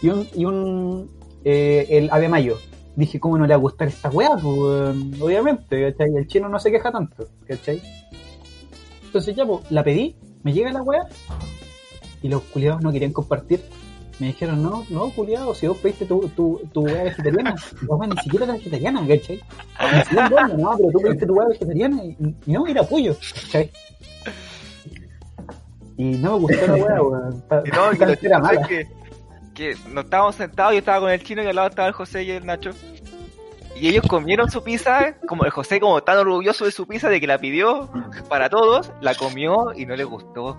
y 0.02 0.08
un, 0.08 0.26
y 0.34 0.44
un 0.44 1.10
eh, 1.44 1.86
el 1.90 2.10
ave 2.10 2.28
mayo. 2.28 2.58
Dije, 2.96 3.20
¿cómo 3.20 3.38
no 3.38 3.46
le 3.46 3.54
va 3.54 3.56
a 3.56 3.58
gustar 3.58 3.88
esta 3.88 4.10
weá? 4.10 4.30
Pues, 4.34 5.20
obviamente, 5.20 5.92
¿cachai? 5.92 6.16
El 6.16 6.26
chino 6.26 6.48
no 6.48 6.58
se 6.58 6.70
queja 6.70 6.90
tanto, 6.90 7.28
¿cachai? 7.46 7.80
Entonces 9.04 9.34
ya, 9.34 9.46
pues, 9.46 9.70
la 9.70 9.82
pedí, 9.82 10.16
me 10.42 10.52
llega 10.52 10.72
la 10.72 10.82
weá 10.82 11.06
y 12.22 12.28
los 12.28 12.42
culiados 12.42 12.82
no 12.82 12.92
querían 12.92 13.12
compartir. 13.12 13.60
Me 14.20 14.26
dijeron, 14.26 14.62
no, 14.62 14.84
no, 14.90 15.10
culiado, 15.10 15.54
si 15.54 15.66
vos 15.66 15.78
pediste 15.78 16.04
tu, 16.04 16.28
tu, 16.36 16.60
tu 16.74 16.82
weá 16.82 17.04
vegetariana, 17.04 17.54
weá 17.88 18.06
ni 18.06 18.16
siquiera 18.18 18.44
era 18.44 18.54
vegetariana, 18.54 19.00
¿cachai? 19.08 19.40
Dando, 20.14 20.56
no, 20.58 20.76
pero 20.76 20.90
tú 20.92 21.00
pediste 21.00 21.26
tu 21.26 21.32
weá 21.32 21.48
vegetariana 21.48 22.04
y, 22.04 22.16
y 22.46 22.52
no, 22.52 22.66
era 22.66 22.82
pollo, 22.82 23.16
¿cachai? 23.34 23.70
Y 25.96 26.04
no 26.18 26.32
me 26.32 26.38
gustó 26.40 26.66
la 26.66 26.74
weá, 26.74 27.02
weón. 27.02 27.44
No, 27.50 27.96
tan 27.96 28.08
lo 28.08 28.14
era 28.20 28.38
mala. 28.38 28.68
que, 28.68 28.86
que 29.54 29.74
nos 29.88 30.04
estábamos 30.04 30.36
sentados, 30.36 30.72
yo 30.72 30.78
estaba 30.80 31.00
con 31.00 31.10
el 31.10 31.22
chino 31.22 31.42
y 31.42 31.46
al 31.46 31.56
lado 31.56 31.68
estaba 31.68 31.88
el 31.88 31.94
José 31.94 32.22
y 32.22 32.30
el 32.32 32.44
Nacho. 32.44 32.72
Y 33.74 33.88
ellos 33.88 34.04
comieron 34.06 34.50
su 34.50 34.62
pizza, 34.62 35.14
como 35.26 35.46
el 35.46 35.50
José 35.50 35.80
como 35.80 36.02
tan 36.02 36.18
orgulloso 36.18 36.66
de 36.66 36.72
su 36.72 36.86
pizza 36.86 37.08
de 37.08 37.20
que 37.20 37.26
la 37.26 37.38
pidió 37.38 37.88
para 38.28 38.50
todos, 38.50 38.92
la 39.00 39.14
comió 39.14 39.72
y 39.74 39.86
no 39.86 39.96
le 39.96 40.04
gustó. 40.04 40.58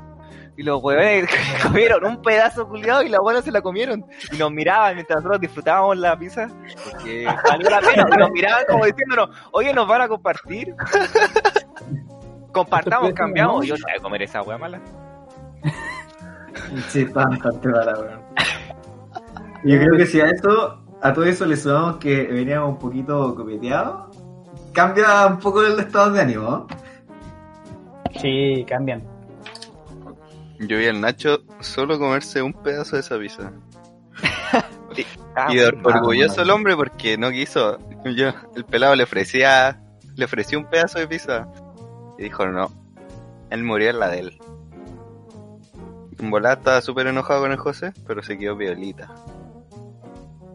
Y 0.58 0.64
los 0.64 0.84
huevones 0.84 1.30
comieron 1.64 2.06
un 2.06 2.22
pedazo 2.22 2.68
culiado 2.68 3.04
y 3.04 3.10
la 3.10 3.18
abuela 3.18 3.42
se 3.42 3.52
la 3.52 3.62
comieron. 3.62 4.06
Y 4.32 4.38
nos 4.38 4.52
miraban 4.52 4.96
mientras 4.96 5.18
nosotros 5.18 5.42
disfrutábamos 5.42 5.98
la 5.98 6.18
pizza, 6.18 6.50
porque 6.84 7.26
valió 7.50 7.70
la 7.70 7.80
pena. 7.80 8.06
Y 8.14 8.18
nos 8.18 8.32
miraban 8.32 8.64
como 8.68 8.86
diciéndonos, 8.86 9.30
oye, 9.52 9.74
¿nos 9.74 9.88
van 9.88 10.02
a 10.02 10.08
compartir? 10.08 10.76
Compartamos, 12.52 13.14
cambiamos. 13.16 13.66
Y 13.66 13.70
yo, 13.70 13.78
¿sabes 13.78 14.02
comer 14.02 14.24
esa 14.24 14.42
hueá 14.42 14.58
mala? 14.58 14.82
Sí, 16.90 17.02
está 17.02 17.26
bastante 17.26 17.68
mala, 17.70 17.94
weón. 18.00 18.22
Yo 19.64 19.78
creo 19.78 19.96
que 19.96 20.06
si 20.06 20.20
a 20.20 20.26
eso, 20.26 20.82
a 21.02 21.14
todo 21.14 21.26
eso 21.26 21.46
le 21.46 21.56
sumamos 21.56 21.98
que 21.98 22.24
veníamos 22.24 22.70
un 22.70 22.80
poquito 22.80 23.36
copeteados, 23.36 24.18
cambia 24.74 25.28
un 25.28 25.40
poco 25.40 25.64
el 25.64 25.80
estado 25.80 26.12
de 26.12 26.22
ánimo, 26.22 26.44
¿no? 26.44 26.68
Sí, 28.20 28.66
cambian. 28.68 29.11
Yo 30.62 30.78
vi 30.78 30.88
al 30.88 31.02
Nacho 31.02 31.44
solo 31.60 31.98
comerse 32.00 32.42
un 32.42 32.54
pedazo 32.54 32.96
de 32.96 33.02
esa 33.02 33.18
pizza. 33.20 33.52
Ah, 35.34 35.48
y 35.50 35.60
or- 35.62 35.78
ah, 35.86 35.88
orgulloso 35.88 36.42
el 36.42 36.50
hombre 36.50 36.76
porque 36.76 37.18
no 37.18 37.32
quiso. 37.32 37.78
Yo, 38.04 38.34
el 38.54 38.66
pelado 38.66 38.94
le 38.98 39.04
ofrecía, 39.04 39.82
le 40.18 40.26
ofreció 40.26 40.60
un 40.60 40.66
pedazo 40.66 41.00
de 41.00 41.08
pizza. 41.08 41.48
Y 42.18 42.24
dijo 42.24 42.46
no. 42.48 42.70
Él 43.50 43.64
murió 43.64 43.92
en 43.92 44.00
la 44.00 44.10
de 44.10 44.20
él. 44.20 44.38
En 46.20 46.30
volada 46.30 46.56
estaba 46.56 46.82
súper 46.82 47.08
enojado 47.08 47.44
con 47.44 47.52
el 47.54 47.58
José, 47.58 47.94
pero 48.06 48.22
se 48.22 48.38
quedó 48.38 48.58
violita. 48.58 49.10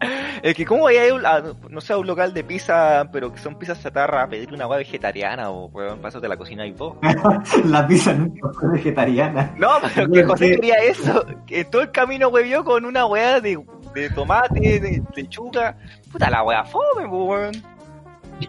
Es 0.42 0.54
que 0.54 0.64
cómo 0.64 0.82
voy 0.82 0.96
a 0.96 1.06
ir 1.06 1.12
a 1.12 1.14
un- 1.14 1.26
a, 1.26 1.42
no 1.68 1.80
sé, 1.80 1.92
a 1.92 1.98
un 1.98 2.06
local 2.06 2.32
de 2.32 2.42
pizza, 2.42 3.06
pero 3.12 3.30
que 3.32 3.38
son 3.38 3.56
pizzas 3.56 3.82
chatarra, 3.82 4.22
a 4.22 4.26
pedir 4.28 4.52
una 4.54 4.66
hueá 4.66 4.78
vegetariana 4.78 5.50
o 5.50 5.66
weón, 5.66 6.00
de 6.02 6.28
la 6.28 6.36
cocina 6.36 6.66
y 6.66 6.72
vos. 6.72 6.96
La 7.66 7.86
pizza 7.86 8.14
nunca 8.14 8.48
fue 8.58 8.70
vegetariana. 8.72 9.52
No, 9.58 9.68
pero 9.94 10.10
que 10.10 10.24
José 10.24 10.50
quería 10.56 10.76
eso. 10.76 11.26
Que 11.46 11.64
todo 11.66 11.82
el 11.82 11.90
camino 11.90 12.28
huevió 12.28 12.64
con 12.64 12.84
una 12.86 13.04
hueá 13.04 13.40
de, 13.40 13.62
de 13.94 14.10
tomate, 14.10 14.80
de 14.80 15.02
lechuga. 15.14 15.76
Puta 16.10 16.30
la 16.30 16.42
hueá 16.42 16.64
fome, 16.64 17.06
weón. 17.06 17.52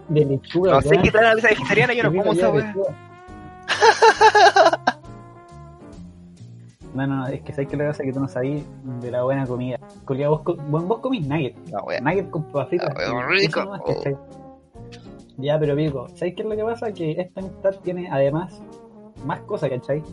De 0.08 0.26
lechuga, 0.26 0.72
No 0.72 0.82
sé 0.82 0.98
qué 1.04 1.12
trae 1.12 1.24
la 1.26 1.36
pizza 1.36 1.50
vegetariana, 1.50 1.94
yo 1.94 2.04
no 2.04 2.14
como 2.14 2.32
esa 2.32 2.50
hueá. 2.50 2.74
Lechuga. 7.02 7.08
No, 7.08 7.16
no, 7.16 7.16
no, 7.22 7.28
es 7.28 7.42
que 7.42 7.54
sabes 7.54 7.70
que 7.70 7.78
lo 7.78 7.84
que 7.84 7.88
pasa 7.90 8.04
es 8.04 8.08
que 8.08 8.14
tú 8.14 8.20
no 8.20 8.28
sabís 8.28 8.64
de 9.02 9.12
la 9.12 9.24
buena 9.24 9.46
comida. 9.46 9.80
Culiao, 10.06 10.32
vos, 10.32 10.42
co- 10.42 10.56
vos, 10.70 10.84
vos 10.86 11.00
comís 11.00 11.28
nugget. 11.28 11.56
La 11.70 11.84
wea. 11.84 12.00
Nugget 12.02 12.30
con 12.30 12.44
papas 12.46 12.70
fritas. 12.70 12.90
Ah, 12.98 13.02
Eso 13.04 13.22
rico. 13.24 13.76
Ya, 15.38 15.58
pero 15.60 15.76
pico, 15.76 16.08
¿sabes 16.10 16.36
qué 16.36 16.44
es 16.44 16.48
lo 16.48 16.56
que 16.56 16.64
pasa? 16.64 16.92
Que 16.92 17.12
esta 17.12 17.40
amistad 17.40 17.72
tiene 17.84 18.10
además 18.12 18.62
más 19.26 19.40
cosas, 19.42 19.70
¿cachai? 19.70 20.04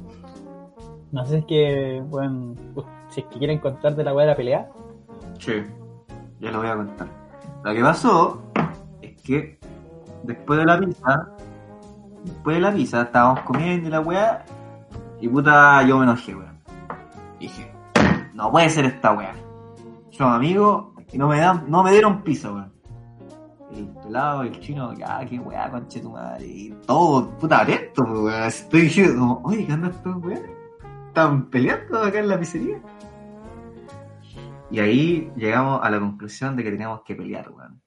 No 1.12 1.24
sé 1.26 1.32
si 1.32 1.38
es 1.38 1.44
que, 1.46 2.02
bueno, 2.06 2.54
si 3.10 3.20
es 3.20 3.26
que 3.26 3.38
quieren 3.38 3.58
contar 3.58 3.94
de 3.94 4.04
la 4.04 4.14
weá 4.14 4.24
de 4.26 4.32
la 4.32 4.36
pelea. 4.36 4.68
Sí, 5.38 5.52
ya 6.40 6.50
lo 6.50 6.58
voy 6.58 6.68
a 6.68 6.76
contar. 6.76 7.08
Lo 7.64 7.74
que 7.74 7.80
pasó 7.82 8.42
es 9.02 9.20
que 9.22 9.58
después 10.22 10.58
de 10.60 10.64
la 10.66 10.78
pizza, 10.78 11.28
después 12.24 12.56
de 12.56 12.60
la 12.62 12.72
pizza, 12.72 13.02
estábamos 13.02 13.40
comiendo 13.40 13.88
y 13.88 13.90
la 13.90 14.00
weá, 14.00 14.44
y 15.20 15.28
puta, 15.28 15.82
yo 15.86 15.98
me 15.98 16.04
enojé, 16.04 16.34
weón. 16.34 16.47
Dije, 17.38 17.72
no 18.34 18.50
puede 18.50 18.68
ser 18.70 18.86
esta 18.86 19.12
weá. 19.12 19.34
Somos 20.10 20.34
amigos 20.34 20.86
y 21.12 21.18
no 21.18 21.28
me 21.28 21.38
dan, 21.38 21.70
no 21.70 21.82
me 21.82 21.92
dieron 21.92 22.22
pizza, 22.22 22.52
weón. 22.52 22.72
El 23.72 23.88
pelado, 23.88 24.42
el 24.42 24.58
chino, 24.60 24.94
ya, 24.94 25.24
qué 25.26 25.38
weá, 25.38 25.70
conche 25.70 26.00
tu 26.00 26.10
madre, 26.10 26.46
y 26.46 26.70
todo, 26.86 27.30
puta, 27.38 27.60
atento, 27.60 28.04
pues, 28.04 28.18
weón. 28.18 28.42
Estoy 28.44 28.80
diciendo, 28.82 29.18
como, 29.20 29.40
oye, 29.44 29.66
¿qué 29.66 29.72
andan 29.72 29.90
estos 29.90 30.16
weón? 30.16 30.42
Están 31.08 31.50
peleando 31.50 32.02
acá 32.02 32.18
en 32.18 32.28
la 32.28 32.38
pizzería. 32.38 32.80
Y 34.70 34.80
ahí 34.80 35.32
llegamos 35.36 35.80
a 35.82 35.90
la 35.90 35.98
conclusión 35.98 36.56
de 36.56 36.64
que 36.64 36.70
teníamos 36.70 37.02
que 37.02 37.14
pelear, 37.14 37.50
weón. 37.50 37.80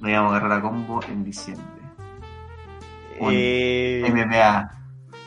Nos 0.00 0.10
íbamos 0.10 0.32
a 0.32 0.36
agarrar 0.36 0.58
a 0.58 0.62
combo 0.62 1.00
en 1.08 1.24
diciembre. 1.24 1.64
Eh, 3.20 4.04
MMA. 4.10 4.70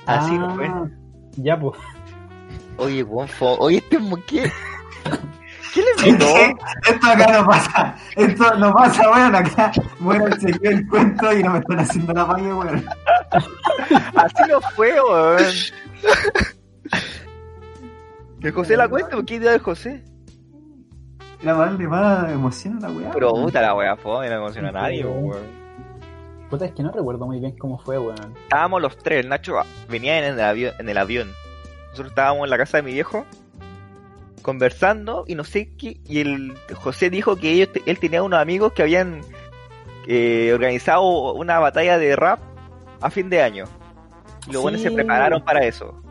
así 0.05 0.37
no 0.37 0.53
fue. 0.55 0.69
Ya, 1.37 1.59
pues. 1.59 1.77
Oye, 2.77 3.03
weón, 3.03 3.27
fo- 3.27 3.57
oye, 3.59 3.77
este 3.77 3.97
¿qué? 4.27 4.51
¿Quién 5.73 5.85
le 6.01 6.09
invitó? 6.09 6.25
Esto 6.87 7.07
acá 7.07 7.39
no 7.39 7.45
pasa. 7.47 7.95
Esto 8.15 8.55
no 8.57 8.73
pasa, 8.73 9.09
weón. 9.11 9.35
Acá, 9.35 9.71
bueno, 9.99 10.25
se 10.39 10.51
quedó 10.53 10.71
el 10.71 10.87
cuento 10.87 11.33
y 11.33 11.43
no 11.43 11.51
me 11.51 11.59
están 11.59 11.79
haciendo 11.79 12.13
la 12.13 12.27
paña, 12.27 12.55
weón. 12.55 12.85
Así 14.15 14.43
no 14.49 14.61
fue, 14.75 14.93
weón. 15.01 15.43
¿El 18.41 18.51
José 18.51 18.77
la 18.77 18.87
cuenta? 18.87 19.17
¿Qué 19.25 19.35
idea 19.35 19.51
de 19.51 19.59
José? 19.59 20.03
Era 21.41 21.55
para 21.55 21.69
darle 21.71 21.87
más 21.87 22.31
emoción 22.31 22.77
a 22.77 22.87
la 22.87 22.93
weá. 22.95 23.11
Pero 23.11 23.31
weón. 23.33 23.45
puta 23.45 23.61
la 23.61 23.75
wea 23.75 23.95
fue, 23.95 24.29
no 24.29 24.35
emociona 24.35 24.69
a 24.69 24.71
nadie, 24.71 25.05
weón. 25.05 25.67
Puta, 26.49 26.65
es 26.65 26.71
que 26.71 26.81
no 26.81 26.91
recuerdo 26.91 27.25
muy 27.25 27.39
bien 27.39 27.57
cómo 27.57 27.77
fue, 27.77 27.97
weón. 27.99 28.33
Estábamos 28.43 28.81
los 28.81 28.97
tres, 28.97 29.23
el 29.23 29.29
Nacho 29.29 29.55
venía 29.89 30.17
en 30.19 30.33
el, 30.33 30.39
avión, 30.39 30.73
en 30.79 30.89
el 30.89 30.97
avión. 30.97 31.31
Nosotros 31.97 32.11
estábamos 32.11 32.43
en 32.43 32.49
la 32.51 32.57
casa 32.59 32.77
de 32.77 32.83
mi 32.83 32.93
viejo 32.93 33.25
conversando 34.43 35.25
y 35.27 35.33
no 35.35 35.43
sé 35.43 35.73
qué. 35.77 35.99
Y 36.05 36.19
el 36.21 36.55
José 36.75 37.09
dijo 37.09 37.35
que 37.37 37.51
ellos, 37.51 37.69
él 37.87 37.99
tenía 37.99 38.21
unos 38.23 38.39
amigos 38.39 38.71
que 38.73 38.83
habían 38.83 39.21
eh, 40.07 40.51
organizado 40.53 41.33
una 41.33 41.57
batalla 41.59 41.97
de 41.97 42.15
rap 42.15 42.39
a 43.01 43.09
fin 43.09 43.29
de 43.29 43.41
año. 43.41 43.65
Y 44.47 44.53
los 44.53 44.61
buenos 44.61 44.81
se 44.81 44.91
prepararon 44.91 45.43
para 45.43 45.65
eso. 45.65 46.01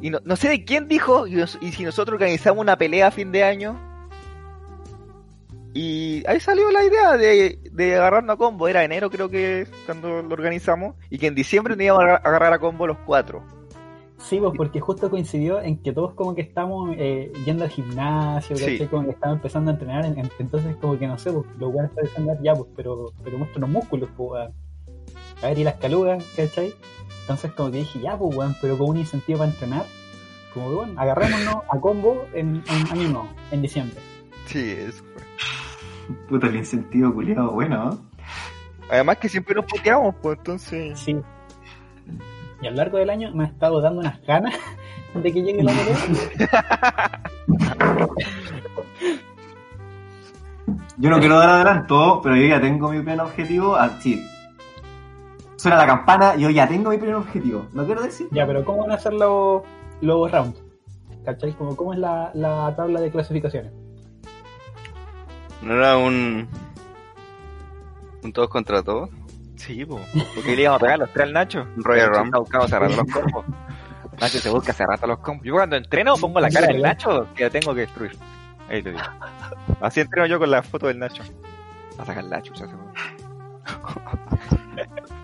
Y 0.00 0.10
no, 0.10 0.18
no 0.24 0.36
sé 0.36 0.48
de 0.48 0.64
quién 0.64 0.88
dijo, 0.88 1.26
y, 1.26 1.36
nos- 1.36 1.58
y 1.60 1.72
si 1.72 1.84
nosotros 1.84 2.14
organizamos 2.14 2.60
una 2.60 2.76
pelea 2.76 3.06
a 3.06 3.10
fin 3.10 3.30
de 3.32 3.44
año. 3.44 3.80
Y 5.74 6.24
ahí 6.26 6.40
salió 6.40 6.70
la 6.70 6.84
idea 6.84 7.16
de, 7.16 7.58
de 7.72 7.96
agarrarnos 7.96 8.34
a 8.34 8.36
combo. 8.36 8.68
Era 8.68 8.82
enero 8.84 9.10
creo 9.10 9.28
que 9.30 9.66
cuando 9.86 10.22
lo 10.22 10.34
organizamos. 10.34 10.96
Y 11.08 11.18
que 11.18 11.28
en 11.28 11.34
diciembre 11.34 11.76
nos 11.76 11.84
íbamos 11.84 12.02
a 12.02 12.04
agar- 12.06 12.20
agarrar 12.24 12.52
a 12.54 12.58
combo 12.58 12.86
los 12.86 12.98
cuatro. 13.06 13.42
Sí, 14.18 14.38
pues 14.40 14.52
porque 14.56 14.80
justo 14.80 15.08
coincidió 15.10 15.60
en 15.60 15.78
que 15.80 15.92
todos 15.92 16.12
como 16.14 16.34
que 16.34 16.40
estamos 16.42 16.90
eh, 16.98 17.32
yendo 17.44 17.64
al 17.64 17.70
gimnasio, 17.70 18.56
Sí. 18.56 18.64
¿cachai? 18.72 18.88
Como 18.88 19.04
que 19.04 19.10
estamos 19.12 19.36
empezando 19.36 19.70
a 19.70 19.74
entrenar, 19.74 20.04
en- 20.04 20.18
en- 20.18 20.30
entonces 20.38 20.76
como 20.76 20.98
que 20.98 21.06
no 21.06 21.16
sé, 21.18 21.30
pues, 21.32 21.46
los 21.58 21.72
weones 21.72 21.90
están 21.92 22.04
diciendo 22.04 22.36
ya, 22.42 22.54
pues, 22.54 22.68
pero, 22.76 23.12
pero 23.22 23.38
muestran 23.38 23.60
los 23.62 23.70
músculos, 23.70 24.08
pues. 24.16 24.50
A 25.42 25.46
ver, 25.46 25.58
y 25.58 25.64
las 25.64 25.74
calugas, 25.76 26.24
¿cachai? 26.36 26.74
Entonces 27.22 27.52
como 27.52 27.70
que 27.70 27.78
dije, 27.78 28.00
ya, 28.00 28.18
pues, 28.18 28.34
weón, 28.36 28.56
pero 28.60 28.76
con 28.76 28.90
un 28.90 28.96
incentivo 28.96 29.38
para 29.38 29.50
entrenar, 29.52 29.84
como 30.52 30.68
que, 30.68 30.74
bueno, 30.74 31.00
agarrémonos 31.00 31.56
a 31.70 31.80
combo 31.80 32.26
en, 32.34 32.56
en 32.66 32.86
año 32.90 33.08
nuevo, 33.10 33.28
en 33.52 33.62
diciembre. 33.62 33.96
Sí, 34.46 34.58
eso 34.78 35.04
fue. 35.14 35.22
Puta, 36.28 36.48
el 36.48 36.56
incentivo 36.56 37.14
culiado, 37.14 37.52
bueno, 37.52 37.84
¿no? 37.84 37.98
Además 38.90 39.18
que 39.18 39.28
siempre 39.28 39.54
nos 39.54 39.66
puteamos, 39.66 40.14
pues 40.20 40.38
entonces. 40.38 40.98
Sí. 40.98 41.16
Y 42.60 42.66
a 42.66 42.70
lo 42.70 42.76
largo 42.76 42.98
del 42.98 43.10
año 43.10 43.30
me 43.32 43.44
ha 43.44 43.46
estado 43.48 43.80
dando 43.80 44.00
unas 44.00 44.20
ganas 44.26 44.54
de 45.14 45.32
que 45.32 45.42
llegue 45.42 45.62
la 45.62 45.72
pelea. 45.72 47.22
Yo 51.00 51.10
no 51.10 51.20
quiero 51.20 51.38
dar 51.38 51.48
adelanto, 51.48 52.20
pero 52.22 52.34
yo 52.34 52.48
ya 52.48 52.60
tengo 52.60 52.90
mi 52.90 52.98
primer 52.98 53.20
objetivo. 53.20 53.76
Ah, 53.76 53.98
sí. 54.00 54.20
Suena 55.54 55.76
la 55.76 55.86
campana, 55.86 56.34
yo 56.34 56.50
ya 56.50 56.66
tengo 56.66 56.90
mi 56.90 56.98
primer 56.98 57.14
objetivo. 57.14 57.66
No 57.72 57.86
quiero 57.86 58.02
decir. 58.02 58.26
Ya, 58.32 58.46
pero 58.46 58.64
¿cómo 58.64 58.82
van 58.82 58.92
a 58.92 58.98
ser 58.98 59.12
los, 59.12 59.62
los 60.00 60.30
rounds? 60.30 60.60
¿Cachai? 61.24 61.52
Como, 61.52 61.76
¿Cómo 61.76 61.92
es 61.92 62.00
la, 62.00 62.32
la 62.34 62.74
tabla 62.74 63.00
de 63.00 63.12
clasificaciones? 63.12 63.72
¿No 65.62 65.74
era 65.74 65.96
un. 65.96 66.48
un 68.24 68.32
todos 68.32 68.48
contra 68.48 68.82
todos? 68.82 69.10
Sí, 69.58 69.84
pues. 69.84 70.02
Porque 70.34 70.56
le 70.56 70.62
íbamos 70.62 70.80
a 70.80 70.84
pegar 70.84 70.98
los 71.00 71.12
tres 71.12 71.26
al 71.26 71.32
Nacho. 71.34 71.64
Nacho 71.76 72.06
Rumble. 72.06 72.22
está 72.24 72.38
buscando 72.38 72.64
hace 72.66 72.78
rato 72.78 72.96
los 72.96 73.12
combos. 73.12 73.44
Nacho 74.20 74.38
se 74.38 74.50
busca 74.50 74.72
hace 74.72 74.86
rato 74.86 75.06
los 75.06 75.18
combos. 75.18 75.44
Yo 75.46 75.54
cuando 75.54 75.76
entreno 75.76 76.16
pongo 76.16 76.40
la 76.40 76.48
cara 76.48 76.66
del 76.68 76.80
Nacho 76.82 77.26
que 77.34 77.44
la 77.44 77.50
tengo 77.50 77.74
que 77.74 77.80
destruir. 77.82 78.16
Ahí 78.68 78.82
te 78.82 78.90
digo. 78.92 79.02
Así 79.80 80.00
entreno 80.00 80.26
yo 80.26 80.38
con 80.38 80.50
la 80.50 80.62
foto 80.62 80.86
del 80.86 80.98
Nacho. 80.98 81.22
Va 81.98 82.02
a 82.02 82.06
sacar 82.06 82.24
la 82.24 82.40
chucha. 82.42 82.64
weón. 82.64 82.92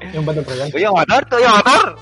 Es 0.00 0.14
un. 0.16 0.24
¡Te 0.26 0.70
voy 0.72 0.84
a 0.84 0.92
matar! 0.92 1.28
¡Te 1.28 1.36
voy 1.36 1.44
a 1.44 1.50
matar! 1.52 1.96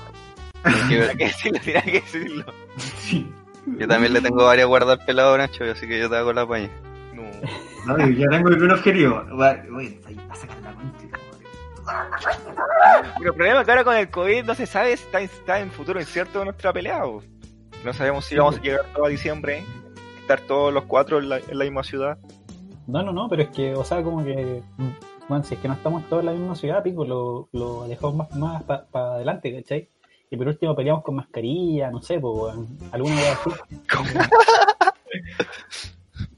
Que- 0.89 1.25
decirlo, 1.25 1.59
tenía 1.63 1.81
que 1.81 1.91
decirlo. 2.01 2.45
Sí. 2.77 3.31
Yo 3.79 3.87
también 3.87 4.11
le 4.13 4.19
tengo 4.21 4.43
varias 4.43 4.67
guardadas 4.67 5.05
pelado 5.05 5.37
Nacho, 5.37 5.63
así 5.63 5.87
que 5.87 5.97
yo 5.97 6.09
te 6.09 6.17
hago 6.17 6.33
la 6.33 6.45
paña. 6.45 6.67
No. 7.13 7.23
No, 7.85 7.97
yo 8.05 8.07
ya 8.13 8.27
tengo 8.29 8.49
mi 8.49 8.55
primer 8.57 8.73
objetivo. 8.75 9.23
Voy 9.31 9.55
voy 9.69 9.99
a 10.29 10.35
sacar 10.35 10.57
la. 10.61 10.73
Pero 13.17 13.31
el 13.31 13.35
problema 13.35 13.59
es 13.59 13.65
que 13.65 13.71
ahora 13.71 13.83
con 13.83 13.95
el 13.95 14.09
COVID 14.09 14.45
no 14.45 14.55
se 14.55 14.65
sabe 14.65 14.95
si 14.97 15.03
está, 15.03 15.21
está 15.21 15.59
en 15.59 15.71
futuro 15.71 15.99
incierto 15.99 16.43
nuestra 16.43 16.73
pelea. 16.73 17.05
o 17.05 17.21
No 17.83 17.93
sabemos 17.93 18.25
si 18.25 18.35
vamos 18.35 18.57
a 18.57 18.61
llegar 18.61 18.85
todo 18.93 19.05
a 19.05 19.09
diciembre, 19.09 19.63
estar 20.19 20.41
todos 20.41 20.73
los 20.73 20.85
cuatro 20.85 21.19
en 21.19 21.29
la, 21.29 21.37
en 21.37 21.57
la 21.57 21.65
misma 21.65 21.83
ciudad. 21.83 22.17
No, 22.87 23.01
no, 23.01 23.13
no, 23.13 23.29
pero 23.29 23.43
es 23.43 23.49
que, 23.49 23.73
o 23.73 23.83
sea, 23.83 24.03
como 24.03 24.23
que, 24.23 24.61
mm, 24.77 24.89
bueno, 25.29 25.43
si 25.43 25.55
es 25.55 25.61
que 25.61 25.67
no 25.67 25.73
estamos 25.73 26.07
todos 26.09 26.21
en 26.21 26.25
la 26.27 26.31
misma 26.33 26.55
ciudad, 26.55 26.83
pico, 26.83 27.05
lo, 27.05 27.47
lo 27.51 27.87
dejamos 27.87 28.15
más, 28.15 28.35
más 28.35 28.63
para 28.63 29.15
adelante, 29.15 29.55
¿cachai? 29.55 29.89
Y 30.29 30.37
por 30.37 30.47
último 30.47 30.75
peleamos 30.75 31.03
con 31.03 31.15
mascarilla, 31.15 31.91
no 31.91 32.01
sé, 32.01 32.19
pues, 32.19 32.55
alguna 32.91 33.15
vez 33.15 33.37
así. 33.45 33.51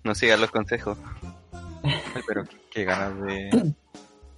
No 0.04 0.14
sigas 0.14 0.40
los 0.40 0.52
consejos. 0.52 1.00
Ay, 1.82 2.22
Pero 2.28 2.44
qué, 2.44 2.58
qué 2.70 2.84
ganas 2.84 3.20
de. 3.22 3.74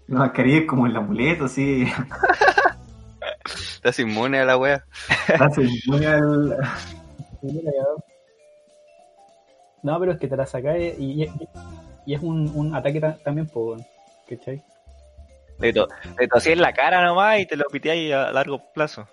La 0.07 0.19
mascarilla 0.19 0.59
es 0.59 0.65
como 0.65 0.85
el 0.87 0.95
amuleto, 0.95 1.45
así. 1.45 1.85
Estás 3.45 3.99
inmune 3.99 4.39
a 4.39 4.45
la 4.45 4.57
wea. 4.57 4.83
Hace 5.39 5.67
muy 5.87 6.05
al- 6.05 6.57
No, 9.83 9.99
pero 9.99 10.11
es 10.13 10.19
que 10.19 10.27
te 10.27 10.35
la 10.35 10.45
sacáis 10.45 10.95
y, 10.99 11.23
y, 11.23 11.29
y 12.05 12.13
es 12.13 12.21
un, 12.21 12.51
un 12.55 12.75
ataque 12.75 12.99
ta- 12.99 13.17
también, 13.23 13.49
weón, 13.53 13.85
¿cachai? 14.29 14.61
Le, 15.59 15.73
to, 15.73 15.87
le 16.19 16.27
tosí 16.27 16.51
en 16.51 16.61
la 16.61 16.71
cara 16.73 17.01
nomás 17.03 17.39
y 17.39 17.45
te 17.45 17.55
lo 17.55 17.65
piteáis 17.65 18.13
a 18.13 18.31
largo 18.31 18.61
plazo. 18.73 19.07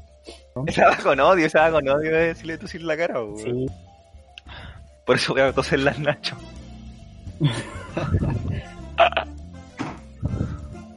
Esa 0.66 0.88
va 0.88 0.96
con 0.96 1.20
odio, 1.20 1.46
esa 1.46 1.62
va 1.62 1.70
con 1.72 1.88
odio 1.88 2.10
de 2.12 2.26
decirle 2.28 2.58
tosí 2.58 2.78
en 2.78 2.86
la 2.86 2.96
cara. 2.96 3.22
weón. 3.22 3.36
Sí. 3.38 3.66
Por 5.04 5.16
eso 5.16 5.32
voy 5.34 5.42
a 5.42 5.52
toser 5.52 5.80
las 5.80 5.98
Nacho. 5.98 6.36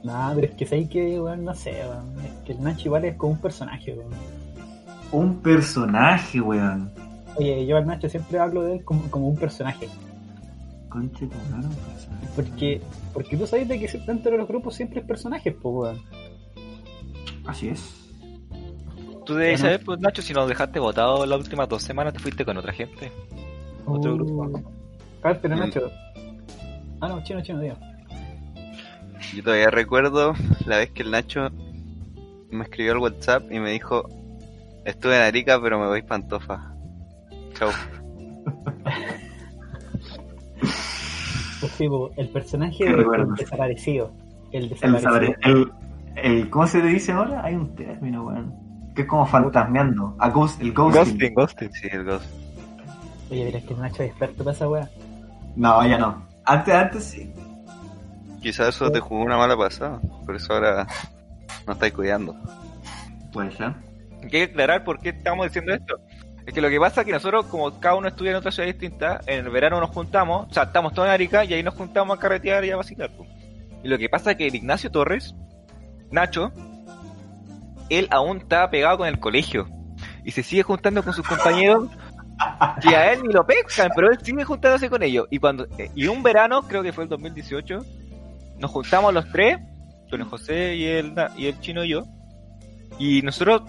No, 0.09 0.31
pero 0.33 0.47
es 0.47 0.53
que 0.55 0.65
sabéis 0.65 0.89
que, 0.89 1.19
weón, 1.19 1.43
no 1.45 1.53
sé, 1.53 1.71
weón, 1.87 2.25
es 2.25 2.31
que 2.45 2.51
el 2.53 2.63
Nacho 2.63 2.87
igual 2.87 3.05
es 3.05 3.15
como 3.15 3.33
un 3.33 3.39
personaje, 3.39 3.93
weón. 3.93 4.09
Un 5.11 5.35
personaje, 5.41 6.41
weón. 6.41 6.91
Oye, 7.35 7.65
yo 7.67 7.77
al 7.77 7.85
Nacho 7.85 8.09
siempre 8.09 8.39
hablo 8.39 8.63
de 8.63 8.77
él 8.77 8.83
como, 8.83 9.03
como 9.11 9.27
un 9.27 9.37
personaje. 9.37 9.87
Conche 10.89 11.27
personaje. 11.27 11.67
Porque, 12.35 12.81
porque 13.13 13.37
tú 13.37 13.45
sabes 13.45 13.67
de 13.67 13.79
que 13.79 13.87
dentro 14.07 14.31
de 14.31 14.37
los 14.39 14.47
grupos 14.47 14.73
siempre 14.75 15.01
es 15.01 15.05
personajes, 15.05 15.53
pues, 15.61 15.75
weón. 15.75 16.01
Así 17.45 17.69
es. 17.69 17.95
Tú 19.25 19.35
debes 19.35 19.59
no. 19.59 19.65
saber, 19.67 19.83
pues 19.85 19.99
Nacho, 19.99 20.23
si 20.23 20.33
nos 20.33 20.47
dejaste 20.49 20.79
votado 20.79 21.23
las 21.27 21.39
últimas 21.39 21.69
dos 21.69 21.83
semanas, 21.83 22.13
te 22.13 22.19
fuiste 22.19 22.43
con 22.43 22.57
otra 22.57 22.73
gente. 22.73 23.11
Otro 23.85 24.13
Uh. 24.13 24.17
grupo. 24.17 24.61
A 25.21 25.27
ver, 25.27 25.39
pero. 25.41 25.55
Nacho. 25.55 25.91
Ah, 26.99 27.07
no, 27.09 27.23
chino, 27.23 27.41
chino, 27.41 27.59
digo. 27.61 27.75
Yo 29.33 29.43
todavía 29.43 29.69
recuerdo 29.69 30.33
la 30.65 30.77
vez 30.77 30.89
que 30.91 31.03
el 31.03 31.11
Nacho 31.11 31.49
me 32.51 32.63
escribió 32.63 32.93
al 32.93 32.97
WhatsApp 32.99 33.43
y 33.51 33.59
me 33.59 33.71
dijo: 33.71 34.09
Estuve 34.85 35.15
en 35.17 35.21
Arica, 35.23 35.59
pero 35.61 35.79
me 35.79 35.87
voy 35.87 36.01
pantofa. 36.01 36.73
Chau. 37.53 37.69
Pues 41.59 41.71
sí, 41.73 41.87
el 42.15 42.29
personaje 42.29 42.85
del 42.85 43.05
desaparecido. 43.37 44.11
El 44.51 44.69
desaparecido. 44.69 45.35
el, 45.43 45.71
el- 46.15 46.49
¿Cómo 46.49 46.65
se 46.67 46.79
le 46.81 46.87
dice 46.89 47.11
ahora? 47.11 47.43
Hay 47.43 47.55
un 47.55 47.75
término, 47.75 48.23
weón. 48.25 48.53
Que 48.95 49.03
es 49.03 49.07
como 49.07 49.25
fantasmeando. 49.25 50.15
A 50.19 50.29
ghost, 50.29 50.61
el 50.61 50.73
ghosting. 50.73 51.33
Ghosting, 51.33 51.33
ghosting. 51.35 51.73
Sí, 51.73 51.87
el 51.91 52.03
ghost. 52.05 52.25
Oye, 53.29 53.55
es 53.57 53.63
que 53.63 53.73
el 53.73 53.79
Nacho 53.81 54.03
es 54.03 54.09
experto 54.09 54.43
para 54.43 54.55
esa 54.55 54.67
weá. 54.69 54.89
No, 55.55 55.85
ya 55.85 55.97
no. 55.97 56.25
Antes, 56.45 56.73
antes 56.73 57.03
sí. 57.03 57.31
Quizás 58.41 58.69
eso 58.69 58.91
te 58.91 58.99
jugó 58.99 59.23
una 59.23 59.37
mala 59.37 59.57
pasada. 59.57 59.99
Por 60.25 60.35
eso 60.35 60.53
ahora 60.53 60.87
no 61.67 61.73
estáis 61.73 61.93
cuidando. 61.93 62.35
Pues 63.31 63.57
ya. 63.57 63.75
Hay 64.21 64.29
que 64.29 64.43
aclarar 64.43 64.83
por 64.83 64.99
qué 64.99 65.09
estamos 65.09 65.47
diciendo 65.47 65.73
esto. 65.73 65.99
Es 66.45 66.53
que 66.53 66.61
lo 66.61 66.69
que 66.69 66.79
pasa 66.79 67.01
es 67.01 67.05
que 67.05 67.13
nosotros, 67.13 67.45
como 67.45 67.79
cada 67.79 67.95
uno 67.95 68.07
estudia 68.07 68.31
en 68.31 68.37
otra 68.37 68.51
ciudad 68.51 68.67
distinta, 68.67 69.21
en 69.27 69.45
el 69.45 69.51
verano 69.51 69.79
nos 69.79 69.91
juntamos, 69.91 70.47
o 70.49 70.53
sea, 70.53 70.63
estamos 70.63 70.93
todos 70.93 71.07
en 71.07 71.13
Arica 71.13 71.45
y 71.45 71.53
ahí 71.53 71.61
nos 71.61 71.75
juntamos 71.75 72.17
a 72.17 72.19
carretear 72.19 72.65
y 72.65 72.71
a 72.71 72.77
vacilar. 72.77 73.11
po. 73.11 73.27
Y 73.83 73.87
lo 73.87 73.97
que 73.97 74.09
pasa 74.09 74.31
es 74.31 74.37
que 74.37 74.47
el 74.47 74.55
Ignacio 74.55 74.89
Torres, 74.89 75.35
Nacho, 76.11 76.51
él 77.89 78.07
aún 78.11 78.37
está 78.37 78.69
pegado 78.69 78.97
con 78.97 79.07
el 79.07 79.19
colegio 79.19 79.67
y 80.23 80.31
se 80.31 80.43
sigue 80.43 80.63
juntando 80.63 81.03
con 81.03 81.13
sus 81.13 81.27
compañeros 81.27 81.89
que 82.81 82.95
a 82.95 83.13
él 83.13 83.21
ni 83.23 83.33
lo 83.33 83.45
pescan, 83.45 83.91
pero 83.95 84.11
él 84.11 84.17
sigue 84.21 84.43
juntándose 84.43 84.89
con 84.89 85.03
ellos. 85.03 85.27
Y 85.29 85.39
cuando 85.39 85.67
eh, 85.77 85.91
y 85.95 86.07
un 86.07 86.23
verano, 86.23 86.63
creo 86.63 86.83
que 86.83 86.93
fue 86.93 87.03
el 87.03 87.09
2018, 87.09 87.85
nos 88.59 88.71
juntamos 88.71 89.13
los 89.13 89.29
tres, 89.31 89.57
con 90.09 90.21
el 90.21 90.27
José 90.27 90.75
y 90.75 90.85
el, 90.85 91.13
y 91.37 91.47
el 91.47 91.59
chino 91.59 91.83
y 91.83 91.89
yo, 91.89 92.03
y 92.97 93.21
nosotros, 93.21 93.61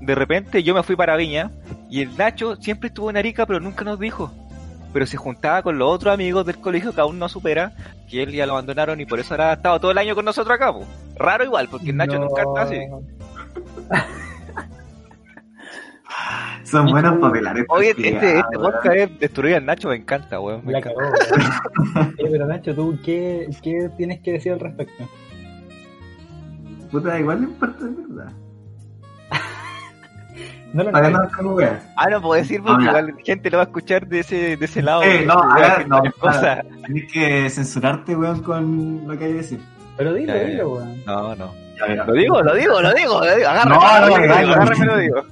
de 0.00 0.14
repente, 0.14 0.62
yo 0.62 0.74
me 0.74 0.82
fui 0.82 0.96
para 0.96 1.16
Viña 1.16 1.50
y 1.90 2.02
el 2.02 2.16
Nacho 2.16 2.56
siempre 2.56 2.88
estuvo 2.88 3.10
en 3.10 3.16
Arica, 3.16 3.46
pero 3.46 3.60
nunca 3.60 3.84
nos 3.84 3.98
dijo. 3.98 4.32
pero 4.92 5.06
se 5.06 5.16
juntaba 5.18 5.62
con 5.62 5.78
los 5.78 5.90
otros 5.90 6.14
amigos 6.14 6.46
del 6.46 6.58
colegio 6.58 6.94
que 6.94 7.00
aún 7.00 7.18
no 7.18 7.28
supera, 7.28 7.72
que 8.08 8.22
él 8.22 8.32
ya 8.32 8.46
lo 8.46 8.52
abandonaron 8.52 9.00
y 9.00 9.04
por 9.06 9.20
eso 9.20 9.34
ahora 9.34 9.50
ha 9.50 9.54
estado 9.54 9.78
todo 9.80 9.90
el 9.90 9.98
año 9.98 10.14
con 10.14 10.24
nosotros 10.24 10.54
acá, 10.54 10.72
po. 10.72 10.84
Raro 11.16 11.44
igual, 11.44 11.68
porque 11.68 11.90
el 11.90 11.96
Nacho 11.96 12.18
No. 12.18 12.24
nunca 12.26 12.42
está 12.42 12.62
así. 12.62 12.76
Son 16.70 16.86
buenos 16.90 17.18
papelares. 17.18 17.64
Oye, 17.68 17.90
este, 17.90 18.38
este 18.38 18.58
podcast 18.58 18.94
es 18.96 19.18
destruir 19.18 19.56
al 19.56 19.64
Nacho, 19.66 19.88
me 19.88 19.96
encanta, 19.96 20.38
weón. 20.40 20.60
me 20.64 20.72
La 20.72 20.78
encanta. 20.78 20.98
weón. 21.00 22.14
Eh, 22.18 22.28
pero 22.30 22.46
Nacho, 22.46 22.74
¿tú 22.74 22.98
qué, 23.04 23.48
qué 23.62 23.90
tienes 23.96 24.20
que 24.20 24.32
decir 24.32 24.52
al 24.52 24.60
respecto? 24.60 25.04
Puta, 26.90 27.18
igual 27.18 27.42
no 27.42 27.48
importa, 27.48 27.84
es 27.84 28.08
verdad. 28.08 28.32
No 30.74 30.84
lo 30.84 30.92
no. 30.92 30.98
Ah, 31.96 32.08
no 32.10 32.20
puedo 32.20 32.34
decir 32.40 32.60
porque 32.62 32.86
Habla. 32.86 33.00
igual 33.00 33.14
gente 33.24 33.50
lo 33.50 33.56
va 33.56 33.62
a 33.62 33.66
escuchar 33.66 34.06
de 34.06 34.20
ese, 34.20 34.56
de 34.58 34.64
ese 34.66 34.82
lado. 34.82 35.02
Eh, 35.02 35.20
de- 35.20 35.26
no, 35.26 35.34
de 35.54 35.64
a 35.64 35.68
ver 35.68 35.78
ver, 35.78 35.88
no, 35.88 36.02
cosas. 36.18 36.64
Tenés 36.86 37.10
que 37.10 37.48
censurarte, 37.48 38.14
weón, 38.14 38.42
con 38.42 39.08
lo 39.08 39.16
que 39.18 39.24
hay 39.24 39.30
que 39.30 39.36
decir. 39.38 39.60
Pero 39.96 40.12
dilo, 40.12 40.34
dilo, 40.34 40.68
weón. 40.74 41.02
No, 41.06 41.34
no. 41.36 41.54
Lo 42.06 42.12
digo, 42.12 42.42
lo 42.42 42.54
digo, 42.54 42.80
lo 42.82 42.92
digo. 42.92 43.18
Agárrame, 43.22 43.70
No, 43.70 43.80
no, 43.80 44.14
agárrame, 44.16 44.84
lo 44.86 44.98
digo. 44.98 45.22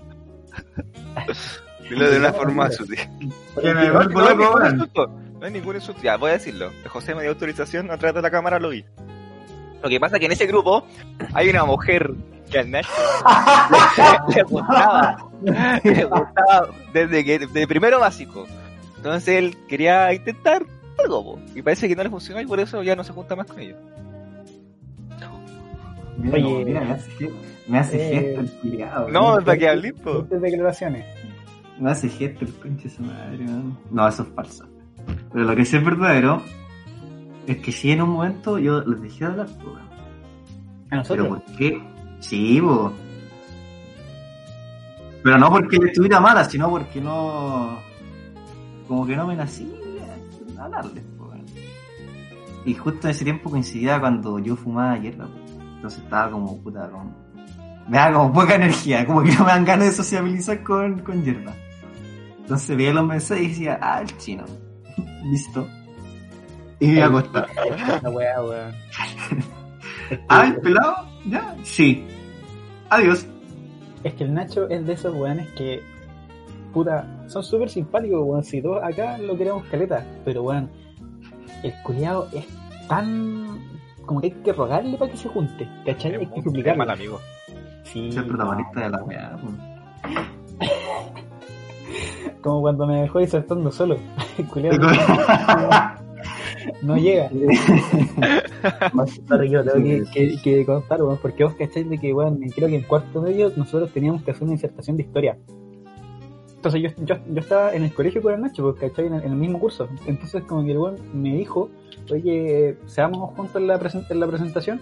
Dilo 1.88 2.10
de 2.10 2.18
una 2.18 2.32
forma 2.32 2.70
sutil. 2.70 2.98
Que 3.60 3.74
me 3.74 3.88
No, 3.88 4.00
hay 4.00 4.08
loco, 4.08 4.34
ningún 4.34 4.66
insulto. 4.66 5.06
No 5.38 5.46
hay 5.46 5.52
ningún 5.52 5.76
insulto. 5.76 6.02
Ya, 6.02 6.16
voy 6.16 6.30
a 6.30 6.34
decirlo. 6.34 6.72
José 6.88 7.14
me 7.14 7.22
dio 7.22 7.30
autorización 7.30 7.90
a 7.90 7.96
través 7.96 8.14
de 8.16 8.22
la 8.22 8.30
cámara, 8.30 8.58
lo 8.58 8.70
vi. 8.70 8.84
Lo 9.82 9.88
que 9.88 10.00
pasa 10.00 10.16
es 10.16 10.20
que 10.20 10.26
en 10.26 10.32
ese 10.32 10.46
grupo 10.46 10.84
hay 11.34 11.48
una 11.48 11.64
mujer 11.64 12.10
que 12.50 12.58
al 12.58 12.70
Nacho 12.70 12.90
le, 14.28 14.34
le 14.34 14.42
gustaba. 14.42 15.30
Le 15.84 16.04
gustaba 16.04 16.68
desde 16.92 17.24
que 17.24 17.38
desde 17.40 17.66
primero 17.66 18.00
básico. 18.00 18.46
Entonces 18.96 19.36
él 19.36 19.56
quería 19.68 20.12
intentar 20.12 20.64
algo, 20.98 21.24
po, 21.24 21.40
y 21.54 21.62
parece 21.62 21.88
que 21.88 21.94
no 21.94 22.02
le 22.02 22.10
funcionó 22.10 22.40
y 22.40 22.46
por 22.46 22.58
eso 22.58 22.82
ya 22.82 22.96
no 22.96 23.04
se 23.04 23.12
junta 23.12 23.36
más 23.36 23.46
con 23.46 23.60
ellos. 23.60 23.78
Mira, 26.18 26.37
Oye. 26.37 26.64
mira, 26.64 26.81
me 26.81 26.92
hace 26.92 27.11
gesto, 27.11 27.37
me 27.68 27.79
hace 27.79 27.96
Eh, 27.96 28.20
gesto 28.24 28.40
el 28.40 28.50
culiao. 28.61 29.09
No, 29.11 29.37
para 29.44 29.59
que 29.59 29.68
hablé, 29.68 29.92
po. 29.92 30.12
Fuertes 30.14 30.40
declaraciones. 30.42 31.05
Me 31.79 31.90
hace 31.90 32.09
gesto 32.09 32.44
el 32.44 32.52
conche 32.55 32.85
de 32.88 32.90
su 32.94 33.02
madre, 33.02 33.44
weón. 33.44 33.79
No, 33.90 34.09
eso 34.09 34.22
es 34.22 34.29
falso. 34.31 34.66
Pero 35.33 35.44
lo 35.44 35.55
que 35.55 35.64
sí 35.64 35.76
es 35.76 35.85
verdadero 35.85 36.42
es 37.46 37.59
que 37.59 37.70
sí 37.72 37.90
en 37.92 38.02
un 38.02 38.11
momento 38.11 38.59
yo 38.59 38.81
les 38.83 39.02
dejé 39.02 39.24
de 39.26 39.31
hablar, 39.31 39.46
po, 39.62 39.70
weón. 39.72 41.00
A 41.00 41.02
Pero. 41.07 41.29
¿por 41.29 41.42
qué? 41.57 41.83
Sí, 42.20 42.61
po. 42.61 42.92
Pero 45.22 45.38
no 45.38 45.50
porque 45.50 45.76
estuviera 45.76 46.20
mala, 46.20 46.44
sino 46.44 46.70
porque 46.70 47.00
no. 47.00 47.79
Como 48.88 49.05
que 49.07 49.16
no 49.16 49.26
me 49.26 49.35
nací 49.37 49.70
a 50.59 50.64
hablarles, 50.64 51.05
po. 51.18 51.33
Y 52.64 52.74
justo 52.74 53.07
en 53.07 53.11
ese 53.11 53.24
tiempo 53.24 53.50
coincidía 53.50 54.00
cuando 54.00 54.38
yo 54.38 54.57
fumaba 54.57 54.96
hierba, 54.98 55.26
po. 55.26 55.33
Entonces 55.76 56.02
estaba 56.02 56.30
como 56.30 56.60
puta, 56.62 56.88
como. 56.90 57.14
Me 57.88 57.98
da 57.98 58.12
como 58.12 58.32
poca 58.32 58.56
energía, 58.56 59.06
como 59.06 59.22
que 59.22 59.32
no 59.32 59.44
me 59.44 59.50
dan 59.52 59.64
ganas 59.64 59.86
de 59.86 59.92
sociabilizar 59.92 60.62
con, 60.64 60.98
con 61.00 61.22
hierba. 61.22 61.54
Entonces 62.40 62.76
veía 62.76 62.92
los 62.92 63.06
mensajes 63.06 63.44
y 63.44 63.48
decía, 63.48 63.78
ah, 63.80 64.00
el 64.02 64.18
chino. 64.18 64.44
Listo. 65.24 65.66
Y 66.80 66.88
me 66.88 66.92
iba 66.94 67.04
a 67.04 67.08
acostar. 67.08 67.46
La 68.02 68.10
weá, 68.10 68.42
weón. 68.42 68.74
Es 68.74 69.28
que- 69.28 70.24
Ah, 70.28 70.46
el 70.46 70.56
pelado, 70.60 71.08
ya, 71.26 71.56
sí. 71.64 72.06
Adiós. 72.90 73.26
Es 74.04 74.14
que 74.14 74.22
el 74.24 74.34
Nacho 74.34 74.68
es 74.68 74.86
de 74.86 74.92
esos 74.92 75.12
weones 75.14 75.48
que, 75.56 75.82
puta, 76.72 77.04
son 77.26 77.42
súper 77.42 77.68
simpáticos, 77.70 78.20
weón. 78.24 78.44
Si 78.44 78.62
todos 78.62 78.82
acá 78.84 79.18
lo 79.18 79.36
queremos 79.36 79.64
caleta, 79.66 80.04
pero 80.24 80.42
weón, 80.44 80.70
el 81.64 81.72
culiado 81.82 82.28
es 82.32 82.44
tan. 82.88 83.58
Como 84.06 84.20
que 84.20 84.28
hay 84.28 84.32
que 84.32 84.52
rogarle 84.52 84.96
para 84.96 85.10
que 85.10 85.16
se 85.18 85.28
junte, 85.28 85.68
¿cachai? 85.84 86.14
Hay 86.14 86.26
que 86.26 86.38
Es 86.38 86.44
suplicarle. 86.44 86.78
mal 86.78 86.90
amigo. 86.90 87.20
Sí, 87.82 88.10
Soy 88.12 88.22
el 88.22 88.28
protagonista 88.28 88.80
de 88.80 88.90
la 88.90 89.02
weá. 89.04 89.36
po. 89.36 89.48
como 92.42 92.60
cuando 92.62 92.86
me 92.86 93.02
dejó 93.02 93.18
disertando 93.18 93.70
solo. 93.70 93.96
No 96.82 96.96
llega. 96.96 97.30
Yo 99.48 99.64
tengo 99.64 99.84
que, 99.84 100.04
que, 100.12 100.36
que 100.42 100.66
contar, 100.66 101.00
weón, 101.02 101.18
porque 101.22 101.44
vos 101.44 101.54
cacháis 101.54 101.88
de 101.88 101.96
que, 101.98 102.12
weón, 102.12 102.40
creo 102.54 102.68
que 102.68 102.74
en 102.76 102.82
cuarto 102.82 103.22
medio 103.22 103.52
nosotros 103.56 103.92
teníamos 103.92 104.22
que 104.22 104.32
hacer 104.32 104.42
una 104.44 104.52
disertación 104.52 104.96
de 104.96 105.04
historia. 105.04 105.38
Entonces 106.56 106.82
yo, 106.82 106.88
yo, 107.04 107.14
yo 107.32 107.40
estaba 107.40 107.72
en 107.72 107.84
el 107.84 107.94
colegio 107.94 108.20
con 108.20 108.34
el 108.34 108.40
Nacho, 108.40 108.64
porque 108.64 108.88
¿cachai? 108.90 109.06
En 109.06 109.14
el, 109.14 109.22
en 109.24 109.32
el 109.32 109.38
mismo 109.38 109.60
curso. 109.60 109.88
Entonces 110.06 110.42
como 110.44 110.64
que 110.64 110.72
el 110.72 110.78
weón 110.78 110.96
me 111.14 111.34
dijo, 111.36 111.70
oye, 112.10 112.76
seamos 112.86 113.34
juntos 113.34 113.56
en 113.56 113.66
la, 113.66 113.80
en 114.10 114.20
la 114.20 114.26
presentación. 114.26 114.80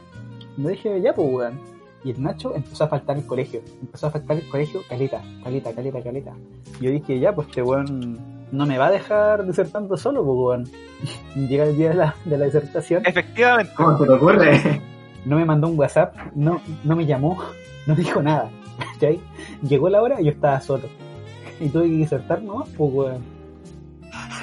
Y 0.56 0.60
me 0.60 0.70
dije, 0.70 1.00
ya 1.00 1.14
pues 1.14 1.28
weón. 1.32 1.60
Y 2.04 2.10
el 2.10 2.22
Nacho 2.22 2.54
empezó 2.54 2.84
a 2.84 2.88
faltar 2.88 3.16
el 3.16 3.26
colegio. 3.26 3.62
Empezó 3.80 4.08
a 4.08 4.10
faltar 4.10 4.36
el 4.36 4.48
colegio 4.48 4.82
caleta, 4.88 5.22
caleta, 5.42 5.72
caleta, 5.72 6.02
caleta. 6.02 6.32
Y 6.78 6.84
yo 6.84 6.90
dije, 6.90 7.18
ya, 7.18 7.34
pues 7.34 7.48
este 7.48 7.62
weón 7.62 8.18
no 8.52 8.66
me 8.66 8.76
va 8.76 8.88
a 8.88 8.90
dejar 8.90 9.46
disertando 9.46 9.96
solo, 9.96 10.22
pues 10.24 10.36
weón. 10.36 10.70
Llega 11.48 11.64
el 11.64 11.76
día 11.76 11.88
de 11.90 11.94
la, 11.94 12.14
de 12.24 12.38
la 12.38 12.44
disertación 12.44 13.02
Efectivamente. 13.06 13.72
¿Cómo 13.74 13.98
se 13.98 14.04
te 14.04 14.12
ocurre? 14.12 14.82
no 15.24 15.36
me 15.36 15.44
mandó 15.46 15.68
un 15.68 15.78
WhatsApp, 15.78 16.14
no, 16.34 16.60
no 16.84 16.96
me 16.96 17.06
llamó, 17.06 17.38
no 17.86 17.94
me 17.94 18.02
dijo 18.02 18.22
nada. 18.22 18.50
¿cachai? 18.92 19.20
Llegó 19.62 19.88
la 19.88 20.02
hora 20.02 20.20
y 20.20 20.24
yo 20.24 20.30
estaba 20.30 20.60
solo. 20.60 20.84
Y 21.60 21.68
tuve 21.68 21.84
que 21.84 21.96
disertar 21.96 22.42
nomás, 22.42 22.68
pues 22.76 22.92
weón. 22.92 23.33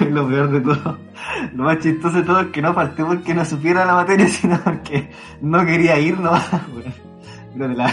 Lo 0.10 0.28
peor 0.28 0.50
de 0.50 0.60
todo, 0.60 0.98
lo 1.54 1.64
más 1.64 1.78
chistoso 1.78 2.18
de 2.18 2.22
todo 2.24 2.40
es 2.40 2.46
que 2.48 2.62
no 2.62 2.72
falté 2.74 3.04
porque 3.04 3.34
no 3.34 3.44
supiera 3.44 3.84
la 3.84 3.94
materia, 3.94 4.28
sino 4.28 4.58
porque 4.62 5.10
no 5.40 5.64
quería 5.66 5.98
ir 5.98 6.18
nomás, 6.18 6.48
weón. 6.72 6.94
Pero 7.54 7.68
la, 7.68 7.92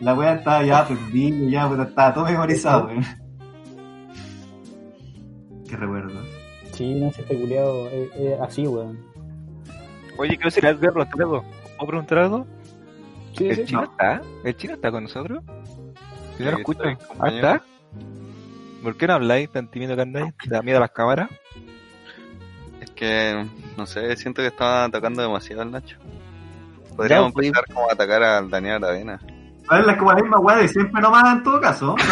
la 0.00 0.14
wea 0.14 0.34
estaba 0.34 0.62
ya 0.64 0.86
perdida, 0.86 1.50
ya 1.50 1.68
pues, 1.68 1.80
estaba 1.88 2.14
todo 2.14 2.24
memorizado, 2.26 2.86
weón. 2.86 3.04
Qué 5.68 5.76
recuerdos. 5.76 6.26
Sí, 6.72 6.94
no 6.94 7.10
sé, 7.12 7.22
este 7.22 7.38
culiado 7.38 7.88
así, 8.42 8.66
weón. 8.66 8.98
Oye, 10.16 10.30
quiero 10.36 10.44
decir 10.44 10.66
algo, 10.66 10.80
preguntar 10.80 11.20
algo. 11.20 11.44
¿Puedo 11.78 11.88
preguntar 11.88 12.18
algo? 12.18 12.46
Sí, 13.36 13.48
¿El 13.48 13.56
sí. 13.56 13.64
chino 13.64 13.80
No. 13.82 13.90
está? 13.90 14.22
¿El 14.44 14.56
chino 14.56 14.74
está 14.74 14.90
con 14.92 15.02
nosotros? 15.04 15.42
Yo 16.38 16.44
no 16.44 16.50
lo 16.50 16.56
Sí, 16.56 16.60
escucho. 16.60 16.84
estoy, 16.84 17.06
¿Ah, 17.20 17.28
está? 17.28 17.62
¿Por 18.84 18.96
qué 18.96 19.06
no 19.08 19.14
habláis 19.14 19.50
tan 19.50 19.66
tímido 19.68 19.96
que 19.96 20.02
andáis? 20.02 20.32
¿Te 20.36 20.50
da 20.50 20.62
miedo 20.62 20.78
a 20.78 20.82
las 20.82 20.90
cámaras? 20.92 21.28
Es 22.80 22.90
que, 22.90 23.44
no 23.76 23.86
sé, 23.86 24.14
siento 24.16 24.42
que 24.42 24.48
estaba 24.48 24.84
atacando 24.84 25.22
demasiado 25.22 25.62
al 25.62 25.70
Nacho. 25.72 25.96
Podríamos 26.96 27.30
Ya, 27.30 27.32
pues. 27.34 27.46
empezar 27.48 27.64
como 27.74 27.88
a 27.90 27.92
atacar 27.94 28.22
al 28.22 28.48
Daniel 28.50 28.84
Aravena. 28.84 29.18
A 29.68 29.78
ver, 29.78 29.88
es 29.90 29.96
como 29.96 30.12
la 30.12 30.20
misma 30.22 30.38
weá 30.38 30.56
de 30.58 30.68
siempre 30.68 31.00
nomás 31.02 31.36
en 31.36 31.42
todo 31.42 31.60
caso. 31.60 31.96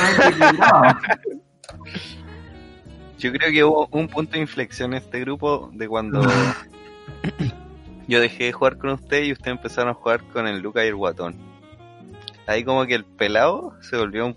Yo 3.19 3.31
creo 3.33 3.53
que 3.53 3.63
hubo 3.65 3.87
un 3.93 4.09
punto 4.09 4.33
de 4.33 4.41
inflexión 4.41 4.95
en 4.95 5.03
este 5.03 5.21
grupo 5.21 5.71
de 5.75 5.87
cuando 5.89 6.23
yo 8.09 8.21
dejé 8.21 8.45
de 8.45 8.53
jugar 8.53 8.79
con 8.79 8.91
usted 8.91 9.23
y 9.23 9.33
ustedes 9.33 9.57
empezaron 9.59 9.91
a 9.91 9.95
jugar 9.95 10.23
con 10.33 10.49
el 10.49 10.59
Luca 10.61 10.85
y 10.85 10.89
el 10.89 10.97
Guatón. 10.97 11.37
Ahí 12.49 12.65
como 12.65 12.85
que 12.85 12.95
el 12.97 13.05
pelado 13.05 13.75
se 13.81 13.97
volvió 13.97 14.27
un- 14.27 14.37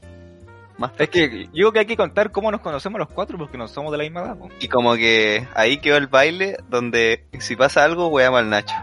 más 0.78 0.92
Es 1.00 1.10
que 1.10 1.46
yo 1.46 1.52
creo 1.54 1.72
que 1.72 1.80
hay 1.80 1.86
que 1.86 1.96
contar 1.98 2.32
cómo 2.32 2.52
nos 2.52 2.62
conocemos 2.62 3.00
los 3.00 3.08
cuatro 3.10 3.38
porque 3.38 3.58
no 3.58 3.68
somos 3.68 3.92
de 3.92 3.98
la 3.98 4.04
misma 4.04 4.22
edad. 4.22 4.38
Y 4.60 4.68
como 4.68 4.96
que 4.96 5.48
ahí 5.54 5.78
quedó 5.78 5.98
el 5.98 6.08
baile 6.08 6.58
donde 6.70 7.24
si 7.40 7.56
pasa 7.56 7.84
algo, 7.84 8.08
weamos 8.08 8.40
al 8.40 8.50
Nacho. 8.50 8.76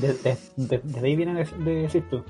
De, 0.00 0.12
de, 0.14 0.36
de- 0.56 0.78
de 0.82 1.06
ahí 1.06 1.16
viene 1.16 1.34
de, 1.34 1.64
de 1.64 1.74
decir 1.82 2.04
tú. 2.08 2.22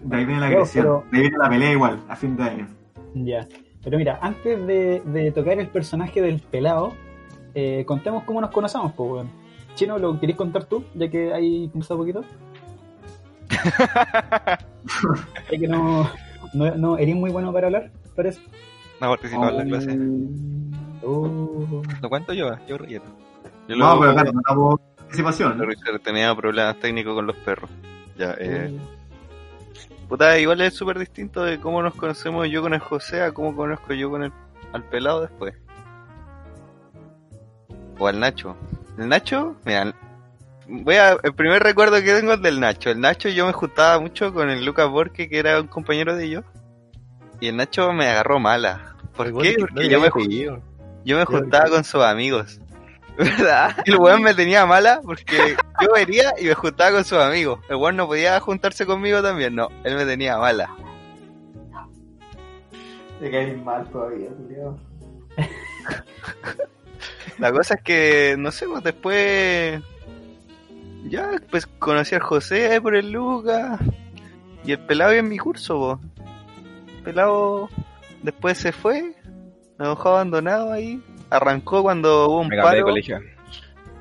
De 0.00 0.16
ahí 0.16 0.24
viene 0.24 0.40
la 0.40 0.46
agresión, 0.48 0.84
pero- 0.84 1.04
de 1.10 1.16
ahí 1.16 1.22
viene 1.22 1.38
la 1.38 1.48
pelea 1.48 1.72
igual, 1.72 2.00
a 2.08 2.16
fin 2.16 2.36
de 2.36 2.42
año. 2.42 2.68
Ya. 3.14 3.46
Pero 3.82 3.98
mira, 3.98 4.18
antes 4.20 4.66
de, 4.66 5.00
de 5.04 5.32
tocar 5.32 5.58
el 5.58 5.68
personaje 5.68 6.20
del 6.20 6.40
pelado, 6.40 6.92
eh, 7.54 7.84
contemos 7.86 8.24
cómo 8.24 8.40
nos 8.40 8.50
conocemos, 8.50 8.92
pues, 8.94 9.10
weón. 9.10 9.30
Chino, 9.74 9.98
¿lo 9.98 10.18
querés 10.20 10.36
contar 10.36 10.64
tú? 10.66 10.84
Ya 10.94 11.08
que 11.08 11.32
hay 11.32 11.68
conversado 11.68 12.00
poquito. 12.00 12.24
ya 15.50 15.58
que 15.58 15.68
no, 15.68 16.10
no, 16.52 16.74
no 16.76 16.98
eres 16.98 17.16
muy 17.16 17.30
bueno 17.30 17.52
para 17.52 17.66
hablar, 17.66 17.90
parece. 18.14 18.40
No 19.00 19.08
participado 19.08 19.50
en 19.50 19.56
la 19.56 19.64
clase. 19.64 19.98
Oh. 21.02 21.82
¿Lo 22.00 22.08
cuento 22.08 22.32
yo? 22.32 22.56
Yo 22.66 22.78
relleno. 22.78 23.04
Yo 23.68 23.76
No, 23.76 23.96
luego, 23.96 24.00
pero 24.00 24.12
claro, 24.14 24.32
no 24.32 24.40
damos 24.48 24.80
participación. 24.96 25.58
¿no? 25.58 25.64
Richard 25.64 26.00
tenía 26.00 26.34
problemas 26.34 26.78
técnicos 26.78 27.14
con 27.14 27.26
los 27.26 27.36
perros. 27.36 27.70
Ya, 28.16 28.34
eh, 28.38 28.76
puta, 30.08 30.38
igual 30.38 30.60
es 30.60 30.74
súper 30.74 30.98
distinto 30.98 31.42
de 31.42 31.58
cómo 31.58 31.82
nos 31.82 31.94
conocemos 31.94 32.48
yo 32.48 32.62
con 32.62 32.74
el 32.74 32.80
José 32.80 33.22
a 33.22 33.32
cómo 33.32 33.54
conozco 33.56 33.92
yo 33.92 34.10
con 34.10 34.22
el 34.22 34.32
al 34.72 34.84
pelado 34.84 35.22
después. 35.22 35.54
O 37.98 38.06
al 38.06 38.18
Nacho. 38.20 38.56
El 38.98 39.08
Nacho, 39.08 39.56
mira, 39.64 39.94
voy 40.68 40.94
a, 40.96 41.16
el 41.22 41.34
primer 41.34 41.62
recuerdo 41.62 41.96
que 42.02 42.14
tengo 42.14 42.32
es 42.34 42.42
del 42.42 42.60
Nacho. 42.60 42.90
El 42.90 43.00
Nacho 43.00 43.28
yo 43.28 43.46
me 43.46 43.52
juntaba 43.52 43.98
mucho 44.00 44.32
con 44.32 44.50
el 44.50 44.64
Lucas 44.64 44.88
Borque, 44.88 45.28
que 45.28 45.38
era 45.38 45.60
un 45.60 45.66
compañero 45.68 46.14
de 46.16 46.24
ellos. 46.24 46.44
Y 47.40 47.48
el 47.48 47.56
Nacho 47.56 47.92
me 47.92 48.06
agarró 48.08 48.38
mala. 48.38 48.96
¿Por 49.16 49.26
qué? 49.42 49.54
que- 49.54 49.60
Porque 49.60 49.74
no 49.74 49.82
yo 49.82 50.00
me, 50.00 50.08
yo 51.04 51.18
me 51.18 51.24
juntaba 51.24 51.68
con 51.70 51.84
sus 51.84 52.02
amigos. 52.02 52.60
¿Verdad? 53.16 53.76
El 53.86 53.96
weón 53.98 54.22
me 54.22 54.34
tenía 54.34 54.66
mala 54.66 55.00
porque 55.04 55.56
yo 55.80 55.92
venía 55.94 56.32
y 56.40 56.46
me 56.46 56.54
juntaba 56.54 56.90
con 56.92 57.04
sus 57.04 57.18
amigos. 57.18 57.60
El 57.68 57.76
weón 57.76 57.94
no 57.96 58.06
podía 58.08 58.40
juntarse 58.40 58.86
conmigo 58.86 59.22
también, 59.22 59.54
no. 59.54 59.68
Él 59.84 59.94
me 59.94 60.04
tenía 60.04 60.36
mala. 60.38 60.68
Te 63.20 63.30
caes 63.30 63.56
mal 63.62 63.86
todavía, 63.90 64.30
Julio. 64.36 64.76
La 67.38 67.52
cosa 67.52 67.74
es 67.74 67.82
que, 67.82 68.34
no 68.38 68.50
sé, 68.50 68.66
pues 68.66 68.82
después. 68.82 69.80
Ya, 71.04 71.30
pues 71.50 71.66
conocí 71.66 72.14
al 72.14 72.22
José 72.22 72.80
por 72.80 72.96
el 72.96 73.10
Lucas. 73.12 73.78
Y 74.64 74.72
el 74.72 74.78
pelado 74.80 75.12
iba 75.12 75.20
en 75.20 75.28
mi 75.28 75.38
curso, 75.38 75.74
po. 75.78 76.00
El 76.96 77.02
pelado 77.02 77.68
después 78.22 78.58
se 78.58 78.72
fue. 78.72 79.14
Nos 79.78 79.88
dejó 79.96 80.10
abandonado 80.10 80.72
ahí. 80.72 81.02
Arrancó 81.30 81.82
cuando 81.82 82.26
hubo 82.28 82.40
un 82.40 82.48
Me 82.48 82.56
cambié 82.56 82.76
de 82.76 82.82
paro. 82.82 82.92
colegio. 82.92 83.20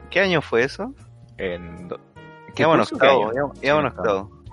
¿Qué 0.10 0.20
año 0.22 0.42
fue 0.42 0.64
eso? 0.64 0.94
En 1.38 1.88
do- 1.88 2.00
Íbamos 2.56 2.94
octavo, 2.94 3.20
¿Qué 3.20 3.26
año? 3.26 3.34
íbamos- 3.34 3.64
íbamos 3.64 3.84
en 3.86 3.92
Sí, 3.92 3.98
octavo. 3.98 4.44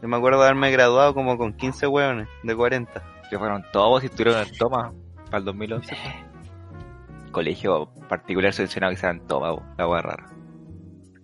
Yo 0.00 0.08
me 0.08 0.16
acuerdo 0.16 0.38
de 0.38 0.44
haberme 0.44 0.70
graduado 0.70 1.12
como 1.12 1.36
con 1.36 1.52
15 1.52 1.86
hueones 1.88 2.28
de 2.44 2.54
40. 2.56 3.02
Que 3.28 3.38
fueron 3.38 3.64
todos 3.72 4.02
y 4.04 4.06
estuvieron 4.06 4.40
en 4.46 4.56
toma 4.56 4.92
para 5.26 5.38
el 5.38 5.44
2011. 5.44 5.96
Colegio 7.32 7.90
particular 8.08 8.52
seleccionado 8.54 8.92
que 8.92 8.96
sean 9.00 9.20
toma, 9.26 9.54
po, 9.54 9.62
la 9.76 9.86
hueá 9.88 10.00
rara. 10.02 10.26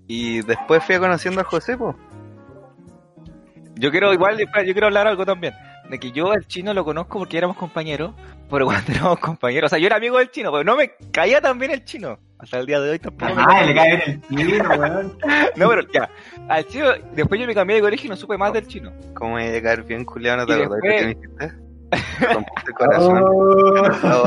Y 0.07 0.43
después 0.43 0.85
fui 0.85 0.99
conociendo 0.99 1.41
a 1.41 1.45
José, 1.45 1.77
po. 1.77 1.95
Yo 3.77 3.91
quiero, 3.91 4.13
igual, 4.13 4.39
yo 4.39 4.47
quiero 4.73 4.87
hablar 4.87 5.07
algo 5.07 5.25
también. 5.27 5.55
De 5.91 5.99
que 5.99 6.13
yo 6.13 6.31
al 6.33 6.47
chino 6.47 6.73
lo 6.73 6.85
conozco 6.85 7.19
porque 7.19 7.37
éramos 7.37 7.57
compañeros, 7.57 8.13
pero 8.49 8.65
cuando 8.67 8.93
éramos 8.93 9.19
compañeros, 9.19 9.69
o 9.69 9.71
sea, 9.71 9.79
yo 9.79 9.87
era 9.87 9.97
amigo 9.97 10.19
del 10.19 10.31
chino, 10.31 10.51
pero 10.53 10.65
no 10.65 10.77
me 10.77 10.93
caía 11.11 11.41
tan 11.41 11.59
bien 11.59 11.73
el 11.73 11.85
chino. 11.85 12.19
Hasta 12.39 12.59
el 12.59 12.67
día 12.67 12.81
de 12.81 12.91
hoy 12.91 12.99
tampoco 12.99 13.35
me 13.35 13.43
Ah, 13.43 13.63
le 13.65 13.75
cae 13.75 13.97
bien 13.97 14.23
el 14.31 14.47
chino, 14.53 14.69
weón. 14.71 15.19
No, 15.57 15.69
pero 15.69 15.83
ya, 15.93 16.09
al 16.49 16.67
chino, 16.67 16.89
después 17.13 17.41
yo 17.41 17.47
me 17.47 17.55
cambié 17.55 17.77
de 17.77 17.83
colegio 17.83 18.07
y 18.07 18.11
no 18.11 18.17
supe 18.17 18.37
más 18.37 18.53
del 18.53 18.67
chino. 18.67 18.93
Como 19.15 19.37
me 19.37 19.49
iba 19.49 19.59
a 19.59 19.63
caer 19.63 19.83
bien, 19.83 20.05
culiado, 20.05 20.39
¿no 20.39 20.47
te 20.47 20.55
acordás 20.55 20.81
de 20.83 20.91
lo 20.93 20.99
que 20.99 21.07
me 21.07 21.15
después-? 21.15 21.55
Me 22.21 22.27
rompiste 22.35 22.69
el 22.69 22.75
corazón. 22.75 23.25
Oh. 24.05 24.25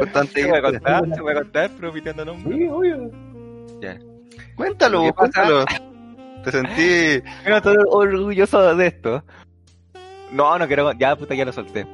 Bastante 0.00 0.40
Se 0.42 0.48
puede 0.48 0.60
bien. 0.62 0.72
contar, 0.80 1.04
se 1.14 1.20
puede 1.20 1.36
contar, 1.36 1.70
pero 1.78 1.92
pitiendo 1.92 2.24
nombres. 2.24 2.56
Sí, 2.56 2.66
obvio. 2.68 3.10
Cuéntalo, 4.56 5.02
¿Qué 5.04 5.12
pasa? 5.12 5.30
cuéntalo. 5.42 5.64
Te 6.44 6.50
sentí. 6.52 7.28
Estoy 7.46 7.76
orgulloso 7.88 8.74
de 8.76 8.86
esto. 8.86 9.24
No, 10.30 10.58
no 10.58 10.66
quiero, 10.66 10.92
ya 10.92 11.14
puta, 11.16 11.34
ya 11.34 11.44
lo 11.44 11.52
solté. 11.52 11.86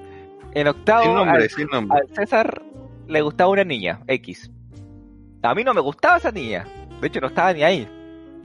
En 0.55 0.68
octavo, 0.68 1.03
Sin 1.05 1.14
nombre, 1.14 1.42
al- 1.42 1.51
sin 1.51 1.66
nombre. 1.66 1.98
al 2.01 2.14
César 2.14 2.62
le 3.07 3.20
gustaba 3.20 3.51
una 3.51 3.64
niña, 3.64 4.01
X. 4.07 4.51
A 5.42 5.55
mí 5.55 5.64
no 5.64 5.74
me 5.74 5.81
gustaba 5.81 6.16
esa 6.18 6.31
niña. 6.31 6.66
De 7.01 7.07
hecho, 7.09 7.20
no 7.20 7.29
estaba 7.29 7.53
ni 7.53 7.62
ahí. 7.62 7.88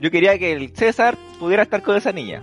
Yo 0.00 0.10
quería 0.10 0.38
que 0.38 0.52
el 0.52 0.74
César 0.76 1.16
pudiera 1.38 1.62
estar 1.62 1.82
con 1.82 1.96
esa 1.96 2.12
niña. 2.12 2.42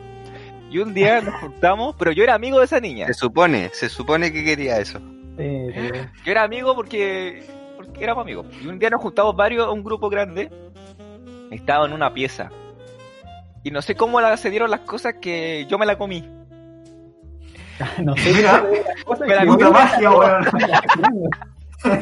Y 0.69 0.79
un 0.79 0.93
día 0.93 1.21
nos 1.21 1.35
juntamos, 1.41 1.95
pero 1.99 2.11
yo 2.11 2.23
era 2.23 2.33
amigo 2.35 2.59
de 2.59 2.65
esa 2.65 2.79
niña. 2.79 3.05
Se 3.07 3.13
supone, 3.13 3.69
se 3.73 3.89
supone 3.89 4.31
que 4.31 4.43
quería 4.43 4.79
eso. 4.79 4.99
Sí, 5.37 5.67
sí. 5.73 5.89
Yo 6.25 6.31
era 6.31 6.43
amigo 6.43 6.75
porque, 6.75 7.43
porque 7.75 8.03
éramos 8.03 8.23
amigos. 8.23 8.45
Y 8.61 8.67
un 8.67 8.79
día 8.79 8.89
nos 8.89 9.01
juntamos 9.01 9.35
varios, 9.35 9.71
un 9.71 9.83
grupo 9.83 10.09
grande. 10.09 10.49
Estaba 11.51 11.85
en 11.85 11.93
una 11.93 12.11
pieza. 12.13 12.49
Y 13.63 13.69
no 13.71 13.81
sé 13.83 13.95
cómo 13.95 14.19
la- 14.21 14.37
se 14.37 14.49
dieron 14.49 14.71
las 14.71 14.79
cosas 14.81 15.15
que 15.21 15.65
yo 15.69 15.77
me 15.77 15.85
la 15.85 15.97
comí. 15.97 16.27
No 18.03 18.15
sé, 18.15 18.33
Mira, 18.33 18.63
las 18.63 19.03
cosas 19.03 19.27
me 19.27 19.35
la 19.35 19.43
Puta 19.45 19.69
magia, 19.71 20.11
weón. 20.11 20.45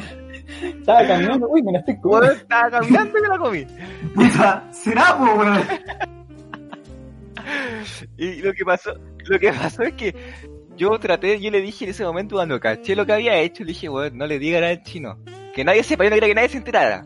Estaba 0.80 1.08
caminando, 1.08 1.48
uy, 1.48 1.62
me 1.64 1.72
la 1.72 1.80
estoy 1.80 1.96
Bueno, 2.02 2.18
comiendo. 2.20 2.42
estaba 2.42 2.70
caminando 2.72 3.18
y 3.18 3.22
me 3.22 3.28
la 3.28 3.38
comí. 3.38 3.66
Puta, 4.16 4.68
será, 4.72 5.16
weón. 5.16 5.60
Y 8.18 8.42
lo 8.42 8.54
que 8.54 8.64
pasó, 8.66 8.94
lo 9.26 9.40
que 9.40 9.52
pasó 9.54 9.82
es 9.84 9.94
que 9.94 10.14
yo 10.76 10.98
traté, 11.00 11.40
yo 11.40 11.50
le 11.50 11.62
dije 11.62 11.86
en 11.86 11.92
ese 11.92 12.04
momento 12.04 12.36
cuando 12.36 12.60
caché 12.60 12.96
lo 12.96 13.06
que 13.06 13.14
había 13.14 13.38
hecho, 13.40 13.64
le 13.64 13.70
dije, 13.70 13.90
weón, 13.90 14.18
no 14.18 14.28
le 14.28 14.38
digan 14.38 14.64
al 14.64 14.84
chino. 14.84 15.18
Que 15.56 15.64
nadie 15.64 15.84
sepa, 15.84 16.04
yo 16.04 16.10
no 16.12 16.16
quería 16.16 16.30
que 16.30 16.36
nadie 16.36 16.50
se 16.50 16.58
enterara. 16.58 17.04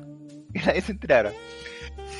Que 0.53 0.59
nadie 0.59 0.81
se 0.81 0.91
enterara. 0.91 1.31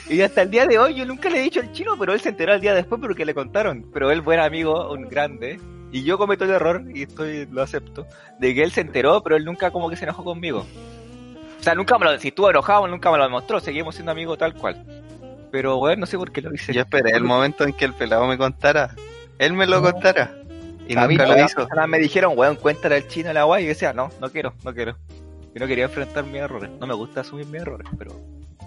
Y 0.09 0.21
hasta 0.21 0.41
el 0.41 0.51
día 0.51 0.65
de 0.65 0.77
hoy 0.77 0.95
yo 0.95 1.05
nunca 1.05 1.29
le 1.29 1.39
he 1.39 1.43
dicho 1.43 1.61
al 1.61 1.71
chino, 1.71 1.95
pero 1.97 2.13
él 2.13 2.19
se 2.19 2.29
enteró 2.29 2.53
el 2.53 2.61
día 2.61 2.73
después 2.73 2.99
porque 3.01 3.25
le 3.25 3.33
contaron. 3.33 3.89
Pero 3.93 4.11
él 4.11 4.21
buen 4.21 4.39
amigo, 4.39 4.91
un 4.91 5.07
grande, 5.07 5.59
y 5.91 6.03
yo 6.03 6.17
cometo 6.17 6.43
el 6.43 6.51
error, 6.51 6.83
y 6.93 7.03
estoy, 7.03 7.47
lo 7.51 7.61
acepto, 7.61 8.07
de 8.39 8.53
que 8.53 8.63
él 8.63 8.71
se 8.71 8.81
enteró, 8.81 9.21
pero 9.21 9.35
él 9.35 9.45
nunca 9.45 9.71
como 9.71 9.89
que 9.89 9.95
se 9.95 10.05
enojó 10.05 10.23
conmigo. 10.23 10.65
O 11.59 11.63
sea, 11.63 11.75
nunca 11.75 11.97
me 11.97 12.05
lo, 12.05 12.19
si 12.19 12.29
estuvo 12.29 12.49
enojado, 12.49 12.87
nunca 12.87 13.11
me 13.11 13.17
lo 13.17 13.23
demostró, 13.23 13.59
seguimos 13.59 13.95
siendo 13.95 14.11
amigos 14.11 14.37
tal 14.37 14.53
cual. 14.53 14.83
Pero, 15.51 15.77
weón, 15.77 15.99
no 15.99 16.07
sé 16.07 16.17
por 16.17 16.31
qué 16.31 16.41
lo 16.41 16.53
hice. 16.53 16.73
Yo 16.73 16.81
esperé 16.81 17.11
el 17.11 17.23
momento 17.23 17.63
en 17.63 17.73
que 17.73 17.85
el 17.85 17.93
pelado 17.93 18.25
me 18.25 18.39
contara. 18.39 18.95
Él 19.37 19.53
me 19.53 19.67
lo 19.67 19.83
contara. 19.83 20.35
Y 20.87 20.97
a 20.97 21.07
nunca 21.07 21.27
lo 21.27 21.45
hizo. 21.45 21.67
me 21.87 21.99
dijeron, 21.99 22.33
weón, 22.35 22.55
cuéntale 22.55 22.95
al 22.95 23.07
chino 23.07 23.31
la 23.31 23.43
guay. 23.43 23.63
Y 23.63 23.67
yo 23.67 23.69
decía, 23.69 23.93
no, 23.93 24.09
no 24.19 24.31
quiero, 24.31 24.55
no 24.63 24.73
quiero. 24.73 24.97
Yo 25.53 25.59
no 25.59 25.67
quería 25.67 25.85
enfrentar 25.85 26.25
mis 26.25 26.41
errores. 26.41 26.71
No 26.79 26.87
me 26.87 26.95
gusta 26.95 27.21
asumir 27.21 27.45
mis 27.45 27.61
errores, 27.61 27.87
pero. 27.97 28.19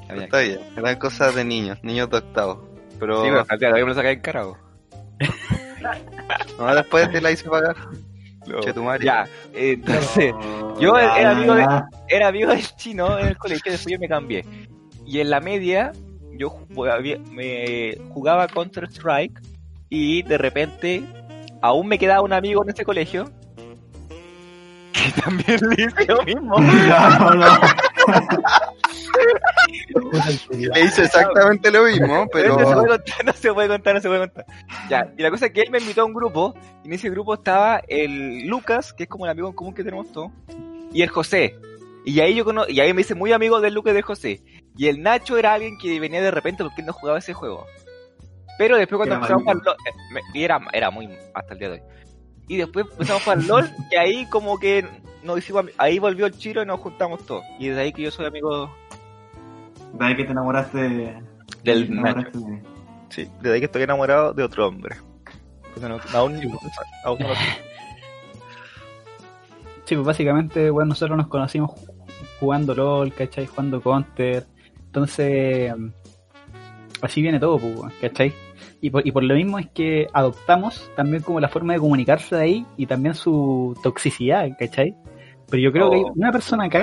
Había 0.08 0.24
Está 0.24 0.38
que- 0.40 0.46
bien. 0.48 0.60
Eran 0.76 0.96
cosas 0.98 1.34
de 1.34 1.44
niños, 1.44 1.78
niños 1.82 2.10
de 2.10 2.18
octavo. 2.18 2.68
Pero 2.98 3.16
Sí, 3.22 3.28
hoy 3.28 3.30
me 3.32 3.86
lo 3.86 3.94
saqué 3.94 4.10
en 4.10 4.20
cara, 4.20 4.44
no, 6.58 6.74
después 6.74 7.10
te 7.12 7.20
la 7.20 7.30
hice 7.30 7.48
pagar. 7.48 7.76
Che, 8.62 8.72
tu 8.72 8.82
madre. 8.82 9.04
Ya, 9.04 9.24
eh, 9.54 9.72
entonces, 9.72 10.32
Yo 10.78 10.96
era 10.96 11.30
amigo 11.32 11.54
de- 11.54 11.66
era 12.08 12.28
amigo 12.28 12.50
del 12.50 12.62
chino 12.76 13.18
en 13.18 13.26
el 13.26 13.36
colegio, 13.38 13.72
después 13.72 13.92
yo 13.92 13.98
me 13.98 14.08
cambié. 14.08 14.44
Y 15.04 15.20
en 15.20 15.30
la 15.30 15.40
media, 15.40 15.92
yo 16.32 16.50
ju- 16.50 16.90
había- 16.92 17.18
me 17.30 17.96
jugaba 18.10 18.46
Counter 18.46 18.84
Strike 18.84 19.40
y 19.88 20.22
de 20.22 20.38
repente 20.38 21.02
aún 21.60 21.88
me 21.88 21.98
quedaba 21.98 22.20
un 22.22 22.32
amigo 22.32 22.62
en 22.62 22.70
ese 22.70 22.84
colegio 22.84 23.30
que 24.92 25.12
también 25.24 25.60
le 25.68 25.84
hice 25.84 26.06
lo 26.06 26.22
mismo. 26.22 26.56
No, 27.18 27.30
no. 27.34 27.46
Le 30.50 30.80
hice 30.80 31.02
exactamente 31.04 31.70
lo 31.70 31.84
mismo, 31.84 32.26
pero. 32.32 32.56
no, 32.56 32.66
se 32.68 32.74
puede 32.74 32.88
contar, 32.88 33.24
no 33.24 33.32
se 33.32 33.52
puede 33.52 33.68
contar, 33.68 33.94
no 33.94 34.00
se 34.00 34.08
puede 34.08 34.20
contar. 34.20 34.46
Ya, 34.88 35.12
y 35.16 35.22
la 35.22 35.30
cosa 35.30 35.46
es 35.46 35.52
que 35.52 35.62
él 35.62 35.70
me 35.70 35.78
invitó 35.78 36.02
a 36.02 36.04
un 36.04 36.14
grupo, 36.14 36.54
y 36.84 36.88
en 36.88 36.92
ese 36.94 37.10
grupo 37.10 37.34
estaba 37.34 37.80
el 37.88 38.46
Lucas, 38.46 38.92
que 38.92 39.04
es 39.04 39.08
como 39.08 39.26
el 39.26 39.32
amigo 39.32 39.48
en 39.48 39.54
común 39.54 39.74
que 39.74 39.84
tenemos 39.84 40.10
todos, 40.12 40.30
y 40.92 41.02
el 41.02 41.08
José. 41.08 41.56
Y 42.04 42.20
ahí 42.20 42.34
yo 42.36 42.44
cono 42.44 42.64
y 42.68 42.78
ahí 42.80 42.92
me 42.92 43.00
hice 43.00 43.14
muy 43.16 43.32
amigo 43.32 43.60
del 43.60 43.74
Lucas 43.74 43.90
y 43.90 43.94
del 43.94 44.02
José. 44.04 44.40
Y 44.76 44.86
el 44.86 45.02
Nacho 45.02 45.38
era 45.38 45.54
alguien 45.54 45.76
que 45.78 45.98
venía 45.98 46.22
de 46.22 46.30
repente 46.30 46.62
porque 46.62 46.80
él 46.82 46.86
no 46.86 46.92
jugaba 46.92 47.18
ese 47.18 47.32
juego. 47.34 47.66
Pero 48.58 48.76
después 48.76 48.96
cuando 48.98 49.16
Era 49.16 49.24
empezamos 49.26 49.42
a 49.42 49.44
jugar 49.44 49.56
LOL, 49.66 49.76
eh, 49.86 49.92
me- 50.12 50.38
y 50.40 50.44
era, 50.44 50.60
era 50.72 50.90
muy 50.90 51.08
hasta 51.34 51.54
el 51.54 51.58
día 51.58 51.68
de 51.70 51.74
hoy. 51.74 51.82
Y 52.48 52.56
después 52.58 52.86
empezamos 52.92 53.22
a 53.22 53.24
jugar 53.24 53.42
LOL, 53.44 53.70
y 53.90 53.96
ahí 53.96 54.26
como 54.30 54.56
que 54.58 54.86
nos 55.24 55.38
hicimos, 55.38 55.64
ahí 55.78 55.98
volvió 55.98 56.26
el 56.26 56.38
Chiro 56.38 56.62
y 56.62 56.66
nos 56.66 56.78
juntamos 56.78 57.26
todos. 57.26 57.42
Y 57.58 57.68
desde 57.68 57.80
ahí 57.82 57.92
que 57.92 58.02
yo 58.02 58.10
soy 58.12 58.26
amigo 58.26 58.72
De 59.98 60.04
ahí 60.04 60.16
que 60.16 60.24
te 60.24 60.32
enamoraste 60.32 60.78
de- 60.78 61.22
del 61.64 61.88
te 61.88 61.94
Nacho. 61.94 62.08
enamoraste 62.10 62.38
de. 62.38 62.62
Sí, 63.08 63.28
desde 63.40 63.54
ahí 63.54 63.60
que 63.60 63.66
estoy 63.66 63.82
enamorado 63.82 64.32
de 64.34 64.42
otro 64.42 64.68
hombre. 64.68 64.96
Eso 65.76 65.88
no- 65.88 65.98
aún, 66.14 66.34
aún 67.04 67.18
no 67.20 67.28
lo. 67.28 67.34
Sí, 69.84 69.94
pues 69.94 70.04
básicamente, 70.06 70.68
bueno, 70.70 70.88
nosotros 70.90 71.16
nos 71.16 71.28
conocimos 71.28 71.70
ju- 71.70 71.88
jugando 72.40 72.74
LOL, 72.74 73.12
¿cachai? 73.12 73.46
Jugando 73.46 73.80
Counter. 73.80 74.44
Entonces, 74.86 75.72
mm, 75.76 75.88
así 77.02 77.22
viene 77.22 77.38
todo, 77.38 77.58
pues, 77.58 77.94
¿cachai? 78.00 78.32
Y 78.80 78.90
por, 78.90 79.06
y 79.06 79.12
por 79.12 79.22
lo 79.22 79.34
mismo 79.34 79.58
es 79.60 79.68
que 79.70 80.08
adoptamos 80.12 80.90
también 80.96 81.22
como 81.22 81.38
la 81.38 81.48
forma 81.48 81.74
de 81.74 81.78
comunicarse 81.78 82.34
de 82.34 82.42
ahí 82.42 82.66
y 82.76 82.86
también 82.86 83.14
su 83.14 83.78
toxicidad, 83.82 84.48
¿cachai? 84.58 84.94
Pero 85.48 85.62
yo 85.62 85.70
creo 85.72 85.88
que 85.90 85.96
hay 85.96 86.02
Oh. 86.02 86.12
una 86.16 86.32
persona 86.32 86.64
acá, 86.64 86.82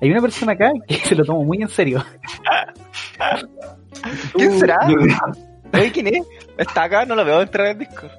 hay 0.00 0.10
una 0.10 0.20
persona 0.20 0.52
acá 0.52 0.72
que 0.86 0.96
se 0.96 1.14
lo 1.14 1.24
tomó 1.24 1.44
muy 1.44 1.62
en 1.62 1.68
serio. 1.68 2.04
¿Quién 4.34 4.58
será? 4.58 4.78
¿Oye, 5.72 5.92
quién 5.92 6.06
es? 6.08 6.26
Está 6.58 6.84
acá, 6.84 7.04
no 7.04 7.14
lo 7.14 7.24
veo 7.24 7.42
entrar 7.42 7.68
en 7.68 7.78
Discord. 7.78 8.10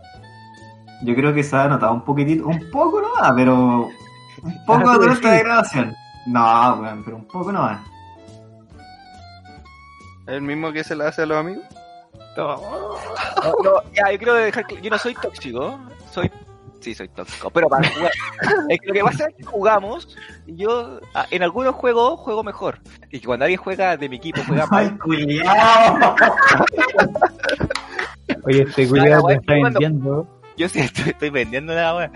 yo 1.01 1.16
creo 1.16 1.34
que 1.34 1.43
se 1.43 1.55
ha 1.55 1.68
notado 1.68 1.93
un 1.93 2.03
poquitito, 2.03 2.47
un 2.47 2.70
poco 2.72 3.01
nomás, 3.01 3.34
pero 3.36 3.89
un 4.43 4.66
poco 4.66 4.93
la 4.93 4.97
decís. 4.97 5.22
grabación. 5.22 5.95
No, 6.28 6.76
weón, 6.82 7.03
pero 7.03 7.18
un 7.18 7.26
poco 7.26 7.51
nomás. 7.51 7.82
¿El 10.28 10.41
mismo 10.41 10.72
que 10.72 10.84
se 10.84 10.95
la 10.95 11.07
hace 11.07 11.24
a 11.24 11.26
los 11.26 11.38
amigos? 11.38 11.64
No, 12.38 12.55
no, 13.64 13.84
ya, 13.93 14.12
yo 14.12 14.18
quiero 14.18 14.34
dejar 14.36 14.66
yo 14.82 14.89
no 14.89 14.97
soy 14.97 15.14
tóxico, 15.16 15.78
soy 16.12 16.32
sí 16.82 16.93
soy 16.95 17.07
tóxico, 17.09 17.49
pero 17.49 17.69
para 17.69 17.88
jugar 17.93 18.11
es 18.69 18.79
que 18.79 18.88
lo 18.88 18.93
que 18.93 19.03
pasa 19.03 19.27
es 19.27 19.36
que 19.36 19.43
jugamos 19.43 20.17
y 20.45 20.55
yo 20.55 20.99
ah, 21.13 21.25
en 21.32 21.43
algunos 21.43 21.75
juegos 21.75 22.19
juego 22.19 22.43
mejor 22.43 22.79
y 23.11 23.19
que 23.19 23.25
cuando 23.25 23.45
alguien 23.45 23.61
juega 23.61 23.97
de 23.97 24.09
mi 24.09 24.17
equipo 24.17 24.41
juega 24.47 24.65
mal. 24.67 24.97
Oye, 28.43 28.61
este 28.63 28.86
weá 28.88 29.21
te 29.21 29.34
está 29.34 29.53
vendiendo. 29.53 30.27
yo 30.57 30.69
sí 30.69 30.79
estoy, 30.79 31.09
estoy 31.09 31.29
vendiendo 31.29 31.73
la 31.73 31.95
wea. 31.95 32.11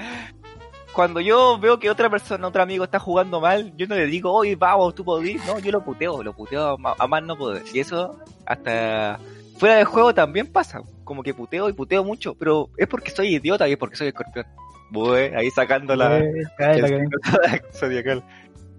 cuando 0.93 1.19
yo 1.19 1.59
veo 1.59 1.77
que 1.77 1.89
otra 1.89 2.09
persona, 2.09 2.47
otro 2.47 2.63
amigo 2.63 2.83
está 2.83 2.99
jugando 2.99 3.39
mal, 3.41 3.73
yo 3.77 3.85
no 3.87 3.95
le 3.95 4.05
digo, 4.05 4.31
oye, 4.31 4.55
vamos, 4.55 4.95
tú 4.95 5.03
podís. 5.03 5.45
No, 5.45 5.59
yo 5.59 5.71
lo 5.71 5.83
puteo, 5.83 6.23
lo 6.23 6.33
puteo 6.33 6.77
a, 6.83 6.95
a 6.97 7.07
más 7.07 7.23
no 7.23 7.37
poder. 7.37 7.63
Y 7.73 7.79
eso, 7.79 8.17
hasta 8.45 9.19
fuera 9.57 9.75
del 9.77 9.85
juego 9.85 10.13
también 10.13 10.47
pasa. 10.51 10.81
Como 11.03 11.21
que 11.23 11.33
puteo 11.33 11.69
y 11.69 11.73
puteo 11.73 12.03
mucho, 12.03 12.33
pero 12.35 12.69
es 12.77 12.87
porque 12.87 13.11
soy 13.11 13.35
idiota 13.35 13.67
y 13.67 13.73
es 13.73 13.77
porque 13.77 13.95
soy 13.95 14.07
escorpión. 14.07 14.45
Voy 14.91 15.21
ahí 15.35 15.49
sacando 15.51 15.95
la, 15.95 16.21
cae 16.57 16.81
la 16.81 16.87
el 16.87 17.09
que- 17.09 17.63
zodiacal. 17.77 18.23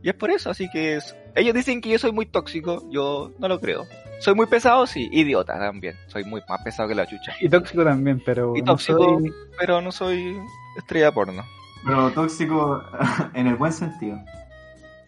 Y 0.03 0.09
es 0.09 0.15
por 0.15 0.31
eso, 0.31 0.51
así 0.51 0.69
que 0.71 0.97
es- 0.97 1.17
ellos 1.35 1.55
dicen 1.55 1.81
que 1.81 1.89
yo 1.91 1.99
soy 1.99 2.13
muy 2.13 2.27
tóxico, 2.27 2.83
yo 2.91 3.33
no 3.39 3.49
lo 3.49 3.61
creo. 3.61 3.85
Soy 4.21 4.35
muy 4.35 4.47
pesado, 4.47 4.87
sí, 4.87 5.09
idiota 5.13 5.59
también. 5.59 5.95
Soy 6.07 6.25
muy 6.25 6.41
más 6.49 6.63
pesado 6.63 6.89
que 6.89 6.95
la 6.95 7.07
chucha. 7.07 7.33
Y 7.41 7.49
tóxico 7.49 7.85
también, 7.85 8.23
pero 8.25 8.57
Y 8.57 8.61
no 8.61 8.73
tóxico. 8.73 9.19
soy- 9.19 9.33
Pero 9.59 9.81
no 9.81 9.93
soy 9.93 10.37
estrella 10.79 11.13
porno. 11.13 11.43
Pero 11.85 12.11
tóxico 12.13 12.83
en 13.35 13.47
el 13.49 13.57
buen 13.57 13.73
sentido. 13.73 14.19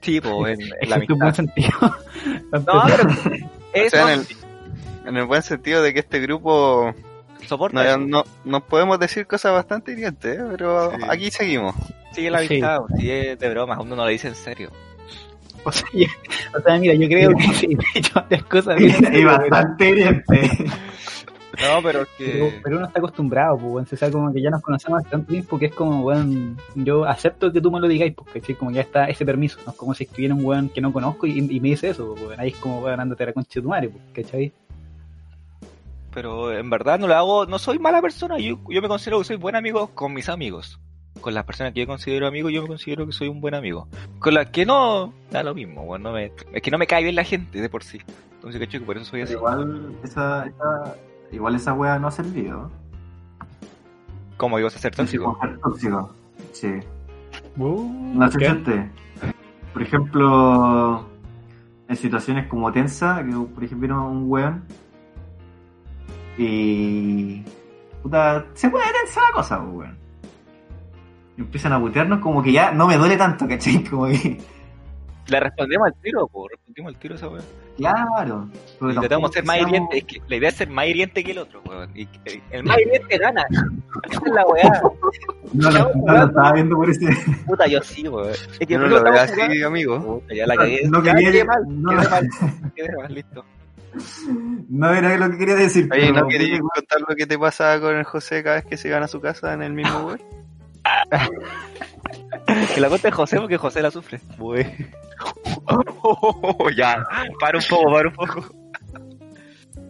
Sí, 0.03 0.21
pues, 0.21 0.59
en, 0.59 0.67
en 0.67 0.73
es 0.83 0.89
la 0.89 1.01
que 1.01 1.07
tu 1.07 1.17
buen 1.17 1.29
amistad. 1.29 1.45
sentido. 1.45 1.97
No, 2.53 2.83
pero 3.73 3.87
O 3.87 3.91
sea, 3.91 4.13
en 4.15 4.21
el, 4.21 4.27
en 5.09 5.17
el 5.17 5.25
buen 5.27 5.43
sentido 5.43 5.83
de 5.83 5.93
que 5.93 6.01
este 6.01 6.21
grupo 6.21 6.93
soporta 7.47 7.97
no, 7.97 8.07
no, 8.07 8.25
nos 8.45 8.63
podemos 8.65 8.99
decir 8.99 9.27
cosas 9.27 9.53
bastante 9.53 9.93
hirientes, 9.93 10.39
¿eh? 10.39 10.43
pero 10.51 10.91
Sí. 10.93 10.97
aquí 11.09 11.31
seguimos. 11.31 11.75
Sí, 12.13 12.29
la 12.29 12.41
Sí. 12.41 12.47
amistad, 12.47 12.79
sí, 12.99 13.11
es 13.11 13.39
de 13.39 13.49
broma, 13.51 13.81
uno 13.81 13.97
no 13.97 14.05
lo 14.05 14.09
dice 14.11 14.29
en 14.29 14.35
serio. 14.35 14.71
O 15.65 15.73
sea, 15.73 15.87
yo- 15.93 16.07
o 16.59 16.61
sea, 16.63 16.79
mira, 16.79 16.95
yo 16.95 17.07
creo 17.09 17.31
que 17.37 17.43
sí, 17.55 17.77
he 17.95 17.99
hecho 17.99 18.15
varias 18.15 18.43
cosas 18.45 18.77
bien 18.77 19.05
en 19.07 19.15
y 19.17 19.25
bastante 19.25 19.89
hiriente. 19.91 20.51
No, 21.61 21.83
pero 21.83 22.03
es 22.03 22.09
que... 22.17 22.61
pero 22.63 22.77
uno 22.77 22.87
está 22.87 23.01
acostumbrado, 23.01 23.57
pues, 23.59 23.73
weón. 23.73 23.87
O 23.93 23.97
sea, 23.97 24.11
como 24.13 24.33
que 24.33 24.41
ya 24.41 24.49
nos 24.51 24.63
conocemos 24.63 25.01
hace 25.01 25.11
tanto 25.11 25.33
tiempo 25.33 25.59
que 25.59 25.67
es 25.67 25.75
como, 25.75 26.03
weón, 26.03 26.57
yo 26.77 27.05
acepto 27.05 27.53
que 27.53 27.61
tú 27.61 27.73
me 27.73 27.81
lo 27.81 27.89
digáis, 27.89 28.15
porque 28.15 28.41
¿cachai? 28.41 28.55
como 28.55 28.71
ya 28.71 28.83
está 28.83 29.07
ese 29.07 29.25
permiso, 29.27 29.59
no 29.67 29.73
es 29.73 29.77
como 29.79 29.93
si 29.93 30.05
escribiera 30.05 30.37
un 30.37 30.45
weón 30.45 30.69
que 30.69 30.81
no 30.81 30.93
conozco 30.93 31.27
y, 31.27 31.39
y 31.39 31.59
me 31.61 31.71
dice 31.71 31.89
eso, 31.91 32.15
pues. 32.17 32.39
Ahí 32.39 32.51
es 32.51 32.57
como, 32.59 32.81
weón, 32.81 33.01
ándate 33.01 33.25
a 33.25 33.27
la 33.27 33.33
concha 33.33 33.51
de 33.57 33.63
tu 33.63 33.69
madre, 33.69 33.89
pues, 33.89 34.05
¿cachai? 34.25 34.53
Pero 36.13 36.53
en 36.53 36.71
verdad 36.71 36.99
no 36.99 37.07
lo 37.07 37.15
hago, 37.15 37.47
no 37.47 37.59
soy 37.59 37.79
mala 37.79 38.01
persona, 38.01 38.39
yo, 38.39 38.59
yo 38.69 38.83
me 38.83 38.89
considero 38.89 39.19
que 39.19 39.25
soy 39.25 39.37
buen 39.37 39.57
amigo 39.57 39.89
con 39.95 40.13
mis 40.13 40.29
amigos. 40.29 40.81
Con 41.21 41.35
las 41.35 41.45
personas 41.45 41.73
que 41.73 41.81
yo 41.81 41.87
considero 41.87 42.27
amigos, 42.27 42.53
yo 42.53 42.63
me 42.63 42.69
considero 42.69 43.05
que 43.05 43.13
soy 43.13 43.29
un 43.29 43.41
buen 43.41 43.55
amigo. 43.55 43.89
Con 44.21 44.35
las 44.35 44.51
que 44.51 44.65
no, 44.65 45.13
da 45.31 45.43
lo 45.43 45.55
mismo, 45.55 45.85
bueno, 45.85 46.11
no 46.11 46.15
me, 46.15 46.33
es 46.53 46.63
que 46.63 46.71
no 46.71 46.79
me 46.79 46.87
cae 46.87 47.03
bien 47.03 47.17
la 47.17 47.25
gente 47.25 47.61
de 47.61 47.69
por 47.69 47.83
sí. 47.83 48.01
Entonces. 48.35 48.69
Que 48.69 48.81
por 48.81 48.97
eso 48.97 49.07
soy 49.07 49.23
así. 49.23 49.33
igual 49.33 49.97
esa, 50.05 50.47
esa, 50.47 50.97
igual 51.33 51.55
esa 51.57 51.73
wea 51.75 51.99
no 51.99 52.07
ha 52.09 52.11
servido. 52.11 52.71
Como 54.37 54.59
ibas 54.59 54.77
a 54.77 54.79
ser 54.79 54.95
tóxico. 54.95 55.25
Como 55.25 55.41
ser 55.41 55.59
tóxico. 55.59 56.15
Sí. 56.53 56.69
Uh, 57.57 58.15
No. 58.15 58.31
Por 59.73 59.83
ejemplo, 59.83 61.07
en 61.89 61.97
situaciones 61.97 62.47
como 62.47 62.73
tensa, 62.73 63.25
que 63.25 63.33
por 63.33 63.65
ejemplo 63.65 63.89
vino 63.89 64.11
un 64.11 64.31
weón 64.31 64.65
y. 66.39 67.45
Puta, 68.03 68.47
se 68.55 68.71
puede 68.71 68.85
tensar 69.03 69.25
la 69.25 69.33
cosa, 69.35 69.61
pues, 69.61 69.73
weón. 69.75 69.99
Y 71.37 71.41
empiezan 71.43 71.73
a 71.73 71.81
putearnos 71.81 72.21
como 72.21 72.43
que 72.43 72.53
ya 72.53 72.71
no 72.73 72.87
me 72.87 72.97
duele 72.97 73.17
tanto, 73.17 73.47
¿cachai? 73.47 73.83
Como 73.91 74.07
que. 74.07 74.39
Le 75.29 75.41
respondemos 75.41 75.87
al 75.89 75.95
tiro, 76.01 76.27
pues, 76.29 76.53
respondimos 76.53 76.95
al 76.95 76.99
tiro 76.99 77.15
esa 77.17 77.29
weá. 77.29 77.43
Claro. 77.77 78.49
Intentamos 78.81 79.31
ser 79.31 79.45
más 79.45 79.57
seamos- 79.57 79.71
hirientes, 79.71 79.99
es 79.99 80.05
que 80.05 80.23
la 80.27 80.37
idea 80.37 80.49
es 80.49 80.55
ser 80.57 80.71
más 80.71 80.87
hiriente 80.87 81.23
que 81.23 81.31
el 81.33 81.39
otro, 81.39 81.61
weón. 81.69 81.91
Y 81.95 82.07
que 82.07 82.43
el 82.51 82.65
más 82.65 82.79
hiriente 82.87 83.19
gana. 83.19 83.45
Esa 84.11 84.21
es 84.25 84.33
la 84.33 84.47
weá. 84.47 84.83
No, 85.53 85.71
no, 85.71 85.91
no 86.07 86.13
lo 86.15 86.25
estaba 86.25 86.53
viendo 86.55 86.77
por 86.77 86.89
ese. 86.91 87.07
Puta, 87.47 87.67
yo 87.67 87.83
sí, 87.83 88.09
weón. 88.09 88.31
Es 88.31 88.59
que 88.59 88.67
Yo 88.67 88.79
no 88.79 88.87
lo 88.87 89.03
veo 89.03 89.15
estamos 89.15 89.21
así, 89.21 89.35
jugando- 89.35 89.67
amigo. 89.67 90.03
Puta, 90.21 90.35
ya 90.35 90.47
la 90.47 90.57
cagué. 90.57 90.81
No 90.89 91.03
Ya 91.05 91.15
quería- 91.15 91.31
quedé 91.33 91.45
mal, 91.45 91.63
no- 91.69 91.91
quedé 91.91 92.09
mal, 92.11 92.29
quedé 92.75 92.97
mal, 92.97 93.15
listo. 93.15 93.45
No 94.69 94.93
era 94.93 95.17
lo 95.17 95.31
que 95.31 95.39
quería 95.39 95.55
decir. 95.55 95.89
Oye, 95.93 96.09
pero- 96.09 96.21
¿no 96.23 96.29
querías 96.29 96.61
contar 96.61 97.01
lo 97.09 97.15
que 97.17 97.27
te 97.27 97.39
pasa 97.39 97.81
con 97.81 97.97
el 97.97 98.05
José 98.05 98.43
cada 98.43 98.57
vez 98.57 98.65
que 98.67 98.77
se 98.77 98.89
gana 98.89 99.07
a 99.07 99.09
su 99.09 99.21
casa 99.21 99.55
en 99.55 99.63
el 99.63 99.73
mismo 99.73 100.01
web? 100.09 100.21
Que 102.75 102.81
la 102.81 102.89
cuenta 102.89 103.09
es 103.09 103.15
José 103.15 103.39
porque 103.39 103.57
José 103.57 103.83
la 103.83 103.91
sufre. 103.91 104.21
Ya, 106.77 107.05
para 107.41 107.59
un 107.59 107.65
poco, 107.69 107.93
para 107.93 108.09
un 108.09 108.15
poco. 108.15 108.55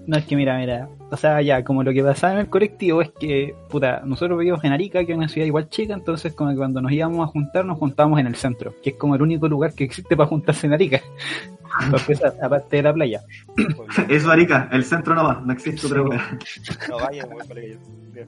No, 0.06 0.16
es 0.16 0.24
que 0.24 0.36
mira, 0.36 0.56
mira. 0.58 0.88
O 1.10 1.16
sea, 1.16 1.40
ya, 1.40 1.64
como 1.64 1.82
lo 1.82 1.92
que 1.92 2.02
pasaba 2.02 2.34
en 2.34 2.40
el 2.40 2.48
colectivo 2.48 3.00
es 3.00 3.10
que, 3.10 3.54
puta, 3.70 4.02
nosotros 4.04 4.38
vivíamos 4.38 4.62
en 4.64 4.72
Arica, 4.72 5.04
que 5.06 5.12
es 5.12 5.18
una 5.18 5.28
ciudad 5.28 5.46
igual 5.46 5.68
chica, 5.70 5.94
entonces 5.94 6.34
como 6.34 6.50
que 6.50 6.56
cuando 6.56 6.82
nos 6.82 6.92
íbamos 6.92 7.26
a 7.26 7.30
juntar, 7.32 7.64
nos 7.64 7.78
juntábamos 7.78 8.20
en 8.20 8.26
el 8.26 8.34
centro, 8.34 8.74
que 8.82 8.90
es 8.90 8.96
como 8.96 9.14
el 9.14 9.22
único 9.22 9.48
lugar 9.48 9.72
que 9.72 9.84
existe 9.84 10.16
para 10.16 10.28
juntarse 10.28 10.66
en 10.66 10.74
Arica. 10.74 11.00
Aparte 12.42 12.76
de 12.76 12.82
la 12.82 12.92
playa. 12.92 13.22
Eso, 14.08 14.30
Arica, 14.30 14.68
el 14.70 14.84
centro 14.84 15.14
no 15.14 15.24
va, 15.24 15.40
no 15.44 15.52
existe 15.52 15.86
otra 15.86 16.02
wea. 16.02 16.38
No 16.88 16.96
vaya, 16.98 17.24
wey, 17.26 17.48
para 17.48 17.60
que 17.60 17.70
yo- 17.70 18.24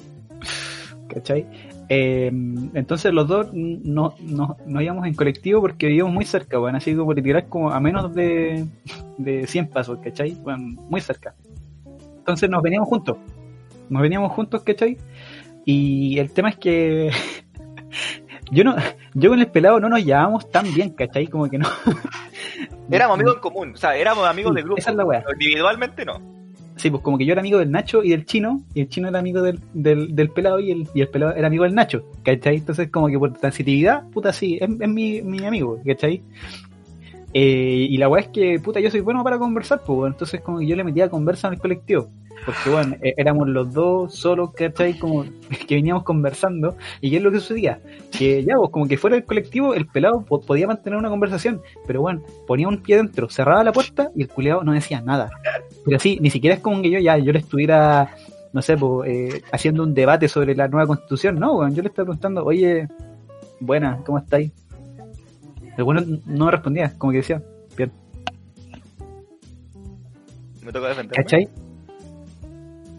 ¿cachai? 1.08 1.46
Eh, 1.88 2.30
entonces 2.74 3.12
los 3.12 3.26
dos 3.26 3.48
no, 3.52 4.14
no, 4.20 4.56
nos 4.64 4.82
íbamos 4.82 5.06
en 5.06 5.14
colectivo 5.14 5.60
porque 5.60 5.88
vivíamos 5.88 6.14
muy 6.14 6.24
cerca, 6.24 6.58
bueno, 6.58 6.78
así 6.78 6.94
como 6.94 7.12
literal 7.12 7.46
como 7.48 7.70
a 7.70 7.80
menos 7.80 8.14
de, 8.14 8.64
de 9.18 9.46
100 9.46 9.68
pasos, 9.68 9.98
¿cachai? 10.02 10.32
Bueno, 10.42 10.80
muy 10.88 11.00
cerca. 11.00 11.34
Entonces 12.30 12.50
nos 12.50 12.62
veníamos 12.62 12.88
juntos, 12.88 13.16
nos 13.88 14.02
veníamos 14.02 14.32
juntos, 14.32 14.62
¿cachai? 14.62 14.96
Y 15.64 16.18
el 16.18 16.30
tema 16.32 16.50
es 16.50 16.56
que 16.56 17.10
yo 18.50 18.64
no, 18.64 18.76
yo 19.14 19.30
con 19.30 19.40
el 19.40 19.46
pelado 19.48 19.80
no 19.80 19.88
nos 19.88 20.04
llevábamos 20.04 20.50
tan 20.50 20.72
bien, 20.74 20.90
¿cachai? 20.90 21.26
Como 21.26 21.48
que 21.48 21.58
no. 21.58 21.68
Éramos 22.90 23.14
amigos 23.16 23.36
en 23.36 23.40
común, 23.40 23.72
o 23.74 23.76
sea, 23.76 23.96
éramos 23.96 24.26
amigos 24.26 24.50
Sí, 24.52 24.56
de 24.56 24.62
grupo. 24.62 24.78
esa 24.78 24.90
es 24.90 24.96
la 24.96 25.04
wea. 25.04 25.20
pero 25.20 25.32
Individualmente 25.34 26.04
no. 26.04 26.20
Sí, 26.76 26.90
pues 26.90 27.02
como 27.02 27.18
que 27.18 27.24
yo 27.26 27.32
era 27.32 27.40
amigo 27.40 27.58
del 27.58 27.70
Nacho 27.70 28.02
y 28.02 28.10
del 28.10 28.24
Chino, 28.24 28.62
y 28.74 28.80
el 28.80 28.88
Chino 28.88 29.08
era 29.08 29.18
amigo 29.18 29.42
del, 29.42 29.60
del, 29.74 30.16
del 30.16 30.30
pelado 30.30 30.58
y 30.60 30.70
el, 30.72 30.88
y 30.94 31.02
el 31.02 31.08
pelado 31.08 31.34
era 31.34 31.46
amigo 31.46 31.64
del 31.64 31.74
Nacho, 31.74 32.04
¿cachai? 32.24 32.56
Entonces 32.56 32.88
como 32.90 33.08
que 33.08 33.18
por 33.18 33.32
transitividad, 33.34 34.08
puta, 34.10 34.32
sí, 34.32 34.58
es, 34.60 34.68
es 34.80 34.88
mi, 34.88 35.20
mi 35.22 35.44
amigo, 35.44 35.78
¿cachai? 35.86 36.22
Eh, 37.32 37.86
y 37.88 37.96
la 37.96 38.08
weá 38.08 38.22
es 38.22 38.28
que, 38.28 38.58
puta, 38.58 38.80
yo 38.80 38.90
soy 38.90 39.00
bueno 39.00 39.22
para 39.22 39.38
conversar, 39.38 39.82
pues, 39.86 40.12
entonces 40.12 40.40
como 40.40 40.58
que 40.58 40.66
yo 40.66 40.74
le 40.76 40.82
metía 40.84 41.04
a 41.04 41.08
conversa 41.08 41.46
el 41.48 41.58
colectivo, 41.60 42.08
porque, 42.44 42.70
bueno, 42.70 42.96
eh, 43.02 43.14
éramos 43.16 43.48
los 43.48 43.72
dos 43.72 44.12
solos, 44.14 44.50
¿cachai? 44.52 44.98
Como 44.98 45.24
que 45.68 45.76
veníamos 45.76 46.02
conversando, 46.02 46.76
y 47.00 47.10
¿qué 47.10 47.18
es 47.18 47.22
lo 47.22 47.30
que 47.30 47.38
sucedía? 47.38 47.80
Que 48.10 48.42
ya, 48.44 48.56
pues, 48.56 48.70
como 48.70 48.88
que 48.88 48.96
fuera 48.96 49.14
del 49.14 49.24
colectivo, 49.24 49.74
el 49.74 49.86
pelado 49.86 50.24
po- 50.24 50.40
podía 50.40 50.66
mantener 50.66 50.98
una 50.98 51.08
conversación, 51.08 51.60
pero 51.86 52.00
bueno, 52.00 52.22
ponía 52.48 52.66
un 52.66 52.82
pie 52.82 52.96
dentro, 52.96 53.28
cerraba 53.30 53.62
la 53.62 53.72
puerta 53.72 54.10
y 54.16 54.22
el 54.22 54.28
culeado 54.28 54.64
no 54.64 54.72
decía 54.72 55.00
nada. 55.00 55.30
Pero 55.84 55.98
sí, 56.00 56.18
ni 56.20 56.30
siquiera 56.30 56.56
es 56.56 56.60
como 56.62 56.82
que 56.82 56.90
yo 56.90 56.98
ya 56.98 57.16
yo 57.16 57.32
le 57.32 57.38
estuviera, 57.38 58.10
no 58.52 58.60
sé, 58.60 58.76
po, 58.76 59.04
eh, 59.04 59.42
haciendo 59.52 59.84
un 59.84 59.94
debate 59.94 60.26
sobre 60.26 60.56
la 60.56 60.66
nueva 60.66 60.88
constitución, 60.88 61.38
no. 61.38 61.68
Yo 61.72 61.80
le 61.82 61.88
estaba 61.88 62.06
preguntando, 62.06 62.44
oye, 62.44 62.88
buena, 63.60 64.00
¿cómo 64.04 64.18
estáis? 64.18 64.50
El 65.80 65.84
bueno 65.84 66.02
no 66.26 66.44
me 66.44 66.50
respondía, 66.50 66.92
como 66.98 67.10
que 67.10 67.18
decía, 67.18 67.42
bien, 67.74 67.90
Me 70.62 70.70
toca 70.70 70.88
defender. 70.88 71.16
¿cachai? 71.16 71.48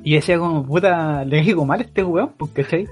Y 0.03 0.15
decía 0.15 0.39
como, 0.39 0.65
puta, 0.65 1.23
le 1.23 1.43
digo 1.43 1.63
mal 1.63 1.79
a 1.79 1.83
este 1.83 2.03
weón, 2.03 2.31
pues, 2.39 2.49
¿cachai? 2.53 2.87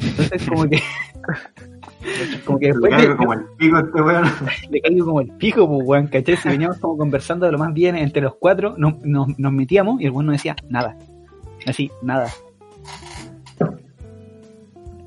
Entonces 0.00 0.48
como 0.48 0.68
que... 0.68 0.80
como 2.44 2.58
que 2.58 2.66
después 2.66 2.90
Le 2.90 2.98
caigo 2.98 3.16
como 3.16 3.32
el 3.32 3.44
pico 3.56 3.76
a 3.76 3.80
este 3.80 4.02
weón. 4.02 4.24
le 4.70 4.80
caigo 4.80 5.06
como 5.06 5.20
el 5.20 5.28
pico, 5.28 5.68
pues, 5.68 5.82
weón, 5.86 6.06
¿cachai? 6.08 6.36
Si 6.36 6.48
veníamos 6.48 6.78
como 6.78 6.96
conversando 6.96 7.46
de 7.46 7.52
lo 7.52 7.58
más 7.58 7.72
bien 7.72 7.94
entre 7.94 8.22
los 8.22 8.34
cuatro, 8.34 8.74
nos, 8.76 8.98
nos, 9.02 9.38
nos 9.38 9.52
metíamos 9.52 10.00
y 10.00 10.06
el 10.06 10.10
weón 10.10 10.26
no 10.26 10.32
decía 10.32 10.56
nada. 10.68 10.98
Así, 11.64 11.92
nada. 12.02 12.26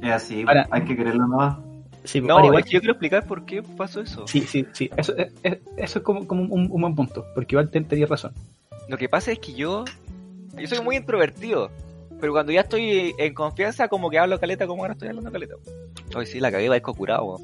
Es 0.02 0.10
así, 0.10 0.46
Ahora- 0.48 0.68
hay 0.72 0.86
que 0.86 0.96
quererlo 0.96 1.28
nomás. 1.28 1.58
Sí, 2.04 2.20
No, 2.22 2.44
igual 2.44 2.64
yo 2.66 2.80
quiero 2.80 2.94
explicar 2.94 3.26
por 3.26 3.46
qué 3.46 3.62
pasó 3.62 4.02
eso. 4.02 4.28
Sí, 4.28 4.42
sí, 4.42 4.66
sí. 4.74 4.90
Eso, 4.98 5.16
es- 5.16 5.32
es- 5.44 5.60
eso 5.78 6.00
es 6.00 6.04
como, 6.06 6.26
como 6.28 6.42
un, 6.44 6.68
un 6.72 6.82
buen 6.82 6.96
punto, 6.96 7.26
porque 7.36 7.56
igual 7.56 7.70
te- 7.70 7.82
tenías 7.82 8.10
razón. 8.10 8.34
Lo 8.90 8.98
que 8.98 9.08
pasa 9.08 9.32
es 9.32 9.40
que 9.40 9.54
yo, 9.54 9.86
yo 10.58 10.68
soy 10.68 10.82
muy 10.82 10.96
introvertido, 10.98 11.70
pero 12.20 12.34
cuando 12.34 12.52
ya 12.52 12.62
estoy 12.62 13.14
en 13.18 13.34
confianza, 13.34 13.88
como 13.88 14.10
que 14.10 14.18
hablo 14.20 14.40
caleta, 14.40 14.66
como 14.68 14.82
ahora 14.84 14.94
estoy 14.94 15.10
hablando 15.10 15.32
caleta. 15.32 15.56
Hoy 16.16 16.26
sí, 16.26 16.40
la 16.40 16.52
cagué, 16.52 16.70
va 16.70 16.80
curado. 16.80 17.40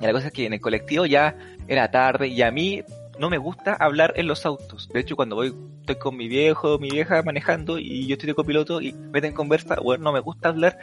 Y 0.00 0.04
la 0.06 0.12
cosa 0.12 0.26
es 0.26 0.32
que 0.32 0.46
en 0.46 0.52
el 0.52 0.60
colectivo 0.60 1.06
ya 1.06 1.36
era 1.68 1.90
tarde 1.90 2.28
y 2.28 2.42
a 2.42 2.50
mí 2.50 2.82
no 3.18 3.30
me 3.30 3.38
gusta 3.38 3.74
hablar 3.74 4.12
en 4.16 4.26
los 4.26 4.44
autos. 4.44 4.88
De 4.92 5.00
hecho, 5.00 5.16
cuando 5.16 5.36
voy, 5.36 5.54
estoy 5.80 5.96
con 5.96 6.16
mi 6.16 6.28
viejo, 6.28 6.78
mi 6.78 6.90
vieja 6.90 7.22
manejando 7.22 7.78
y 7.78 8.06
yo 8.06 8.14
estoy 8.14 8.26
de 8.28 8.34
copiloto 8.34 8.80
y 8.82 8.92
meten 8.92 9.32
conversa, 9.32 9.76
bueno, 9.82 10.04
no 10.04 10.12
me 10.12 10.20
gusta 10.20 10.48
hablar 10.48 10.78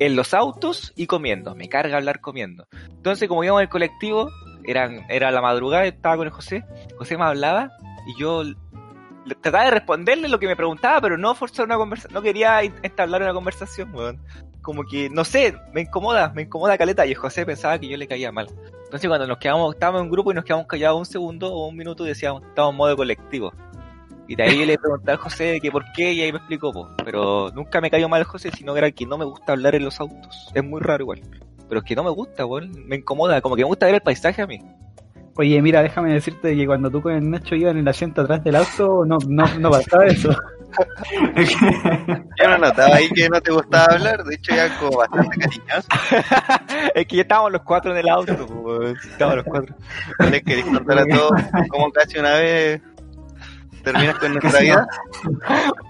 en 0.00 0.16
los 0.16 0.34
autos 0.34 0.92
y 0.96 1.06
comiendo. 1.06 1.54
Me 1.54 1.68
carga 1.68 1.98
hablar 1.98 2.20
comiendo. 2.20 2.66
Entonces, 2.88 3.28
como 3.28 3.44
íbamos 3.44 3.60
en 3.60 3.64
el 3.64 3.68
colectivo, 3.68 4.30
eran, 4.64 5.06
era 5.08 5.30
la 5.30 5.40
madrugada, 5.40 5.84
estaba 5.84 6.16
con 6.16 6.26
el 6.26 6.32
José, 6.32 6.64
José 6.98 7.16
me 7.16 7.24
hablaba 7.24 7.70
y 8.06 8.18
yo 8.20 8.42
trataba 9.42 9.64
de 9.64 9.70
responderle 9.72 10.28
lo 10.28 10.38
que 10.38 10.46
me 10.46 10.56
preguntaba, 10.56 11.00
pero 11.00 11.16
no 11.18 11.34
forzar 11.34 11.66
una 11.66 11.76
conversación, 11.76 12.14
no 12.14 12.22
quería 12.22 12.62
entablar 12.62 13.22
una 13.22 13.34
conversación, 13.34 13.94
weón. 13.94 14.20
como 14.62 14.84
que, 14.84 15.10
no 15.10 15.24
sé, 15.24 15.54
me 15.72 15.82
incomoda, 15.82 16.32
me 16.34 16.42
incomoda 16.42 16.78
caleta. 16.78 17.06
Y 17.06 17.10
el 17.10 17.16
José 17.16 17.44
pensaba 17.44 17.78
que 17.78 17.88
yo 17.88 17.96
le 17.96 18.08
caía 18.08 18.32
mal. 18.32 18.48
Entonces 18.84 19.06
cuando 19.06 19.26
nos 19.26 19.38
quedamos, 19.38 19.74
estábamos 19.74 20.00
en 20.00 20.06
un 20.06 20.10
grupo 20.10 20.32
y 20.32 20.34
nos 20.34 20.44
quedamos 20.44 20.66
callados 20.66 20.98
un 20.98 21.06
segundo 21.06 21.52
o 21.52 21.68
un 21.68 21.76
minuto 21.76 22.04
y 22.04 22.08
decíamos, 22.08 22.42
estábamos 22.42 22.72
en 22.72 22.78
modo 22.78 22.96
colectivo. 22.96 23.52
Y 24.30 24.36
de 24.36 24.44
ahí 24.44 24.60
yo 24.60 24.64
le 24.64 24.78
pregunté 24.78 25.10
al 25.10 25.16
José 25.16 25.58
que 25.60 25.72
por 25.72 25.84
qué 25.90 26.12
y 26.12 26.20
ahí 26.20 26.30
me 26.30 26.38
explicó, 26.38 26.72
po. 26.72 26.88
pero 27.04 27.50
nunca 27.52 27.80
me 27.80 27.90
cayó 27.90 28.08
mal 28.08 28.22
José, 28.22 28.52
sino 28.56 28.72
que 28.72 28.78
era 28.78 28.90
que 28.92 29.04
no 29.04 29.18
me 29.18 29.24
gusta 29.24 29.54
hablar 29.54 29.74
en 29.74 29.84
los 29.84 29.98
autos. 29.98 30.52
Es 30.54 30.62
muy 30.62 30.80
raro 30.80 31.02
igual. 31.02 31.20
Pero 31.68 31.80
es 31.80 31.84
que 31.84 31.96
no 31.96 32.04
me 32.04 32.10
gusta, 32.10 32.46
weón. 32.46 32.70
Me 32.86 32.94
incomoda, 32.94 33.40
como 33.40 33.56
que 33.56 33.62
me 33.62 33.66
gusta 33.66 33.86
ver 33.86 33.96
el 33.96 34.02
paisaje 34.02 34.40
a 34.40 34.46
mí. 34.46 34.60
Oye, 35.34 35.60
mira, 35.60 35.82
déjame 35.82 36.12
decirte 36.12 36.54
que 36.54 36.64
cuando 36.64 36.92
tú 36.92 37.02
con 37.02 37.12
el 37.12 37.28
Nacho 37.28 37.56
iban 37.56 37.72
en 37.72 37.78
el 37.78 37.88
asiento 37.88 38.20
atrás 38.20 38.44
del 38.44 38.54
auto, 38.54 39.04
no, 39.04 39.18
no, 39.26 39.52
no 39.58 39.70
pasaba 39.70 40.06
eso. 40.06 40.30
Yo 42.38 42.48
no 42.48 42.58
notaba 42.58 42.94
ahí 42.94 43.08
que 43.08 43.28
no 43.28 43.40
te 43.40 43.50
gustaba 43.50 43.94
hablar, 43.94 44.22
de 44.22 44.36
hecho 44.36 44.54
ya 44.54 44.78
como 44.78 44.98
bastante 44.98 45.38
cariñoso. 45.38 45.88
es 46.94 47.06
que 47.06 47.16
ya 47.16 47.22
estábamos 47.22 47.50
los 47.50 47.62
cuatro 47.62 47.90
en 47.90 47.98
el 47.98 48.08
auto, 48.08 48.46
po, 48.46 48.54
weón. 48.54 48.96
Estábamos 48.96 49.38
los 49.38 49.46
cuatro. 49.46 49.74
¿No 50.20 50.30
les 50.30 50.42
queréis 50.44 50.66
contar 50.66 50.98
a 51.00 51.06
todos 51.06 51.32
cómo 51.68 51.90
casi 51.90 52.18
una 52.18 52.34
vez 52.34 52.80
terminas 53.82 54.18
con 54.18 54.32
nuestra 54.34 54.60
vida? 54.60 54.86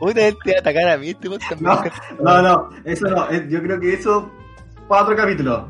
Una 0.01 0.13
vez 0.15 0.37
te 0.45 0.51
va 0.53 0.57
a 0.57 0.61
atacar 0.61 0.89
a 0.91 0.97
mí, 0.97 1.11
este 1.11 1.29
me 1.29 1.37
No, 1.61 1.83
no, 2.21 2.43
no, 2.43 2.69
eso 2.85 3.07
no. 3.09 3.31
eh, 3.31 3.47
Yo 3.51 3.63
creo 3.63 3.79
que 3.81 3.95
eso 3.95 4.31
para 4.89 5.03
otro 5.03 5.17
capítulo. 5.17 5.69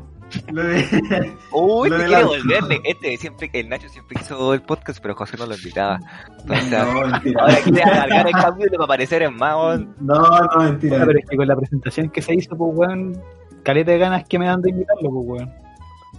Lo 0.51 0.63
de- 0.63 1.35
Uy, 1.51 1.89
Lo 1.89 1.97
te 1.97 2.15
auto. 2.15 2.27
volverle. 2.29 2.81
Este 2.85 3.17
siempre, 3.17 3.49
el 3.53 3.67
Nacho 3.67 3.89
siempre 3.89 4.17
hizo 4.21 4.53
el 4.53 4.61
podcast, 4.61 4.99
pero 5.01 5.13
José 5.13 5.35
no 5.37 5.45
lo 5.45 5.55
invitaba. 5.55 5.99
Entonces, 6.39 6.69
No, 6.71 7.01
mentira. 7.07 7.41
ahora 7.41 7.55
quiere 7.63 7.83
alargar 7.83 8.27
el 8.27 8.33
capítulo 8.33 8.71
para 8.77 8.83
aparecer 8.85 9.23
en 9.23 9.35
más, 9.35 9.55
weón. 9.55 9.95
No, 9.99 10.15
no, 10.21 10.63
mentira. 10.63 11.03
Pero 11.05 11.19
es 11.19 11.25
que 11.29 11.35
con 11.35 11.47
la 11.47 11.55
presentación 11.57 12.09
que 12.09 12.21
se 12.21 12.33
hizo, 12.33 12.55
pues, 12.55 12.71
weón, 12.73 13.21
caleta 13.63 13.91
de 13.91 13.97
ganas 13.97 14.23
que 14.27 14.39
me 14.39 14.45
dan 14.45 14.61
de 14.61 14.69
invitarlo, 14.69 15.09
pues, 15.11 15.25
weón. 15.41 15.53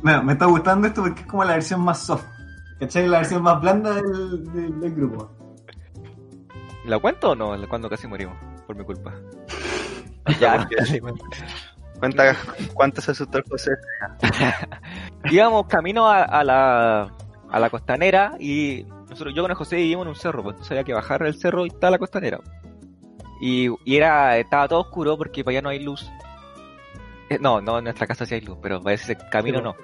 Bueno, 0.02 0.22
me 0.24 0.32
está 0.34 0.44
gustando 0.46 0.86
esto 0.88 1.00
porque 1.02 1.20
es 1.22 1.26
como 1.26 1.44
la 1.44 1.54
versión 1.54 1.80
más 1.80 1.98
soft. 2.04 2.24
¿Cachai? 2.80 3.06
La 3.08 3.18
versión 3.18 3.42
más 3.42 3.60
blanda 3.62 3.94
del, 3.94 4.52
del, 4.52 4.80
del 4.80 4.94
grupo. 4.94 5.30
¿La 6.84 6.98
cuento 6.98 7.30
o 7.30 7.34
no? 7.34 7.54
Cuando 7.68 7.88
casi 7.88 8.06
morimos, 8.06 8.36
por 8.66 8.76
mi 8.76 8.84
culpa. 8.84 9.14
ya. 10.40 10.68
Cuenta 11.98 12.36
cuánto 12.74 13.00
se 13.00 13.12
asustó 13.12 13.38
el 13.38 13.44
José. 13.48 13.70
íbamos 15.30 15.66
camino 15.68 16.08
a, 16.08 16.24
a 16.24 16.42
la, 16.42 17.14
a 17.48 17.60
la 17.60 17.70
costanera 17.70 18.34
y 18.40 18.84
nosotros, 19.08 19.34
yo 19.34 19.42
con 19.42 19.50
el 19.52 19.56
José 19.56 19.76
vivimos 19.76 20.04
en 20.06 20.08
un 20.08 20.16
cerro, 20.16 20.42
pues 20.42 20.54
entonces 20.54 20.72
había 20.72 20.84
que 20.84 20.94
bajar 20.94 21.22
el 21.22 21.38
cerro 21.38 21.64
y 21.64 21.68
está 21.68 21.90
la 21.90 21.98
costanera. 21.98 22.40
Y, 23.40 23.68
y 23.84 23.96
era, 23.96 24.38
estaba 24.38 24.66
todo 24.66 24.80
oscuro 24.80 25.16
porque 25.16 25.44
para 25.44 25.52
allá 25.52 25.62
no 25.62 25.68
hay 25.68 25.78
luz. 25.78 26.10
Eh, 27.28 27.38
no, 27.40 27.60
no, 27.60 27.78
en 27.78 27.84
nuestra 27.84 28.06
casa 28.06 28.26
sí 28.26 28.34
hay 28.34 28.40
luz, 28.40 28.58
pero 28.60 28.80
para 28.80 28.94
ese 28.94 29.16
camino 29.30 29.58
Sí, 29.58 29.64
no. 29.64 29.76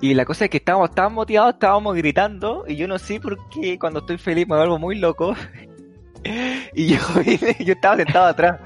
Y 0.00 0.14
la 0.14 0.24
cosa 0.24 0.44
es 0.44 0.50
que 0.50 0.58
estábamos 0.58 0.92
tan 0.92 1.12
motivados, 1.12 1.54
estábamos 1.54 1.96
gritando, 1.96 2.64
y 2.68 2.76
yo 2.76 2.86
no 2.86 2.98
sé 2.98 3.20
por 3.20 3.36
qué 3.48 3.78
cuando 3.78 4.00
estoy 4.00 4.18
feliz 4.18 4.46
me 4.48 4.56
vuelvo 4.56 4.78
muy 4.78 4.96
loco. 4.96 5.34
Y 6.74 6.86
yo 6.88 6.98
vine, 7.24 7.56
yo 7.60 7.72
estaba 7.74 7.96
sentado 7.96 8.26
atrás. 8.26 8.60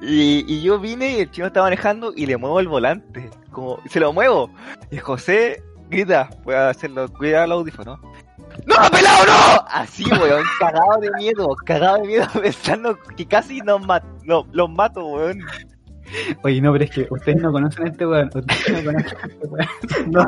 Y, 0.00 0.44
y 0.46 0.62
yo 0.62 0.78
vine 0.78 1.12
y 1.12 1.20
el 1.20 1.30
chino 1.30 1.46
estaba 1.46 1.66
manejando 1.66 2.12
y 2.14 2.26
le 2.26 2.36
muevo 2.36 2.60
el 2.60 2.68
volante. 2.68 3.30
Como, 3.50 3.78
se 3.88 4.00
lo 4.00 4.12
muevo. 4.12 4.50
Y 4.90 4.98
José 4.98 5.62
grita, 5.88 6.28
voy 6.44 6.54
a 6.54 6.70
hacerlo, 6.70 7.08
cuida 7.12 7.44
el 7.44 7.52
audífono. 7.52 7.98
¡No, 8.66 8.76
pelado, 8.90 9.24
no! 9.26 9.64
Así, 9.68 10.04
weón, 10.04 10.44
cagado 10.58 11.00
de 11.00 11.10
miedo, 11.18 11.56
cagado 11.64 11.98
de 11.98 12.06
miedo, 12.06 12.26
pensando 12.40 12.98
que 13.16 13.26
casi 13.26 13.60
nos 13.60 13.82
los 14.52 14.70
mato, 14.70 15.06
weón. 15.06 15.40
Oye, 16.42 16.60
no, 16.60 16.72
pero 16.72 16.84
es 16.84 16.90
que 16.90 17.06
ustedes 17.10 17.40
no 17.40 17.50
conocen 17.52 17.86
a 17.86 17.90
este 17.90 18.06
weón. 18.06 18.30
Ustedes 18.34 18.84
no 18.84 18.92
conocen 18.92 19.18
a 19.22 19.26
este 19.26 19.46
weón. 19.46 19.68
No, 20.10 20.24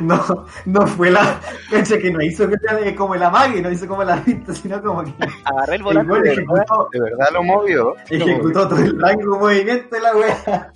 no, 0.00 0.46
no 0.66 0.86
fue 0.86 1.10
la. 1.10 1.40
Cacha 1.70 1.98
que 1.98 2.10
no 2.10 2.22
hizo 2.22 2.48
como 2.96 3.14
el 3.14 3.22
amague, 3.22 3.60
no 3.62 3.70
hizo 3.70 3.86
como 3.86 4.02
la 4.04 4.16
vista, 4.16 4.54
sino 4.54 4.80
como 4.82 5.04
que 5.04 5.12
Agarré 5.44 5.74
el 5.76 5.80
el 5.80 5.82
volante. 5.82 6.12
de 6.12 6.20
verdad. 6.20 6.32
ejecutó, 6.32 6.88
De 6.92 7.00
verdad 7.00 7.26
lo 7.32 7.42
movió. 7.42 7.94
ejecutó 8.08 8.68
todo 8.68 8.78
el 8.80 9.00
rango 9.00 9.38
movimiento 9.38 9.94
de 9.96 10.00
la 10.02 10.16
wea. 10.16 10.72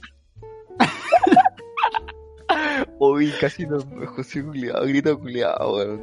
Uy, 2.99 3.33
casi 3.41 3.67
nos 3.67 3.85
José 4.17 4.45
culiado, 4.45 4.87
grito 4.87 5.19
culiado, 5.19 5.77
weón. 5.77 6.01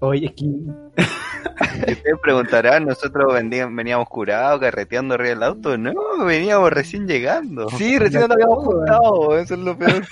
Oye, 0.00 0.26
es 0.26 0.32
que. 0.32 0.44
Y 0.44 1.92
ustedes 1.92 2.18
preguntarán, 2.22 2.86
nosotros 2.86 3.32
veníamos 3.32 4.08
curados, 4.08 4.60
carreteando 4.60 5.14
arriba 5.14 5.30
del 5.30 5.42
auto. 5.42 5.78
No, 5.78 5.92
veníamos 6.24 6.70
recién 6.70 7.06
llegando. 7.06 7.68
Sí, 7.70 7.98
recién 7.98 8.22
nos 8.22 8.30
habíamos 8.30 8.64
juntado, 8.64 9.38
eso 9.38 9.54
es 9.54 9.60
lo 9.60 9.78
peor. 9.78 10.04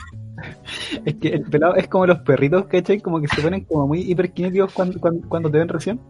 Es 1.04 1.14
que 1.14 1.28
el 1.28 1.42
pelado 1.44 1.76
es 1.76 1.88
como 1.88 2.06
los 2.06 2.18
perritos, 2.20 2.66
¿cachai? 2.66 3.00
Como 3.00 3.20
que 3.20 3.28
se 3.28 3.40
ponen 3.40 3.64
como 3.64 3.86
muy 3.86 4.00
hiperkinéticos 4.00 4.72
cuando, 4.72 5.00
cuando, 5.00 5.28
cuando 5.28 5.50
te 5.50 5.58
ven 5.58 5.68
recién. 5.68 6.00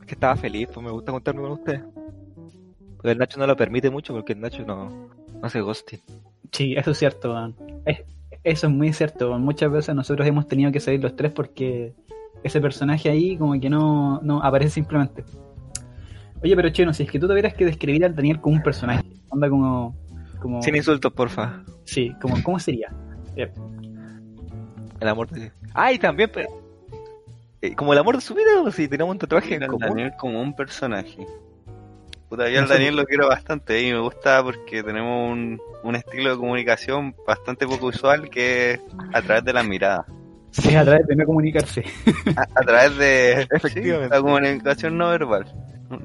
Es 0.00 0.06
que 0.06 0.14
estaba 0.14 0.36
feliz, 0.36 0.68
pues 0.72 0.84
me 0.84 0.90
gusta 0.90 1.12
contarme 1.12 1.42
con 1.42 1.52
ustedes. 1.52 1.82
Pero 3.02 3.12
el 3.12 3.18
Nacho 3.18 3.38
no 3.38 3.46
lo 3.46 3.56
permite 3.56 3.90
mucho 3.90 4.14
porque 4.14 4.32
el 4.32 4.40
Nacho 4.40 4.64
no, 4.64 4.88
no 4.88 5.40
hace 5.42 5.60
ghosting. 5.60 6.00
Sí, 6.52 6.74
eso 6.76 6.90
es 6.92 6.98
cierto. 6.98 7.54
Es- 7.86 8.02
eso 8.44 8.66
es 8.66 8.72
muy 8.72 8.92
cierto. 8.92 9.38
Muchas 9.38 9.70
veces 9.70 9.94
nosotros 9.94 10.26
hemos 10.26 10.46
tenido 10.48 10.70
que 10.72 10.80
salir 10.80 11.02
los 11.02 11.14
tres 11.16 11.32
porque 11.32 11.94
ese 12.42 12.60
personaje 12.60 13.08
ahí 13.10 13.36
como 13.36 13.58
que 13.60 13.70
no, 13.70 14.20
no 14.22 14.42
aparece 14.42 14.70
simplemente. 14.74 15.24
Oye, 16.42 16.56
pero 16.56 16.70
Cheno, 16.70 16.92
si 16.92 17.04
es 17.04 17.10
que 17.10 17.18
tú 17.20 17.28
tuvieras 17.28 17.54
que 17.54 17.64
describir 17.64 18.04
al 18.04 18.14
Daniel 18.16 18.40
como 18.40 18.56
un 18.56 18.62
personaje, 18.62 19.04
onda 19.28 19.48
como... 19.48 19.96
como 20.40 20.60
Sin 20.60 20.74
insultos, 20.74 21.12
porfa. 21.12 21.62
sí, 21.84 22.12
como, 22.20 22.42
¿cómo 22.42 22.58
sería? 22.58 22.92
El 23.36 25.08
amor 25.08 25.28
de... 25.30 25.52
Ay, 25.72 25.98
también, 26.00 26.30
pero... 26.34 26.48
eh, 27.60 27.74
como 27.76 27.92
el 27.92 27.98
amor 28.00 28.16
de 28.16 28.20
su 28.22 28.34
vida, 28.34 28.60
o 28.60 28.70
si 28.72 28.88
tenemos 28.88 29.12
un 29.12 29.18
tatuaje 29.18 29.54
en 29.54 29.62
El 29.62 29.68
común. 29.68 29.88
Daniel 29.88 30.12
como 30.18 30.42
un 30.42 30.54
personaje. 30.54 31.24
Puta, 32.32 32.48
yo 32.48 32.60
al. 32.60 32.68
Daniel 32.68 32.96
lo 32.96 33.04
quiero 33.04 33.28
bastante 33.28 33.82
y 33.82 33.92
me 33.92 33.98
gusta 33.98 34.42
porque 34.42 34.82
tenemos 34.82 35.30
un, 35.30 35.60
un 35.82 35.96
estilo 35.96 36.30
de 36.30 36.36
comunicación 36.38 37.14
bastante 37.26 37.66
poco 37.66 37.86
usual 37.88 38.30
que 38.30 38.70
es 38.72 38.80
a 39.12 39.20
través 39.20 39.44
de 39.44 39.52
la 39.52 39.62
mirada. 39.62 40.06
Sí, 40.50 40.74
a 40.74 40.82
través 40.82 41.06
de 41.06 41.14
no 41.14 41.26
comunicarse. 41.26 41.84
A, 42.34 42.42
a 42.42 42.62
través 42.64 42.96
de 42.96 43.32
Efectivamente. 43.50 44.08
sí, 44.08 44.10
la 44.14 44.20
comunicación 44.22 44.96
no 44.96 45.10
verbal. 45.10 45.44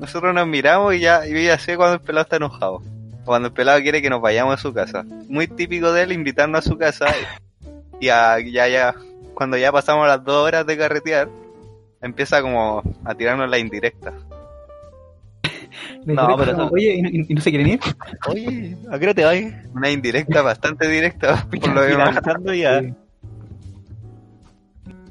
Nosotros 0.01 0.33
nos 0.33 0.45
miramos 0.47 0.95
y 0.95 0.99
ya, 0.99 1.25
yo 1.25 1.37
ya 1.37 1.57
sé 1.57 1.77
cuando 1.77 1.93
el 1.95 2.01
pelado 2.01 2.23
está 2.23 2.35
enojado. 2.35 2.75
O 2.75 2.83
cuando 3.23 3.47
el 3.47 3.53
pelado 3.53 3.79
quiere 3.79 4.01
que 4.01 4.09
nos 4.09 4.19
vayamos 4.21 4.53
a 4.53 4.57
su 4.61 4.73
casa. 4.73 5.05
Muy 5.29 5.47
típico 5.47 5.93
de 5.93 6.03
él 6.03 6.11
invitarnos 6.11 6.65
a 6.65 6.69
su 6.69 6.77
casa 6.77 7.05
y 8.01 8.09
a- 8.09 8.39
ya, 8.41 8.67
ya, 8.67 8.95
cuando 9.33 9.55
ya 9.55 9.71
pasamos 9.71 10.05
las 10.07 10.21
dos 10.25 10.45
horas 10.45 10.65
de 10.65 10.77
carretear, 10.77 11.29
empieza 12.01 12.41
como 12.41 12.83
a 13.05 13.15
tirarnos 13.15 13.49
la 13.49 13.59
indirecta. 13.59 14.11
No, 16.05 16.35
pero 16.37 16.51
como, 16.53 16.65
no. 16.65 16.71
Oye, 16.71 16.95
¿y 16.95 17.01
no, 17.01 17.09
y 17.09 17.33
no 17.33 17.41
se 17.41 17.49
quieren 17.49 17.67
ir? 17.67 17.79
Oye, 18.29 18.77
¿a 18.91 18.97
qué 18.99 19.05
hora 19.05 19.13
te 19.13 19.23
vas? 19.25 19.37
Una 19.73 19.89
indirecta 19.89 20.41
bastante 20.41 20.87
directa, 20.87 21.45
por 21.51 21.73
lo. 21.73 21.83
Finalizando 21.83 22.53
ya. 22.53 22.81
Sí. 22.81 22.93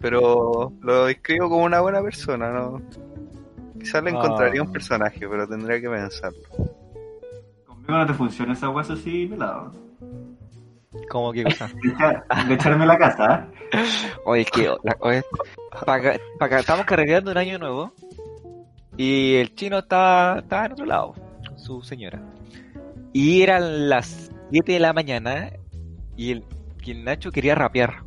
Pero 0.01 0.73
lo 0.83 1.07
describo 1.07 1.49
como 1.49 1.65
una 1.65 1.81
buena 1.81 2.03
persona, 2.03 2.51
¿no? 2.51 2.83
Quizás 3.79 4.03
le 4.03 4.11
Ah. 4.11 4.15
encontraría 4.15 4.63
un 4.63 4.73
personaje, 4.73 5.21
pero 5.29 5.49
tendría 5.49 5.81
que 5.81 5.89
pensarlo. 5.89 6.39
Conmigo 7.67 7.99
no 7.99 8.07
te 8.07 8.15
funciona 8.15 8.53
esa 8.53 8.69
wea, 8.69 8.83
eso 8.83 8.97
sí, 8.97 9.27
pelado. 9.27 9.73
¿Cómo 11.11 11.33
que 11.33 11.45
cosa? 11.45 11.69
De, 11.69 11.89
echar- 11.91 12.47
de 12.49 12.55
echarme 12.55 12.87
la 12.87 12.99
casa, 12.99 13.49
¿eh? 13.73 13.79
Oye, 14.25 14.43
es 14.43 14.51
que 14.51 14.65
la- 14.83 14.97
oye, 15.01 15.23
pa' 15.85 15.95
acá- 15.95 16.19
pa' 16.39 16.47
acá 16.47 16.59
estamos 16.61 16.87
carreteando 16.87 17.31
un 17.31 17.37
año 17.39 17.59
nuevo 17.59 17.93
y 18.97 19.37
el 19.37 19.55
chino 19.55 19.79
estaba, 19.79 20.39
estaba 20.39 20.67
en 20.67 20.73
otro 20.73 20.87
lado 20.87 21.15
su 21.57 21.83
señora. 21.83 22.23
Y 23.13 23.43
eran 23.43 23.89
las 23.89 24.31
7 24.51 24.73
de 24.73 24.81
la 24.81 24.93
mañana 24.93 25.53
y 26.17 26.33
el, 26.33 26.45
Nacho 27.05 27.33
quería 27.33 27.55
rapear. 27.57 28.05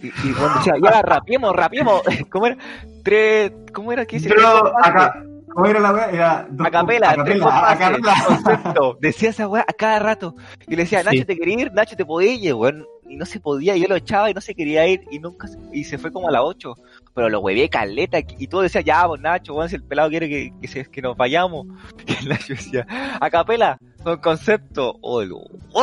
Y, 0.00 0.08
y 0.08 0.32
cuando 0.32 0.58
decía, 0.58 0.74
ya 0.80 1.02
rapiemos, 1.02 1.54
rapiemos. 1.54 2.02
¿Cómo 2.30 2.46
era? 2.46 2.56
Tres, 3.02 3.52
¿Cómo 3.72 3.92
era? 3.92 4.06
¿Qué 4.06 4.16
dice? 4.16 4.28
Pero 4.28 4.78
acá, 4.78 5.24
¿cómo 5.52 5.66
era 5.66 5.80
la 5.80 5.92
wea? 5.92 6.10
Era 6.10 6.48
Acapela, 6.64 7.10
acapela, 7.10 7.70
acapela. 7.70 8.14
concepto. 8.26 8.98
Decía 9.00 9.30
esa 9.30 9.48
weá 9.48 9.64
a 9.68 9.72
cada 9.72 9.98
rato. 9.98 10.34
Y 10.66 10.76
le 10.76 10.82
decía, 10.82 11.02
Nacho, 11.02 11.18
Sí. 11.18 11.24
te 11.24 11.36
quería 11.36 11.60
ir, 11.62 11.72
Nacho, 11.72 11.96
te 11.96 12.04
podía 12.04 12.32
ir, 12.32 12.54
weón. 12.54 12.86
Y 13.08 13.16
no 13.16 13.26
se 13.26 13.40
podía, 13.40 13.74
y 13.74 13.80
yo 13.80 13.88
lo 13.88 13.96
echaba 13.96 14.30
y 14.30 14.34
no 14.34 14.40
se 14.40 14.54
quería 14.54 14.86
ir, 14.86 15.00
y 15.10 15.18
nunca 15.18 15.48
se, 15.48 15.58
y 15.72 15.82
se 15.82 15.98
fue 15.98 16.12
como 16.12 16.28
a 16.28 16.30
las 16.30 16.42
8. 16.44 16.74
Pero 17.12 17.28
lo 17.28 17.40
huevé 17.40 17.68
caleta, 17.68 18.18
y 18.20 18.46
todo 18.46 18.60
decía, 18.62 18.82
ya, 18.82 19.04
pues 19.08 19.20
Nacho, 19.20 19.54
weón, 19.54 19.68
si 19.68 19.74
el 19.76 19.82
pelado 19.82 20.08
quiere 20.10 20.28
que, 20.28 20.52
que, 20.60 20.68
se- 20.68 20.84
que 20.88 21.02
nos 21.02 21.16
vayamos. 21.16 21.66
Y 22.06 22.12
el 22.22 22.28
Nacho 22.28 22.52
decía, 22.54 22.86
a 23.20 23.28
capela, 23.30 23.76
con 24.04 24.18
concepto. 24.18 24.96
Oh, 25.02 25.22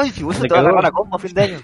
si 0.06 0.24
vos 0.24 0.38
Se 0.38 0.44
te 0.44 0.48
vas 0.54 0.58
a 0.58 0.62
agarrar 0.62 0.84
la 0.84 0.92
compa 0.92 1.18
a 1.18 1.20
fin 1.20 1.34
de 1.34 1.42
año. 1.44 1.60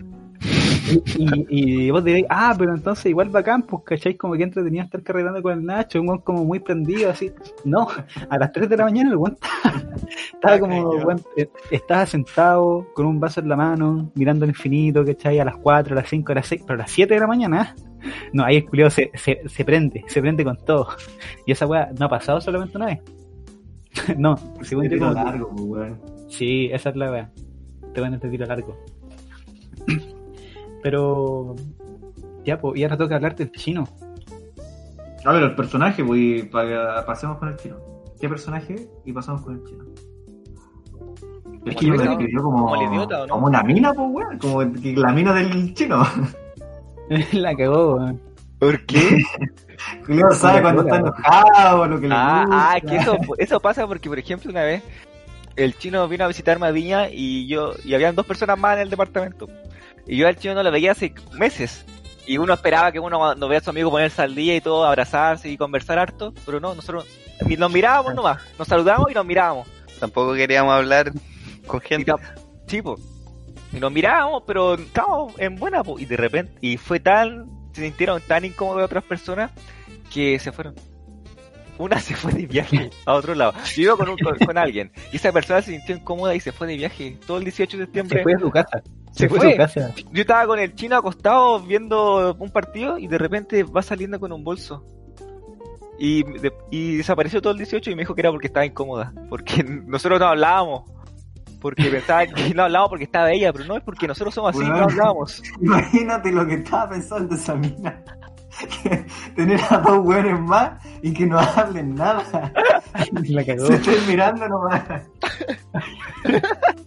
Y, 1.17 1.85
y 1.85 1.91
vos 1.91 2.03
diréis, 2.03 2.25
ah, 2.29 2.53
pero 2.57 2.73
entonces 2.75 3.05
igual 3.07 3.29
bacán, 3.29 3.63
pues, 3.63 3.83
¿cachai? 3.85 4.15
Como 4.15 4.33
que 4.35 4.43
entretenido 4.43 4.83
estar 4.83 5.01
carretando 5.01 5.41
con 5.41 5.53
el 5.53 5.65
Nacho, 5.65 6.01
un 6.01 6.17
como 6.19 6.43
muy 6.43 6.59
prendido, 6.59 7.09
así. 7.09 7.31
No, 7.63 7.87
a 8.29 8.37
las 8.37 8.51
3 8.51 8.69
de 8.69 8.77
la 8.77 8.83
mañana 8.85 9.09
el 9.09 9.17
weón 9.17 9.37
estaba 10.33 10.59
como, 10.59 10.89
weón, 10.89 11.21
eh, 11.37 11.49
estaba 11.71 12.05
sentado 12.05 12.87
con 12.93 13.05
un 13.05 13.19
vaso 13.19 13.39
en 13.39 13.49
la 13.49 13.55
mano, 13.55 14.11
mirando 14.15 14.45
el 14.45 14.51
infinito, 14.51 15.05
¿cachai? 15.05 15.39
A 15.39 15.45
las 15.45 15.57
4, 15.57 15.93
a 15.93 16.01
las 16.01 16.09
5, 16.09 16.31
a 16.31 16.35
las 16.35 16.47
6, 16.47 16.63
pero 16.65 16.75
a 16.75 16.83
las 16.83 16.91
7 16.91 17.13
de 17.13 17.19
la 17.19 17.27
mañana, 17.27 17.75
no, 18.33 18.43
ahí 18.43 18.57
el 18.57 18.65
culiao 18.65 18.89
se, 18.89 19.11
se, 19.15 19.41
se 19.47 19.65
prende, 19.65 20.03
se 20.07 20.21
prende 20.21 20.43
con 20.43 20.57
todo. 20.57 20.89
Y 21.45 21.51
esa 21.53 21.65
weá 21.65 21.89
no 21.97 22.05
ha 22.05 22.09
pasado 22.09 22.41
solamente 22.41 22.77
una 22.77 22.87
vez. 22.87 22.99
no, 24.17 24.35
según 24.61 24.85
yo 24.85 24.89
Tiro 24.89 25.07
como 25.07 25.13
largo, 25.13 25.49
pues, 25.49 25.63
weón. 25.63 26.01
Sí, 26.29 26.69
esa 26.71 26.89
es 26.89 26.95
la 26.95 27.11
weá. 27.11 27.31
Te 27.93 28.01
van 28.01 28.13
a 28.13 28.15
este 28.15 28.29
tiro 28.29 28.45
largo. 28.45 28.75
Pero. 30.83 31.55
Ya, 32.45 32.59
pues, 32.59 32.77
y 32.77 32.83
ahora 32.83 32.97
toca 32.97 33.15
hablarte 33.15 33.45
del 33.45 33.53
chino. 33.53 33.87
A 35.25 35.31
ver, 35.31 35.43
el 35.43 35.55
personaje, 35.55 36.03
pues, 36.03 36.45
para 36.47 37.05
pasemos 37.05 37.37
con 37.37 37.47
el 37.49 37.55
chino. 37.57 37.77
¿Qué 38.19 38.27
personaje? 38.29 38.75
Y 39.05 39.13
pasamos 39.13 39.41
con 39.41 39.55
el 39.55 39.63
chino. 39.63 39.85
Chino 41.77 41.93
el 41.93 41.99
se 41.99 42.05
idiota, 42.05 42.09
describió 42.09 42.43
como, 42.43 42.67
como 42.67 42.91
idiota, 42.93 43.23
¿o 43.23 43.27
no? 43.27 43.33
como 43.35 43.47
una 43.47 43.63
mina, 43.63 43.93
pues, 43.93 44.07
weón. 44.11 44.37
Como 44.37 44.59
que 44.81 44.93
la 44.97 45.11
mina 45.13 45.33
del 45.33 45.73
chino. 45.73 46.03
la 47.31 47.55
cagó, 47.55 47.95
weón. 47.95 48.21
¿Por 48.59 48.85
qué? 48.85 49.21
Julio 50.05 50.29
sabe 50.31 50.61
cuando 50.61 50.81
está 50.83 50.97
enojado, 50.97 51.87
lo 51.87 51.99
que 51.99 52.07
le 52.07 52.15
Ah, 52.17 52.43
gusta. 52.45 52.71
ah, 52.73 52.79
que 52.81 52.95
eso, 52.97 53.17
eso 53.37 53.59
pasa 53.59 53.87
porque, 53.87 54.07
por 54.09 54.19
ejemplo, 54.19 54.51
una 54.51 54.63
vez 54.63 54.83
el 55.55 55.77
chino 55.77 56.07
vino 56.07 56.23
a 56.25 56.27
visitarme 56.27 56.67
a 56.67 56.71
Viña 56.71 57.07
y 57.09 57.47
yo 57.47 57.73
y 57.83 57.93
habían 57.93 58.15
dos 58.15 58.25
personas 58.25 58.57
más 58.57 58.75
en 58.75 58.81
el 58.83 58.89
departamento. 58.89 59.47
Y 60.07 60.17
yo 60.17 60.27
al 60.27 60.35
chino 60.35 60.53
no 60.55 60.63
lo 60.63 60.71
veía 60.71 60.91
hace 60.91 61.13
meses. 61.33 61.85
Y 62.25 62.37
uno 62.37 62.53
esperaba 62.53 62.91
que 62.91 62.99
uno 62.99 63.35
no 63.35 63.47
vea 63.47 63.59
a 63.59 63.61
su 63.63 63.69
amigo 63.69 63.89
ponerse 63.91 64.21
al 64.21 64.33
día 64.35 64.55
y 64.55 64.61
todo, 64.61 64.85
abrazarse 64.85 65.49
y 65.49 65.57
conversar 65.57 65.99
harto, 65.99 66.33
pero 66.45 66.59
no, 66.59 66.73
nosotros 66.73 67.05
nos 67.57 67.71
mirábamos 67.71 68.15
nomás, 68.15 68.41
nos 68.57 68.67
saludamos 68.67 69.11
y 69.11 69.13
nos 69.13 69.25
mirábamos. 69.25 69.67
Tampoco 69.99 70.33
queríamos 70.33 70.73
hablar 70.73 71.11
con 71.67 71.81
gente. 71.81 72.13
sí, 72.67 72.81
po. 72.81 72.95
y 73.73 73.77
nos 73.79 73.91
mirábamos, 73.91 74.43
pero 74.47 74.75
estábamos 74.75 75.33
en 75.37 75.55
buena, 75.57 75.83
po. 75.83 75.99
y 75.99 76.05
de 76.05 76.15
repente, 76.15 76.53
y 76.61 76.77
fue 76.77 76.99
tan, 77.01 77.45
se 77.73 77.81
sintieron 77.81 78.21
tan 78.21 78.45
incómodos 78.45 78.83
otras 78.85 79.03
personas 79.03 79.51
que 80.13 80.39
se 80.39 80.51
fueron. 80.53 80.75
Una 81.77 81.99
se 81.99 82.15
fue 82.15 82.31
de 82.31 82.45
viaje 82.45 82.89
a 83.05 83.15
otro 83.15 83.35
lado. 83.35 83.53
Yo 83.75 83.81
iba 83.83 83.97
con, 83.97 84.07
un- 84.09 84.17
con, 84.17 84.37
con 84.39 84.57
alguien 84.57 84.93
y 85.11 85.17
esa 85.17 85.31
persona 85.33 85.61
se 85.61 85.71
sintió 85.71 85.95
incómoda 85.95 86.33
y 86.35 86.39
se 86.39 86.51
fue 86.53 86.67
de 86.67 86.77
viaje 86.77 87.17
todo 87.27 87.37
el 87.39 87.43
18 87.43 87.77
de 87.77 87.83
septiembre. 87.83 88.19
Se 88.19 88.23
fue 88.23 88.33
a 88.35 88.39
su 88.39 88.49
casa. 88.51 88.81
Se 89.13 89.19
Se 89.19 89.29
fue 89.29 89.37
fue. 89.39 89.47
a 89.47 89.51
su 89.51 89.79
casa. 89.79 89.93
Yo 90.11 90.21
estaba 90.21 90.45
con 90.47 90.59
el 90.59 90.75
chino 90.75 90.97
acostado 90.97 91.59
viendo 91.61 92.35
un 92.37 92.49
partido 92.51 92.97
y 92.97 93.07
de 93.07 93.17
repente 93.17 93.63
va 93.63 93.81
saliendo 93.81 94.19
con 94.19 94.31
un 94.33 94.43
bolso. 94.43 94.83
Y, 95.99 96.23
de- 96.23 96.51
y 96.71 96.97
desapareció 96.97 97.41
todo 97.41 97.53
el 97.53 97.59
18 97.59 97.91
y 97.91 97.95
me 97.95 98.01
dijo 98.01 98.15
que 98.15 98.21
era 98.21 98.31
porque 98.31 98.47
estaba 98.47 98.65
incómoda. 98.65 99.13
Porque 99.29 99.63
nosotros 99.85 100.19
no 100.19 100.25
hablábamos. 100.27 100.83
Porque 101.61 101.83
pensaba 101.85 102.25
que 102.25 102.53
no 102.53 102.63
hablábamos 102.63 102.89
porque 102.89 103.05
estaba 103.05 103.31
ella, 103.31 103.53
pero 103.53 103.63
no 103.65 103.77
es 103.77 103.83
porque 103.83 104.05
nosotros 104.05 104.33
somos 104.33 104.53
así, 104.53 104.67
no 104.67 104.75
hablábamos. 104.83 105.41
Imagínate 105.61 106.29
lo 106.31 106.45
que 106.45 106.55
estaba 106.55 106.89
pensando 106.89 107.35
esa 107.35 107.55
mina. 107.55 108.03
Tener 109.35 109.59
a 109.69 109.77
dos 109.79 110.05
weones 110.05 110.39
más 110.39 110.83
y 111.01 111.13
que 111.13 111.25
no 111.25 111.39
hablen 111.39 111.95
nada. 111.95 112.51
La 113.23 113.43
cagó. 113.45 113.67
Se 113.67 113.75
estén 113.75 114.07
mirando 114.07 114.47
nomás. 114.47 114.83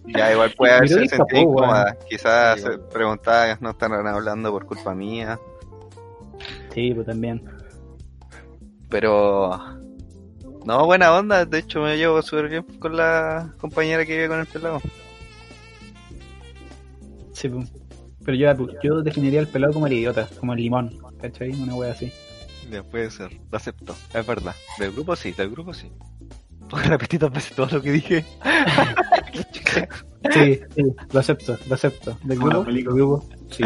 Ya, 0.05 0.31
igual 0.31 0.53
puede 0.57 0.73
haberse 0.73 1.05
sentido 1.07 1.41
incómoda. 1.41 1.95
Quizás 2.09 2.61
Sí, 2.61 2.67
preguntaba, 2.91 3.57
no 3.59 3.71
están 3.71 3.91
hablando 3.93 4.51
por 4.51 4.65
culpa 4.65 4.95
mía. 4.95 5.37
Sí, 6.73 6.93
pues 6.93 7.05
también. 7.05 7.43
Pero. 8.89 9.59
No, 10.65 10.85
buena 10.85 11.13
onda. 11.13 11.45
De 11.45 11.59
hecho, 11.59 11.81
me 11.81 11.97
llevo 11.97 12.21
súper 12.21 12.49
bien 12.49 12.63
con 12.79 12.95
la 12.95 13.53
compañera 13.59 14.05
que 14.05 14.13
vive 14.13 14.27
con 14.29 14.39
el 14.39 14.47
pelado. 14.47 14.81
Sí, 17.33 17.49
pues. 17.49 17.69
Pero 18.25 18.37
yo, 18.37 18.67
yo 18.81 19.01
definiría 19.01 19.39
el 19.39 19.47
pelado 19.47 19.73
como 19.73 19.87
el 19.87 19.93
idiota, 19.93 20.27
como 20.39 20.53
el 20.53 20.59
limón. 20.59 20.91
¿Cachai? 21.21 21.51
Una 21.51 21.75
wea 21.75 21.91
así. 21.91 22.11
Ya 22.71 22.83
puede 22.83 23.09
ser, 23.09 23.39
lo 23.49 23.57
acepto, 23.57 23.95
es 24.13 24.27
verdad. 24.27 24.55
Del 24.77 24.91
grupo 24.91 25.15
sí, 25.15 25.31
del 25.31 25.49
grupo 25.49 25.73
sí. 25.73 25.89
Repetí 26.85 27.17
dos 27.17 27.31
veces 27.31 27.55
todo 27.55 27.67
lo 27.67 27.81
que 27.81 27.91
dije. 27.91 28.25
Sí, 30.31 30.59
sí, 30.75 30.83
lo 31.11 31.19
acepto, 31.19 31.57
lo 31.67 31.75
acepto. 31.75 32.17
Del 32.23 32.39
la 32.39 32.45
grupo, 32.45 32.63
del 32.65 32.83
grupo, 32.83 33.29
sí. 33.49 33.63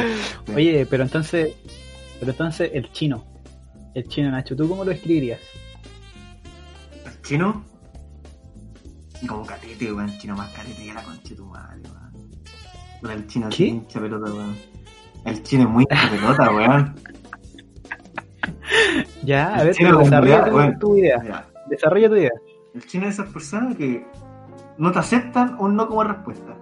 Oye, 0.54 0.86
pero 0.86 1.04
entonces, 1.04 1.56
pero 2.20 2.32
entonces 2.32 2.72
el 2.74 2.92
chino, 2.92 3.26
el 3.96 4.08
chino 4.08 4.30
Nacho, 4.30 4.56
¿tú 4.56 4.68
cómo 4.68 4.84
lo 4.84 4.92
escribirías? 4.92 5.40
¿El 7.06 7.22
chino? 7.24 7.66
Como 9.28 9.46
catete, 9.46 9.92
weón. 9.92 10.18
Chino 10.20 10.36
más 10.36 10.52
catete 10.52 10.84
que 10.86 10.94
la 10.94 11.04
concha 11.04 11.30
de 11.30 11.36
tu 11.36 11.46
madre, 11.46 11.82
weón. 13.02 13.12
El 13.12 13.28
chino 13.28 13.50
es 13.50 13.60
hincha 13.60 14.00
pelota, 14.00 14.32
weón. 14.32 14.56
El 15.26 15.44
chino 15.44 15.64
es 15.64 15.70
muy 15.70 15.84
hincha 15.90 16.10
pelota, 16.10 16.52
weón. 16.52 16.96
Ya, 19.24 19.56
a 19.56 19.62
El 19.62 19.68
ver, 19.68 19.76
desarrolla 19.76 20.50
bueno. 20.52 20.80
tu 20.80 20.98
idea, 20.98 21.24
Ya. 21.24 21.46
desarrolla 21.68 22.10
tu 22.10 22.16
idea. 22.16 22.32
El 22.74 22.86
chino 22.86 23.08
es 23.08 23.14
esas 23.16 23.30
personas 23.30 23.76
que 23.76 24.06
no 24.78 24.92
te 24.92 25.00
aceptan 25.00 25.56
un 25.60 25.76
no 25.76 25.88
como 25.88 26.04
respuesta. 26.04 26.54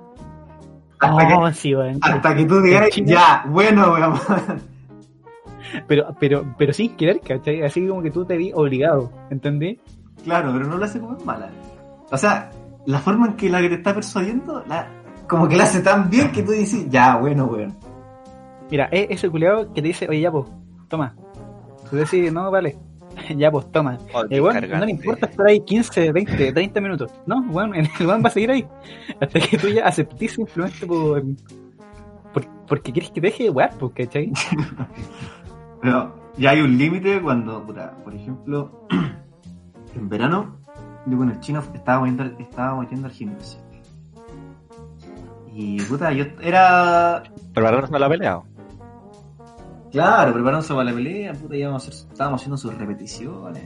Hasta, 0.99 1.37
Oh, 1.37 1.45
que, 1.47 1.53
sí, 1.53 1.73
hasta 2.01 2.35
que 2.35 2.45
tú 2.45 2.61
digas, 2.61 2.89
El 2.97 3.05
ya, 3.05 3.45
bueno, 3.47 3.93
weón. 3.93 4.13
Pero, 5.87 6.15
pero, 6.19 6.43
pero 6.57 6.73
sin 6.73 6.95
querer, 6.97 7.19
¿cachai? 7.21 7.61
Así 7.61 7.85
como 7.87 8.01
que 8.01 8.09
tú 8.09 8.25
te 8.25 8.35
vi 8.37 8.51
obligado, 8.53 9.11
¿entendí? 9.29 9.79
Claro, 10.23 10.51
pero 10.51 10.65
no 10.65 10.77
lo 10.77 10.85
hace 10.85 10.99
como 10.99 11.15
en 11.19 11.23
mala. 11.23 11.49
O 12.09 12.17
sea, 12.17 12.49
la 12.87 12.97
forma 12.99 13.27
en 13.27 13.33
que 13.35 13.49
la 13.49 13.61
que 13.61 13.69
te 13.69 13.75
está 13.75 13.93
persuadiendo, 13.93 14.63
la, 14.67 14.87
como 15.27 15.47
que 15.47 15.55
la 15.55 15.65
hace 15.65 15.81
tan 15.81 16.09
bien 16.09 16.31
que 16.31 16.41
tú 16.41 16.53
dices, 16.53 16.89
ya, 16.89 17.17
bueno, 17.17 17.45
weón. 17.45 17.77
Mira, 18.71 18.85
es 18.91 19.07
ese 19.11 19.29
culiado 19.29 19.71
que 19.71 19.81
te 19.81 19.89
dice, 19.89 20.07
oye, 20.09 20.21
ya, 20.21 20.31
pues, 20.31 20.45
toma. 20.87 21.15
Tú 21.89 21.95
decís, 21.97 22.31
no, 22.31 22.49
vale. 22.51 22.77
ya, 23.35 23.51
pues, 23.51 23.71
toma. 23.71 23.97
Oh, 24.13 24.23
Eh, 24.29 24.39
bueno, 24.39 24.61
no 24.77 24.85
le 24.85 24.91
importa 24.91 25.25
estar 25.25 25.47
ahí 25.47 25.59
15, 25.61 26.11
20, 26.11 26.53
30 26.53 26.81
minutos. 26.81 27.11
No, 27.25 27.41
bueno, 27.43 27.73
el 27.75 27.87
weón 28.07 28.23
va 28.23 28.27
a 28.27 28.31
seguir 28.31 28.51
ahí. 28.51 28.65
Hasta 29.19 29.39
que 29.39 29.57
tú 29.57 29.67
ya 29.69 29.85
aceptís 29.87 30.33
simplemente 30.33 30.85
por, 30.85 31.23
por- 32.33 32.47
porque 32.67 32.91
quieres 32.91 33.11
que 33.11 33.21
deje 33.21 33.45
de 33.45 33.49
wear, 33.49 33.71
pues, 33.77 33.91
¿cachai? 33.95 34.31
Pero 35.81 36.15
ya 36.37 36.51
hay 36.51 36.61
un 36.61 36.77
límite 36.77 37.21
cuando, 37.21 37.65
puta, 37.65 37.95
por 38.03 38.13
ejemplo, 38.13 38.85
en 39.95 40.09
verano, 40.09 40.57
yo 41.05 41.17
con 41.17 41.29
el 41.31 41.39
chino 41.39 41.63
estábamos 41.73 42.09
yendo, 42.09 42.23
al- 42.23 42.35
estábamos 42.39 42.89
yendo 42.89 43.07
al 43.07 43.13
gimnasio. 43.13 43.59
Y 45.53 45.81
puta, 45.81 46.11
yo 46.13 46.25
era. 46.41 47.23
Prepararnos 47.53 47.91
a 47.91 47.99
la 47.99 48.07
pelea. 48.07 48.39
Claro, 49.91 50.33
preparándose 50.33 50.73
para 50.73 50.85
la 50.85 50.93
pelea, 50.93 51.33
puta, 51.33 51.55
íbamos 51.55 51.85
a 51.85 51.89
hacer- 51.89 52.07
estábamos 52.11 52.41
haciendo 52.41 52.57
sus 52.57 52.75
repeticiones. 52.75 53.63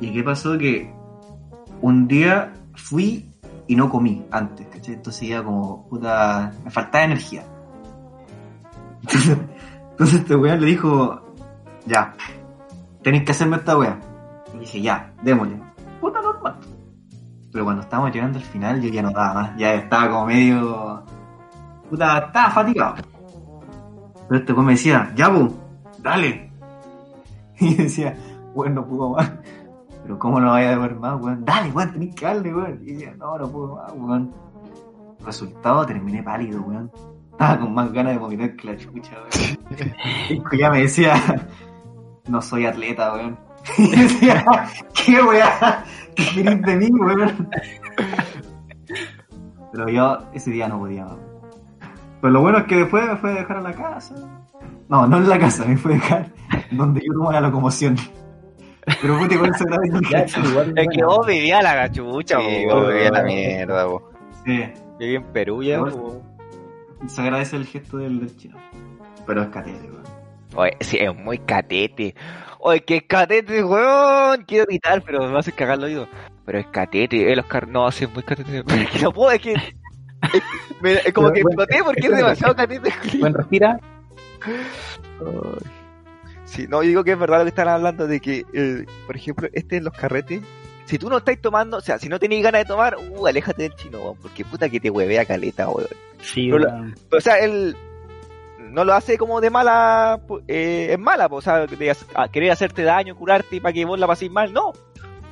¿Y 0.00 0.12
qué 0.12 0.22
pasó? 0.22 0.58
Que 0.58 0.92
un 1.80 2.06
día 2.08 2.52
fui 2.74 3.32
y 3.66 3.76
no 3.76 3.88
comí 3.88 4.24
antes, 4.30 4.66
¿cachai? 4.68 4.94
Entonces 4.94 5.22
iba 5.22 5.42
como, 5.42 5.88
puta, 5.88 6.52
me 6.64 6.70
faltaba 6.70 7.04
energía. 7.04 7.44
Entonces, 9.02 9.38
entonces 9.92 10.16
este 10.20 10.36
weón 10.36 10.60
le 10.60 10.66
dijo, 10.66 11.22
ya, 11.86 12.14
tenéis 13.02 13.24
que 13.24 13.32
hacerme 13.32 13.56
esta 13.56 13.78
weá. 13.78 13.98
Y 14.54 14.58
dije, 14.58 14.82
ya, 14.82 15.12
démosle. 15.22 15.58
Puta 16.00 16.20
normal. 16.20 16.56
Pero 17.50 17.64
cuando 17.64 17.82
estábamos 17.82 18.12
llegando 18.12 18.38
al 18.38 18.44
final 18.44 18.80
yo 18.80 18.88
ya 18.90 19.02
no 19.02 19.10
daba 19.10 19.34
más, 19.34 19.56
ya 19.56 19.74
estaba 19.74 20.10
como 20.10 20.26
medio... 20.26 21.02
Puta, 21.88 22.18
estaba 22.18 22.50
fatigado. 22.50 22.94
Pero 24.32 24.40
este 24.40 24.52
weón 24.54 24.64
me 24.64 24.72
decía, 24.72 25.12
ya, 25.14 25.28
bu, 25.28 25.54
dale. 25.98 26.50
Y 27.60 27.74
decía, 27.74 28.16
weón, 28.54 28.76
no 28.76 28.86
puedo 28.86 29.10
más. 29.10 29.30
Pero 30.02 30.18
¿cómo 30.18 30.40
no 30.40 30.52
vaya 30.52 30.68
a 30.68 30.70
devolver 30.70 30.96
más, 30.96 31.20
weón? 31.20 31.44
Dale, 31.44 31.70
weón, 31.70 31.92
tenés 31.92 32.14
que 32.14 32.24
darle, 32.24 32.54
weón. 32.54 32.80
Y 32.82 32.92
decía, 32.92 33.14
no, 33.18 33.36
no 33.36 33.52
puedo 33.52 33.76
más, 33.76 33.92
weón. 33.94 34.32
Resultado, 35.22 35.84
terminé 35.84 36.22
pálido, 36.22 36.62
weón. 36.62 36.90
Estaba 37.30 37.60
con 37.60 37.74
más 37.74 37.92
ganas 37.92 38.14
de 38.14 38.18
vomitar 38.20 38.56
que 38.56 38.68
la 38.68 38.76
chucha, 38.78 39.16
weón. 39.18 40.42
Y 40.54 40.58
ya 40.58 40.70
me 40.70 40.80
decía, 40.80 41.14
no 42.26 42.40
soy 42.40 42.64
atleta, 42.64 43.12
weón. 43.12 43.38
Y 43.76 43.90
decía, 43.90 44.46
¿qué 44.94 45.22
weá? 45.22 45.84
¿Qué 46.16 46.24
querés 46.36 46.62
de 46.62 46.76
mí, 46.76 46.90
weón? 46.90 47.50
Pero 49.72 49.88
yo 49.90 50.18
ese 50.32 50.50
día 50.50 50.68
no 50.68 50.78
podía 50.78 51.04
más. 51.04 51.31
Pero 52.22 52.34
lo 52.34 52.40
bueno 52.40 52.58
es 52.58 52.64
que 52.64 52.76
después 52.76 53.04
me 53.04 53.16
fue 53.16 53.32
a 53.32 53.34
dejar 53.34 53.56
a 53.56 53.60
la 53.62 53.72
casa. 53.72 54.14
No, 54.88 55.08
no 55.08 55.16
en 55.16 55.28
la 55.28 55.40
casa, 55.40 55.64
me 55.64 55.76
fue 55.76 55.92
a 55.92 55.94
dejar 55.96 56.32
donde 56.70 57.00
yo 57.04 57.12
tomo 57.14 57.32
la 57.32 57.40
locomoción. 57.40 57.96
Pero 59.00 59.18
puta, 59.18 59.34
igual 59.34 59.52
se 59.56 59.64
igual, 60.38 60.72
Es 60.76 60.88
que 60.88 61.04
vos 61.04 61.26
vivías 61.26 61.62
la 61.64 61.74
gachucha, 61.74 62.38
Sí, 62.38 62.64
vos 62.66 62.86
vivías 62.86 63.10
la 63.10 63.22
mierda, 63.24 63.84
vos. 63.86 64.02
Sí. 64.44 64.62
Viví 65.00 65.16
en 65.16 65.24
Perú 65.32 65.64
ya, 65.64 65.80
po. 65.80 66.22
se 67.08 67.20
agradece 67.20 67.56
el 67.56 67.66
gesto 67.66 67.98
del, 67.98 68.20
del 68.20 68.36
chino. 68.36 68.56
Pero 69.26 69.42
es 69.42 69.48
catete, 69.48 69.90
weón. 69.90 70.02
Oye, 70.54 70.76
sí, 70.80 70.98
es 70.98 71.14
muy 71.16 71.38
catete. 71.38 72.14
Oye, 72.60 72.84
que 72.84 72.98
es 72.98 73.02
catete, 73.08 73.64
weón. 73.64 74.44
Quiero 74.46 74.66
gritar, 74.66 75.02
pero 75.02 75.20
me 75.20 75.30
va 75.30 75.38
a 75.38 75.40
hacer 75.40 75.54
cagar 75.54 75.78
el 75.78 75.84
oído. 75.84 76.08
Pero 76.44 76.58
es 76.60 76.66
catete, 76.66 77.32
el 77.32 77.40
Oscar. 77.40 77.66
No, 77.66 77.90
sí, 77.90 78.04
es 78.04 78.14
muy 78.14 78.22
catete. 78.22 78.62
Pero 78.66 78.80
es 78.82 78.90
que 78.90 78.98
no 79.00 79.12
puedo, 79.12 79.32
es 79.32 79.40
que. 79.40 79.54
Es, 80.82 81.12
como 81.12 81.32
que 81.32 81.40
exploté 81.40 81.78
porque 81.84 82.06
es 82.06 82.16
demasiado 82.16 82.56
catete. 82.56 82.92
Bueno, 83.20 83.38
respira. 83.38 83.78
Sí, 86.44 86.66
no, 86.68 86.82
yo 86.82 86.88
digo 86.88 87.04
que 87.04 87.12
es 87.12 87.18
verdad 87.18 87.38
lo 87.38 87.44
que 87.44 87.50
están 87.50 87.68
hablando 87.68 88.06
de 88.06 88.20
que, 88.20 88.44
eh, 88.52 88.84
por 89.06 89.16
ejemplo, 89.16 89.48
este 89.52 89.76
en 89.76 89.84
los 89.84 89.94
carretes, 89.94 90.42
si 90.84 90.98
tú 90.98 91.08
no 91.08 91.18
estás 91.18 91.40
tomando, 91.40 91.78
o 91.78 91.80
sea, 91.80 91.98
si 91.98 92.08
no 92.08 92.18
tenéis 92.18 92.42
ganas 92.42 92.62
de 92.62 92.64
tomar, 92.66 92.96
uh, 92.98 93.26
aléjate 93.26 93.62
del 93.62 93.74
chino, 93.76 93.98
weón, 94.00 94.16
porque 94.20 94.44
puta 94.44 94.68
que 94.68 94.80
te 94.80 94.90
huevea 94.90 95.24
caleta, 95.24 95.68
weón. 95.68 95.88
Sí, 96.20 96.52
weón. 96.52 96.94
O 97.10 97.20
sea, 97.20 97.38
él 97.38 97.76
no 98.58 98.84
lo 98.84 98.92
hace 98.92 99.16
como 99.16 99.40
de 99.40 99.50
mala, 99.50 100.20
eh, 100.48 100.88
es 100.90 100.98
mala, 100.98 101.28
po, 101.28 101.36
o 101.36 101.40
sea, 101.40 101.66
de 101.66 101.96
a 102.14 102.28
querer 102.28 102.50
hacerte 102.50 102.82
daño, 102.82 103.16
curarte 103.16 103.60
para 103.60 103.72
que 103.72 103.84
vos 103.84 103.98
la 103.98 104.06
paséis 104.06 104.30
mal, 104.30 104.52
no. 104.52 104.72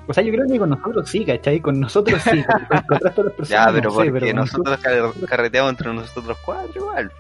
O 0.07 0.13
sea, 0.15 0.25
yo 0.25 0.33
creo 0.33 0.47
que 0.47 0.59
con 0.59 0.71
nosotros 0.71 1.09
sí, 1.09 1.25
¿cachai? 1.25 1.61
Con 1.61 1.79
nosotros 1.81 2.21
sí. 2.23 2.43
Con, 2.45 2.81
con 2.87 2.97
el 2.97 3.01
resto 3.01 3.23
de 3.23 3.29
las 3.29 3.37
personas 3.37 3.67
Ya, 3.67 3.73
pero 3.73 3.91
no 3.91 4.01
sé, 4.01 4.11
porque 4.11 4.35
nosotros 4.35 4.79
car- 4.79 5.13
carreteamos 5.29 5.71
entre 5.71 5.93
nosotros 5.95 6.39
cuatro 6.45 6.73
igual. 6.75 7.13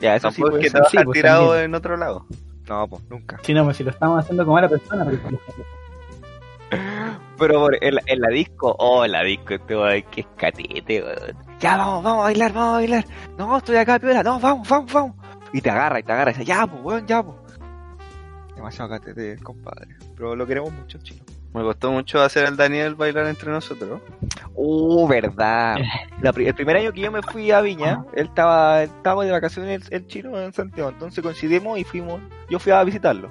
Ya, 0.00 0.16
eso 0.16 0.30
sí, 0.30 0.40
Tampoco 0.42 0.58
es 0.58 0.64
que 0.64 0.70
ser. 0.70 0.82
te 0.82 0.88
sí, 0.90 0.98
a 0.98 1.04
pues, 1.04 1.14
tirado 1.14 1.46
también. 1.48 1.64
en 1.66 1.74
otro 1.74 1.96
lado. 1.96 2.26
No, 2.68 2.88
pues, 2.88 3.02
nunca. 3.10 3.38
Sí, 3.42 3.52
no, 3.52 3.64
pues 3.64 3.76
si 3.76 3.84
lo 3.84 3.90
estamos 3.90 4.18
haciendo 4.20 4.44
con 4.46 4.54
mala 4.54 4.68
persona, 4.68 5.04
pero 5.04 5.18
Pero 7.38 7.60
por, 7.60 7.76
en, 7.84 7.94
la, 7.96 8.02
en 8.06 8.20
la 8.20 8.28
disco, 8.28 8.74
oh, 8.78 9.04
en 9.04 9.12
la 9.12 9.22
disco, 9.22 9.54
este 9.54 9.76
weón, 9.76 10.02
que 10.10 10.20
es 10.22 10.26
catete, 10.36 11.02
weón. 11.02 11.36
Ya, 11.60 11.76
vamos, 11.76 12.02
vamos 12.04 12.20
a 12.20 12.24
bailar, 12.24 12.52
vamos 12.52 12.68
a 12.68 12.72
bailar. 12.76 13.04
No, 13.36 13.56
estoy 13.58 13.76
acá, 13.76 13.98
piola, 13.98 14.22
no, 14.22 14.38
vamos, 14.40 14.68
vamos, 14.68 14.92
vamos. 14.92 15.16
Y 15.52 15.60
te 15.60 15.70
agarra, 15.70 16.00
y 16.00 16.02
te 16.02 16.12
agarra, 16.12 16.30
y 16.30 16.34
dice, 16.34 16.44
ya, 16.46 16.66
pues, 16.66 16.82
weón, 16.82 17.06
ya, 17.06 17.22
pues. 17.22 17.36
Demasiado 18.54 18.90
catete, 18.90 19.36
compadre. 19.42 19.96
Pero 20.16 20.34
lo 20.36 20.46
queremos 20.46 20.72
mucho, 20.72 20.98
chino. 20.98 21.22
Me 21.54 21.62
costó 21.62 21.92
mucho 21.92 22.20
hacer 22.20 22.46
al 22.46 22.56
Daniel 22.56 22.96
bailar 22.96 23.26
entre 23.28 23.50
nosotros. 23.50 24.00
Uh, 24.54 25.06
verdad. 25.06 25.76
La 26.20 26.32
pri- 26.32 26.48
el 26.48 26.54
primer 26.54 26.76
año 26.76 26.92
que 26.92 27.00
yo 27.02 27.12
me 27.12 27.22
fui 27.22 27.50
a 27.52 27.60
Viña, 27.60 28.04
él 28.14 28.26
estaba, 28.26 28.82
estaba 28.82 29.24
de 29.24 29.30
vacaciones 29.30 29.86
el, 29.88 29.94
el 30.02 30.06
chino 30.08 30.38
en 30.40 30.52
Santiago, 30.52 30.90
entonces 30.90 31.22
coincidimos 31.22 31.78
y 31.78 31.84
fuimos, 31.84 32.20
yo 32.50 32.58
fui 32.58 32.72
a 32.72 32.82
visitarlo. 32.82 33.30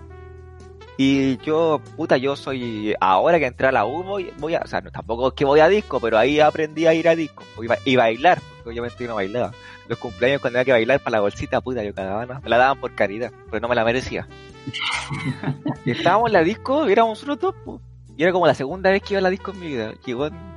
Y 0.95 1.37
yo, 1.37 1.81
puta, 1.97 2.17
yo 2.17 2.35
soy, 2.35 2.93
ahora 3.01 3.39
que 3.39 3.47
entré 3.47 3.67
a 3.67 3.71
la 3.71 3.83
U, 3.85 4.03
voy, 4.03 4.31
voy 4.37 4.53
a, 4.55 4.59
o 4.59 4.67
sea, 4.67 4.79
no, 4.79 4.91
tampoco 4.91 5.29
es 5.29 5.33
que 5.33 5.43
voy 5.43 5.59
a 5.59 5.67
disco, 5.67 5.99
pero 5.99 6.17
ahí 6.19 6.39
aprendí 6.39 6.85
a 6.85 6.93
ir 6.93 7.09
a 7.09 7.15
disco 7.15 7.43
y, 7.61 7.65
ba- 7.67 7.79
y 7.83 7.95
bailar, 7.95 8.39
porque 8.57 8.69
obviamente 8.69 9.03
yo 9.03 9.09
no 9.09 9.15
bailaba. 9.15 9.51
Los 9.87 9.97
cumpleaños 9.97 10.39
cuando 10.39 10.59
había 10.59 10.65
que 10.65 10.71
bailar 10.71 10.99
para 10.99 11.17
la 11.17 11.21
bolsita, 11.21 11.59
puta, 11.61 11.83
yo 11.83 11.93
cagaba, 11.95 12.25
¿no? 12.27 12.39
me 12.41 12.49
la 12.49 12.57
daban 12.57 12.79
por 12.79 12.93
caridad, 12.93 13.31
pero 13.49 13.59
no 13.59 13.67
me 13.67 13.75
la 13.75 13.83
merecía. 13.83 14.27
y 15.85 15.91
estábamos 15.91 16.27
en 16.27 16.33
la 16.33 16.43
disco, 16.43 16.87
y 16.87 16.91
éramos 16.91 17.19
solo 17.19 17.35
dos, 17.37 17.55
pues. 17.65 17.81
Y 18.15 18.23
era 18.23 18.31
como 18.31 18.47
la 18.47 18.53
segunda 18.53 18.89
vez 18.91 19.01
que 19.01 19.13
iba 19.13 19.19
a 19.19 19.23
la 19.23 19.29
disco 19.29 19.51
en 19.51 19.59
mi 19.59 19.67
vida. 19.67 19.93
Llegó 20.05 20.27
en- 20.27 20.53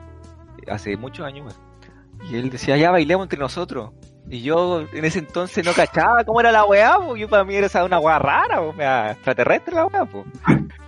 hace 0.71 0.97
muchos 0.97 1.25
años, 1.27 1.47
weón. 1.47 2.31
Y 2.31 2.37
él 2.37 2.51
decía, 2.51 2.77
ya 2.77 2.91
bailemos 2.91 3.25
entre 3.27 3.39
nosotros. 3.39 3.91
Y 4.29 4.43
yo 4.43 4.81
en 4.81 5.05
ese 5.05 5.21
entonces 5.21 5.65
no 5.65 5.73
cachaba 5.73 6.25
cómo 6.25 6.41
era 6.41 6.51
la 6.51 6.65
weá, 6.65 6.99
pues 6.99 7.21
yo 7.21 7.29
para 7.29 7.45
mí 7.45 7.55
era 7.55 7.85
una 7.85 8.01
weá 8.01 8.19
rara, 8.19 8.61
mea, 8.77 9.13
extraterrestre 9.13 9.75
la 9.77 9.87
weá, 9.87 10.05
pues. 10.05 10.25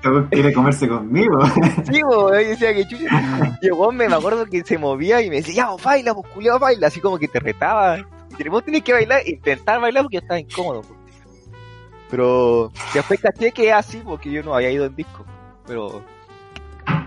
Weón 0.04 0.28
quiere 0.30 0.52
comerse 0.52 0.88
conmigo. 0.88 1.38
Sí, 1.90 2.00
pues, 2.04 2.42
y 2.44 2.48
decía 2.48 2.74
que 2.74 2.86
chucha. 2.88 3.58
Y 3.62 3.70
me, 3.94 4.08
me 4.08 4.14
acuerdo 4.14 4.44
que 4.46 4.64
se 4.64 4.76
movía 4.76 5.22
y 5.22 5.30
me 5.30 5.36
decía, 5.36 5.54
ya, 5.54 5.70
vos 5.70 5.82
baila, 5.82 6.14
pues 6.14 6.32
culiao, 6.32 6.58
baila, 6.58 6.88
así 6.88 7.00
como 7.00 7.18
que 7.18 7.28
te 7.28 7.38
retaba. 7.38 7.98
Y 8.38 8.48
vos 8.48 8.64
tenés 8.64 8.82
que 8.82 8.92
bailar, 8.92 9.22
intentar 9.26 9.80
bailar 9.80 10.02
porque 10.02 10.16
yo 10.16 10.20
estaba 10.20 10.40
incómodo, 10.40 10.82
pues. 10.82 10.98
Pero 12.10 12.72
después 12.94 13.20
caché 13.20 13.52
que 13.52 13.68
es 13.68 13.74
así 13.74 14.00
porque 14.04 14.30
yo 14.30 14.42
no 14.42 14.54
había 14.54 14.70
ido 14.70 14.86
en 14.86 14.96
disco. 14.96 15.24
Pero 15.66 16.02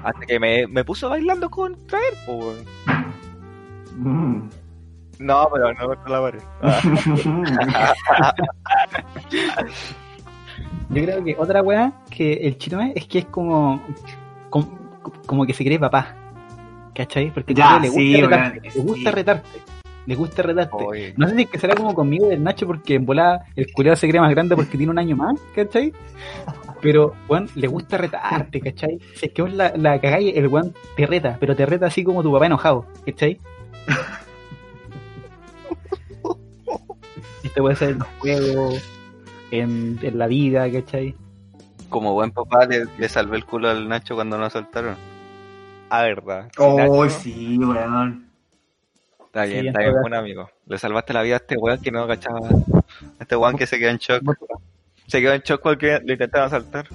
hasta 0.03 0.25
que 0.25 0.39
me, 0.39 0.67
me 0.67 0.83
puso 0.83 1.09
bailando 1.09 1.49
contra 1.49 1.97
él, 1.99 2.15
pues. 2.25 2.37
weón. 2.39 2.65
Mm. 3.97 4.49
No, 5.19 5.47
pero 5.53 5.73
no 5.73 5.87
contra 5.87 6.09
la 6.09 6.21
pared. 6.21 6.41
Yo 10.89 11.03
creo 11.03 11.23
que 11.23 11.35
otra 11.37 11.61
weá 11.61 11.93
que 12.09 12.33
el 12.33 12.57
chino 12.57 12.81
es, 12.81 12.91
es 12.95 13.05
que 13.07 13.19
es 13.19 13.25
como, 13.25 13.81
como, 14.49 14.79
como 15.25 15.45
que 15.45 15.53
se 15.53 15.63
cree 15.63 15.79
papá. 15.79 16.15
¿Cachai? 16.93 17.31
Porque 17.31 17.53
Ya, 17.53 17.79
le 17.79 17.87
gusta 17.87 18.01
sí, 18.01 18.21
retarte. 18.21 18.61
le 18.61 18.81
gusta 18.81 19.09
sí. 19.09 19.15
retarte. 19.15 19.49
Le 20.07 20.15
gusta 20.15 20.41
retarte. 20.41 20.83
Oye. 20.83 21.13
No 21.15 21.27
sé 21.29 21.35
si 21.35 21.41
es 21.43 21.49
que 21.49 21.59
será 21.59 21.75
como 21.75 21.93
conmigo 21.93 22.27
del 22.27 22.43
Nacho 22.43 22.65
porque 22.67 22.95
en 22.95 23.05
volada 23.05 23.45
el 23.55 23.71
culiado 23.71 23.95
se 23.95 24.09
cree 24.09 24.19
más 24.19 24.31
grande 24.31 24.55
porque 24.55 24.77
tiene 24.77 24.91
un 24.91 24.99
año 24.99 25.15
más, 25.15 25.39
¿cachai? 25.55 25.93
Pero, 26.81 27.13
weón, 27.27 27.49
le 27.55 27.67
gusta 27.67 27.97
retarte, 27.97 28.59
¿cachai? 28.61 28.99
Si 29.15 29.27
es 29.27 29.33
que 29.33 29.41
vos 29.41 29.53
la, 29.53 29.73
la 29.75 29.99
cagáis, 30.01 30.35
el 30.35 30.47
weón 30.47 30.73
te 30.95 31.05
reta, 31.05 31.37
pero 31.39 31.55
te 31.55 31.65
reta 31.65 31.87
así 31.87 32.03
como 32.03 32.23
tu 32.23 32.31
papá 32.31 32.47
enojado, 32.47 32.85
¿cachai? 33.05 33.39
Esto 37.43 37.61
puede 37.61 37.75
ser 37.75 37.89
en 37.91 37.99
los 37.99 38.07
juegos, 38.19 38.83
en, 39.51 39.99
en 40.01 40.17
la 40.17 40.27
vida, 40.27 40.71
¿cachai? 40.71 41.15
Como 41.89 42.13
buen 42.13 42.31
papá 42.31 42.65
le, 42.65 42.85
le 42.97 43.09
salvé 43.09 43.37
el 43.37 43.45
culo 43.45 43.69
al 43.69 43.87
Nacho 43.89 44.15
cuando 44.15 44.37
nos 44.37 44.53
soltaron. 44.53 44.95
Ah, 45.89 46.03
verdad. 46.03 46.49
Oh, 46.57 46.77
Nacho, 46.77 47.09
sí, 47.09 47.57
weón. 47.57 48.31
Está 49.25 49.43
bien, 49.45 49.61
Sí, 49.61 49.67
está 49.67 49.81
en 49.81 49.89
bien, 49.89 50.01
buen 50.01 50.13
amigo. 50.13 50.49
Le 50.65 50.77
salvaste 50.77 51.13
la 51.13 51.21
vida 51.21 51.35
a 51.35 51.37
este 51.37 51.57
weón 51.57 51.81
que 51.81 51.91
no 51.91 52.07
cachaba. 52.07 52.39
Este 53.19 53.35
weón 53.35 53.57
que 53.57 53.67
se 53.67 53.77
quedó 53.77 53.89
en 53.89 53.97
shock. 53.97 54.23
Se 55.11 55.19
quedó 55.19 55.33
en 55.33 55.41
shock 55.41 55.61
porque 55.61 55.99
le 56.05 56.13
intentaban 56.13 56.49
saltar. 56.49 56.87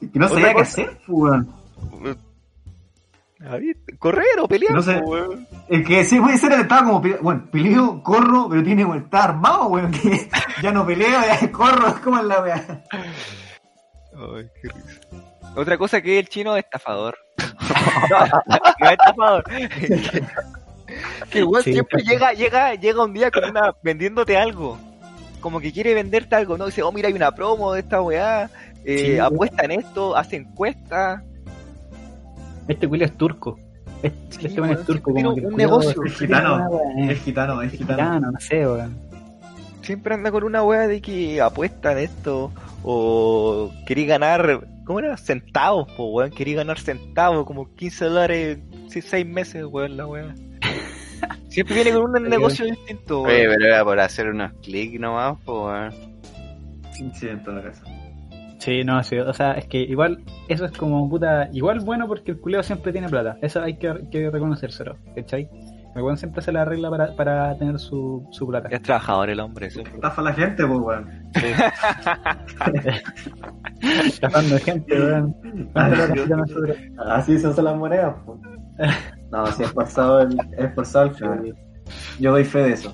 Que 0.00 0.18
no 0.18 0.28
sabía 0.28 0.52
qué 0.52 0.60
hacer, 0.60 0.98
weón. 1.08 1.48
Ahí, 3.40 3.72
Correr 3.98 4.38
o 4.40 4.46
pelear, 4.46 4.74
No 4.74 4.82
sé. 4.82 5.00
po, 5.00 5.12
weón. 5.12 5.48
Es 5.66 5.86
que 5.86 6.04
sí, 6.04 6.20
puede 6.20 6.36
ser, 6.36 6.52
estaba 6.52 6.84
como, 6.84 7.00
bueno, 7.22 7.48
peleo, 7.50 8.02
corro, 8.02 8.50
pero 8.50 8.62
tiene 8.62 8.82
como, 8.82 8.96
está 8.96 9.24
armado, 9.24 9.68
weón, 9.68 9.90
que 9.90 10.28
ya 10.62 10.72
no 10.72 10.84
peleo, 10.84 11.08
ya 11.08 11.50
corro, 11.50 11.88
es 11.88 11.94
como 12.00 12.20
en 12.20 12.28
la 12.28 12.42
weá. 12.42 12.84
Ay, 12.92 14.50
qué 14.60 14.68
risa. 14.68 15.00
Otra 15.56 15.78
cosa 15.78 16.02
que 16.02 16.18
el 16.18 16.28
chino 16.28 16.54
es 16.54 16.64
estafador. 16.64 17.16
no, 18.10 18.26
no 18.78 18.86
es 18.88 18.92
estafador. 18.92 19.44
Que 21.30 21.44
Sí, 21.62 21.72
siempre 21.72 22.02
llega, 22.02 22.32
llega, 22.32 22.74
llega 22.74 23.04
un 23.04 23.12
día 23.12 23.30
con 23.30 23.44
una 23.50 23.74
vendiéndote 23.82 24.36
algo. 24.36 24.78
Como 25.40 25.60
que 25.60 25.72
quiere 25.72 25.94
venderte 25.94 26.34
algo, 26.36 26.56
¿no? 26.56 26.66
Dice, 26.66 26.82
oh 26.82 26.92
mira 26.92 27.08
hay 27.08 27.14
una 27.14 27.32
promo 27.32 27.72
de 27.72 27.80
esta 27.80 28.00
weá, 28.00 28.48
eh, 28.84 28.98
Sí, 29.14 29.18
apuesta 29.18 29.64
en 29.64 29.72
esto, 29.72 30.16
hace 30.16 30.36
encuestas. 30.36 31.22
Este 32.68 32.88
culiao 32.88 33.06
es 33.08 33.16
turco. 33.16 33.58
Este, 34.02 34.38
Sí, 34.40 34.46
este 34.46 34.60
weón 34.60 34.72
es 34.74 34.84
turco, 34.86 35.12
como 35.12 35.30
un 35.30 35.34
que 35.34 35.42
culiao 35.42 35.56
negocio. 35.80 36.04
es 36.04 36.12
Gitano. 36.18 36.68
Es 37.08 37.20
gitano, 37.22 37.62
es 37.62 37.72
gitano. 37.72 38.30
no 38.32 38.40
sé, 38.40 38.66
weón. 38.66 38.96
Siempre 39.82 40.14
anda 40.14 40.30
con 40.30 40.44
una 40.44 40.62
weá 40.62 40.86
de 40.86 41.00
que 41.00 41.40
apuesta 41.40 41.92
en 41.92 41.98
esto. 41.98 42.52
O 42.84 43.72
quería 43.86 44.06
ganar, 44.06 44.66
¿cómo 44.84 44.98
era? 45.00 45.16
Centavos, 45.16 45.90
po, 45.92 46.06
weón. 46.06 46.30
Quería 46.30 46.56
ganar 46.56 46.78
centavos, 46.78 47.46
como 47.46 47.72
15 47.74 48.04
dólares, 48.06 48.58
6 48.88 49.26
meses, 49.26 49.64
weón, 49.64 49.96
la 49.96 50.06
weá. 50.06 50.34
Siempre 51.48 51.74
viene 51.76 51.92
con 51.92 52.14
un 52.14 52.28
negocio 52.28 52.64
distinto, 52.64 53.22
Oye, 53.22 53.46
pero 53.48 53.64
era 53.64 53.84
por 53.84 54.00
hacer 54.00 54.28
unos 54.28 54.52
clics 54.62 54.98
nomás, 54.98 55.38
pues 55.44 55.58
weón. 55.58 55.92
Sí, 57.14 57.28
en 57.28 57.42
todo 57.42 57.62
caso. 57.62 57.84
Sí, 58.58 58.84
no, 58.84 59.02
sí, 59.02 59.18
o 59.18 59.32
sea, 59.32 59.54
es 59.54 59.66
que 59.66 59.80
igual, 59.80 60.22
eso 60.48 60.64
es 60.64 60.72
como 60.72 61.08
puta, 61.10 61.48
igual 61.52 61.80
bueno 61.80 62.06
porque 62.06 62.30
el 62.30 62.40
culeo 62.40 62.62
siempre 62.62 62.92
tiene 62.92 63.08
plata, 63.08 63.36
eso 63.42 63.60
hay 63.60 63.76
que, 63.76 63.92
que 64.10 64.30
reconocérselo, 64.30 64.96
¿cachai? 65.16 65.48
El 65.94 66.02
weón 66.02 66.16
siempre 66.16 66.40
se 66.42 66.52
la 66.52 66.62
arregla 66.62 66.88
para, 66.88 67.14
para 67.14 67.54
tener 67.58 67.78
su, 67.78 68.26
su 68.30 68.46
plata. 68.46 68.68
Es 68.70 68.80
trabajador 68.80 69.28
el 69.28 69.40
hombre, 69.40 69.66
eso. 69.66 69.80
Estafa 69.80 70.22
a 70.22 70.24
la 70.24 70.32
gente, 70.32 70.66
pues, 70.66 70.80
weón. 70.80 71.30
Estafando 74.06 74.58
gente, 74.58 74.98
weón. 74.98 75.36
Así 76.98 77.38
se 77.38 77.48
hacen 77.48 77.64
las 77.64 77.76
monedas, 77.76 78.14
pues. 78.24 78.38
No, 79.32 79.46
es 79.46 79.58
esforzado 79.58 80.20
el, 80.20 80.38
es 80.58 80.64
esforzado 80.66 81.06
el. 81.06 81.56
Yo 82.20 82.32
doy 82.32 82.44
fe 82.44 82.58
de 82.58 82.72
eso. 82.74 82.92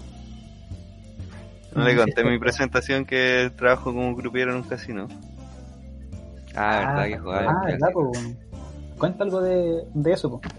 No 1.74 1.84
le 1.84 1.97
conté 1.97 2.24
mi 2.24 2.39
presentación 2.39 3.05
que 3.05 3.51
trabajo 3.57 3.93
como 3.93 4.14
grupiero 4.14 4.53
en 4.53 4.59
un 4.59 4.62
casino. 4.62 5.09
Ah, 6.55 6.95
verdad 6.95 7.05
que 7.07 7.18
jugaba. 7.18 7.51
Ah, 7.51 7.64
verdad, 7.66 7.89
pues. 7.93 8.36
Cuenta 8.97 9.24
algo 9.24 9.41
de, 9.41 9.82
de 9.93 10.12
eso, 10.12 10.30
pues. 10.30 10.53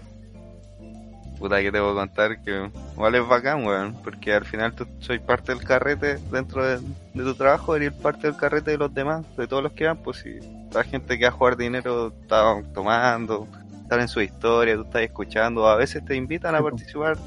Puta 1.38 1.62
que 1.62 1.72
te 1.72 1.80
voy 1.80 1.92
a 1.92 1.94
contar 1.94 2.42
que 2.42 2.70
igual 2.92 3.14
es 3.14 3.26
bacán, 3.26 3.64
weón, 3.64 3.96
porque 4.04 4.34
al 4.34 4.44
final 4.44 4.74
tú 4.74 4.86
soy 4.98 5.18
parte 5.18 5.54
del 5.54 5.64
carrete 5.64 6.18
dentro 6.30 6.62
de, 6.62 6.78
de 7.14 7.24
tu 7.24 7.34
trabajo, 7.34 7.74
eres 7.74 7.94
parte 7.94 8.26
del 8.26 8.36
carrete 8.36 8.72
de 8.72 8.76
los 8.76 8.92
demás, 8.92 9.24
de 9.38 9.46
todos 9.46 9.62
los 9.62 9.72
que 9.72 9.86
van, 9.86 9.96
pues 9.96 10.18
si 10.18 10.38
la 10.70 10.84
gente 10.84 11.18
que 11.18 11.24
va 11.24 11.30
a 11.30 11.32
jugar 11.32 11.56
dinero 11.56 12.08
está 12.08 12.62
tomando, 12.74 13.48
salen 13.90 14.08
su 14.08 14.20
historia, 14.20 14.76
tú 14.76 14.82
estás 14.82 15.02
escuchando, 15.02 15.66
a 15.68 15.74
veces 15.76 16.04
te 16.04 16.14
invitan 16.14 16.54
a 16.54 16.62
participar 16.62 17.18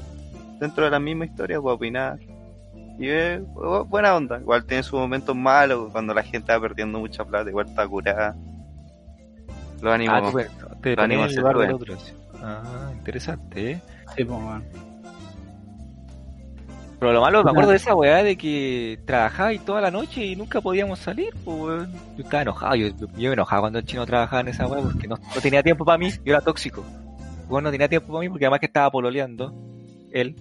dentro 0.58 0.84
de 0.86 0.90
la 0.90 0.98
misma 0.98 1.26
historia, 1.26 1.60
para 1.60 1.74
opinar. 1.74 2.18
Y 2.98 3.08
es 3.08 3.40
bu- 3.42 3.86
buena 3.86 4.14
onda, 4.16 4.38
igual 4.40 4.64
tiene 4.64 4.82
sus 4.82 4.98
momentos 4.98 5.36
malos, 5.36 5.92
cuando 5.92 6.14
la 6.14 6.22
gente 6.22 6.52
va 6.52 6.60
perdiendo 6.60 6.98
mucha 6.98 7.22
plata, 7.24 7.50
igual 7.50 7.66
está 7.68 7.86
curada. 7.86 8.34
Los 9.82 9.92
ánimos. 9.92 10.16
Ah, 10.16 10.32
pues, 10.32 10.50
te 10.80 10.96
a 11.22 11.28
en. 11.64 11.76
Ah, 12.42 12.90
interesante, 12.94 13.70
¿eh? 13.72 13.80
Sí, 14.16 14.24
pues. 14.24 14.40
Pero 17.04 17.12
lo 17.12 17.20
malo, 17.20 17.44
me 17.44 17.50
acuerdo 17.50 17.70
de 17.72 17.76
esa 17.76 17.94
weá 17.94 18.22
de 18.22 18.34
que 18.34 18.98
trabajaba 19.04 19.52
y 19.52 19.58
toda 19.58 19.82
la 19.82 19.90
noche 19.90 20.24
y 20.24 20.36
nunca 20.36 20.62
podíamos 20.62 20.98
salir, 21.00 21.34
pues 21.44 21.58
weón. 21.60 21.92
Yo 22.16 22.24
estaba 22.24 22.40
enojado, 22.44 22.76
yo, 22.76 22.86
me 23.14 23.24
enojaba 23.34 23.60
cuando 23.60 23.78
el 23.80 23.84
chino 23.84 24.06
trabajaba 24.06 24.40
en 24.40 24.48
esa 24.48 24.66
weá 24.66 24.80
porque 24.82 25.06
no, 25.06 25.16
no 25.16 25.40
tenía 25.42 25.62
tiempo 25.62 25.84
para 25.84 25.98
mí, 25.98 26.08
yo 26.10 26.32
era 26.32 26.40
tóxico. 26.40 26.82
Bueno, 27.46 27.68
no 27.68 27.72
tenía 27.72 27.90
tiempo 27.90 28.08
para 28.10 28.20
mí 28.20 28.30
porque 28.30 28.46
además 28.46 28.60
que 28.60 28.66
estaba 28.66 28.90
pololeando, 28.90 29.52
él. 30.12 30.34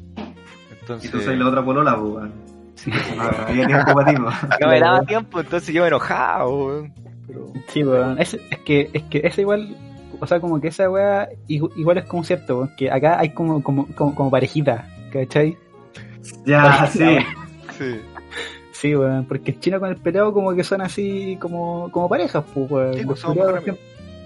Entonces, 0.79 1.09
Y 1.09 1.11
tú 1.11 1.19
soy 1.19 1.35
la 1.35 1.49
otra 1.49 1.65
polola, 1.65 1.97
pues, 1.99 2.13
weón. 2.13 2.31
sí, 2.75 2.91
No, 3.17 3.23
había 3.23 3.65
tiempo 3.67 3.93
para 3.93 4.09
ti, 4.09 4.15
pues. 4.21 4.35
no 4.61 4.67
me 4.69 4.79
daba 4.79 5.01
tiempo, 5.01 5.39
entonces 5.41 5.75
yo 5.75 5.81
me 5.81 5.89
enojaba, 5.89 6.47
weón. 6.47 6.93
Pero, 7.27 7.51
Sí, 7.67 7.83
weón. 7.83 8.17
Es, 8.21 8.35
es 8.35 8.59
que, 8.59 8.89
es 8.93 9.03
que 9.03 9.19
esa 9.25 9.41
igual, 9.41 9.75
o 10.17 10.25
sea, 10.25 10.39
como 10.39 10.61
que 10.61 10.69
esa 10.69 10.89
weá 10.89 11.27
igu- 11.49 11.73
igual 11.75 11.97
es 11.97 12.05
como 12.05 12.23
cierto, 12.23 12.59
weón, 12.59 12.71
que 12.77 12.89
acá 12.89 13.19
hay 13.19 13.31
como, 13.33 13.61
como, 13.61 13.85
como, 13.95 14.15
como 14.15 14.31
parejita, 14.31 14.87
¿cachai? 15.11 15.57
Ya, 16.45 16.87
sí. 16.87 17.17
Sí. 17.77 17.99
Sí, 18.71 18.95
weón, 18.95 19.25
porque 19.25 19.51
el 19.51 19.59
chino 19.59 19.79
con 19.79 19.89
el 19.89 19.97
pelado 19.97 20.33
como 20.33 20.53
que 20.53 20.63
son 20.63 20.81
así 20.81 21.37
como, 21.39 21.89
como 21.91 22.09
parejas, 22.09 22.43
pues, 22.53 22.69
weón. 22.69 22.93
Sí, 22.93 23.03
pues, 23.05 23.23
Los 23.23 23.33
siempre- 23.33 23.77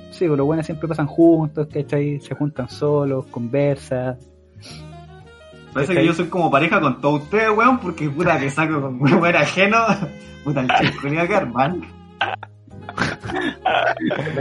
Sí, 0.10 0.26
pues, 0.26 0.38
los 0.38 0.48
buenos 0.48 0.66
siempre 0.66 0.88
pasan 0.88 1.06
juntos, 1.06 1.68
¿cachai? 1.72 2.20
Se 2.22 2.34
juntan 2.34 2.70
solos, 2.70 3.26
conversan. 3.28 4.18
Parece 5.74 5.94
que 5.94 6.06
yo 6.06 6.14
soy 6.14 6.26
como 6.28 6.50
pareja 6.50 6.80
con 6.82 7.00
todos 7.02 7.24
ustedes, 7.24 7.50
weón, 7.56 7.80
porque 7.80 8.10
puta 8.10 8.40
que 8.40 8.50
saco 8.50 8.82
con 8.82 8.96
un 9.02 9.14
weón 9.14 9.36
ajeno. 9.36 9.78
Puta, 10.44 10.62
el 10.62 10.70
chico 10.92 11.08
le 11.08 11.18
va 11.18 11.22
a 11.24 11.28
quedar 11.28 11.48
mal. 11.50 11.82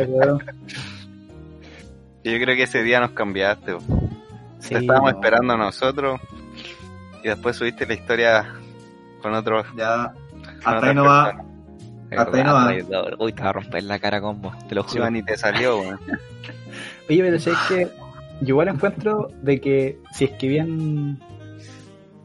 weón. 0.08 0.42
Y 2.22 2.32
Yo 2.32 2.38
creo 2.40 2.56
que 2.56 2.62
ese 2.64 2.82
día 2.82 3.00
nos 3.00 3.10
cambiaste. 3.10 3.76
Sí, 4.60 4.70
te 4.74 4.78
estábamos 4.80 5.12
no. 5.12 5.18
esperando 5.18 5.52
a 5.54 5.56
nosotros 5.58 6.20
y 7.26 7.28
después 7.28 7.56
subiste 7.56 7.86
la 7.86 7.94
historia 7.94 8.54
con 9.20 9.34
otro. 9.34 9.64
Ya. 9.76 10.12
con 10.62 10.74
Hasta 10.74 10.86
ahí 10.86 10.94
no 10.94 11.04
va. 11.04 11.44
Hasta 12.16 12.36
ahí 12.36 12.44
no 12.44 12.54
va. 12.54 12.72
Uy, 13.18 13.32
te 13.32 13.42
va 13.42 13.48
a 13.48 13.52
romper 13.52 13.82
la 13.82 13.98
cara 13.98 14.20
con 14.20 14.40
vos, 14.40 14.56
te 14.68 14.76
lo 14.76 14.84
juro. 14.84 15.10
Ni 15.10 15.24
te 15.24 15.36
salió, 15.36 15.80
weón. 15.80 15.98
Oye, 17.10 17.22
pero 17.22 17.40
sé 17.40 17.50
que 17.68 17.88
yo 18.42 18.48
igual 18.48 18.68
encuentro 18.68 19.28
de 19.42 19.60
que 19.60 19.98
si 20.12 20.26
es 20.26 20.30
que 20.32 20.46
bien 20.46 21.18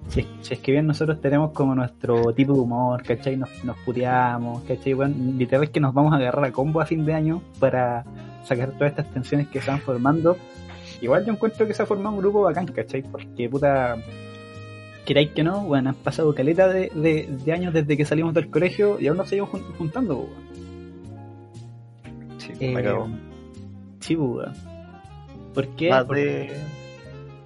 si 0.09 0.19
es, 0.19 0.27
si 0.41 0.53
es 0.53 0.59
que 0.59 0.71
bien 0.71 0.85
nosotros 0.85 1.19
tenemos 1.19 1.51
como 1.51 1.73
nuestro 1.73 2.31
tipo 2.35 2.53
de 2.53 2.59
humor, 2.59 3.01
¿cachai? 3.01 3.37
Nos, 3.37 3.49
nos 3.63 3.77
puteamos, 3.77 4.61
¿cachai? 4.63 4.93
Bueno, 4.93 5.15
literal 5.35 5.63
es 5.63 5.71
que 5.71 5.79
nos 5.79 5.95
vamos 5.95 6.13
a 6.13 6.17
agarrar 6.17 6.45
a 6.45 6.51
combo 6.51 6.79
a 6.79 6.85
fin 6.85 7.05
de 7.05 7.15
año 7.15 7.41
para 7.59 8.05
sacar 8.43 8.71
todas 8.73 8.91
estas 8.91 9.11
tensiones 9.11 9.47
que 9.47 9.61
se 9.61 9.71
van 9.71 9.79
formando. 9.79 10.37
Igual 11.01 11.25
yo 11.25 11.33
encuentro 11.33 11.65
que 11.65 11.73
se 11.73 11.81
ha 11.81 11.87
formado 11.87 12.13
un 12.13 12.21
grupo 12.21 12.41
bacán, 12.41 12.67
¿cachai? 12.67 13.01
Porque 13.01 13.49
puta, 13.49 13.97
queráis 15.05 15.31
que 15.31 15.43
no, 15.43 15.63
bueno, 15.63 15.89
han 15.89 15.95
pasado 15.95 16.33
caleta 16.35 16.67
de, 16.67 16.89
de, 16.93 17.27
de 17.43 17.51
años 17.53 17.73
desde 17.73 17.97
que 17.97 18.05
salimos 18.05 18.33
del 18.33 18.49
colegio 18.49 18.99
y 18.99 19.07
aún 19.07 19.17
nos 19.17 19.29
seguimos 19.29 19.49
jun- 19.51 19.63
juntando, 19.77 20.17
weón. 20.19 20.51
Sí, 22.37 22.51
Eh, 22.59 22.73
me 22.73 22.83
cago. 22.83 23.09
sí, 23.99 24.15
weón. 24.15 24.53
¿Por 25.53 25.67
qué? 25.75 25.89
Más 25.89 26.05
Porque- 26.05 26.51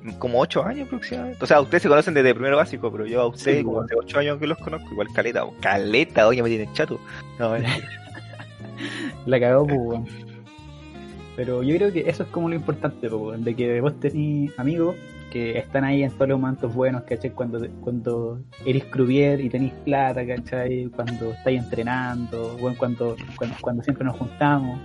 de 0.04 0.14
como 0.20 0.40
8 0.40 0.64
años 0.64 0.86
aproximadamente. 0.86 1.44
O 1.44 1.48
sea, 1.48 1.60
ustedes 1.62 1.82
se 1.82 1.90
conocen 1.90 2.14
desde 2.14 2.34
primero 2.36 2.58
básico, 2.58 2.92
pero 2.92 3.08
yo 3.08 3.22
a 3.22 3.28
ustedes 3.28 3.58
Sí, 3.60 3.64
como 3.64 3.82
hace 3.82 3.96
8 3.98 4.20
años 4.20 4.38
que 4.38 4.46
los 4.46 4.58
conozco, 4.60 4.92
igual 4.92 5.08
caleta, 5.14 5.44
o 5.46 5.54
caleta, 5.60 6.28
oye, 6.28 6.44
me 6.44 6.50
tienen 6.50 6.72
chato. 6.74 7.00
No. 7.40 7.54
La 9.26 9.40
cagó, 9.40 9.66
pues, 9.66 9.80
weón. 9.80 10.06
Pero 11.36 11.64
yo 11.64 11.76
creo 11.76 11.92
que 11.92 12.02
eso 12.08 12.24
es 12.24 12.30
como 12.30 12.50
lo 12.50 12.56
importante, 12.56 13.10
pues, 13.10 13.22
weón, 13.22 13.44
de 13.44 13.56
que 13.56 13.82
vos 13.82 14.00
tenés 14.00 14.58
amigos 14.60 14.96
que 15.36 15.58
están 15.58 15.84
ahí 15.84 16.02
en 16.02 16.12
todos 16.12 16.30
los 16.30 16.40
momentos 16.40 16.74
buenos, 16.74 17.04
¿cachai? 17.04 17.32
Cuando, 17.32 17.60
cuando 17.82 18.40
eres 18.66 18.86
croupier 18.86 19.42
y 19.42 19.50
tenés 19.50 19.74
plata, 19.84 20.26
¿cachai? 20.26 20.86
Cuando 20.96 21.34
estáis 21.34 21.62
entrenando, 21.62 22.56
bueno, 22.58 22.78
cuando, 22.80 23.18
cuando, 23.38 23.54
cuando 23.60 23.84
siempre 23.84 24.06
nos 24.06 24.16
juntamos. 24.16 24.80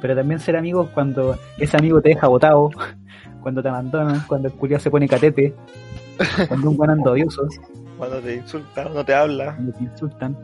Pero 0.00 0.16
también 0.16 0.40
ser 0.40 0.56
amigos 0.56 0.88
cuando 0.94 1.36
ese 1.58 1.76
amigo 1.76 2.00
te 2.00 2.08
deja 2.08 2.28
botado, 2.28 2.70
cuando 3.42 3.62
te 3.62 3.68
abandonan, 3.68 4.22
cuando 4.26 4.48
el 4.48 4.54
culiao 4.54 4.80
se 4.80 4.90
pone 4.90 5.06
catete, 5.06 5.54
cuando 6.48 6.70
un 6.70 6.78
buen 6.78 6.88
anda 6.88 7.10
odioso, 7.10 7.46
cuando 7.98 8.20
te 8.20 8.36
insultan, 8.36 8.94
no 8.94 9.04
te 9.04 9.12
habla. 9.14 9.54
cuando 9.54 9.72
te 9.74 9.84
insultan. 9.84 10.34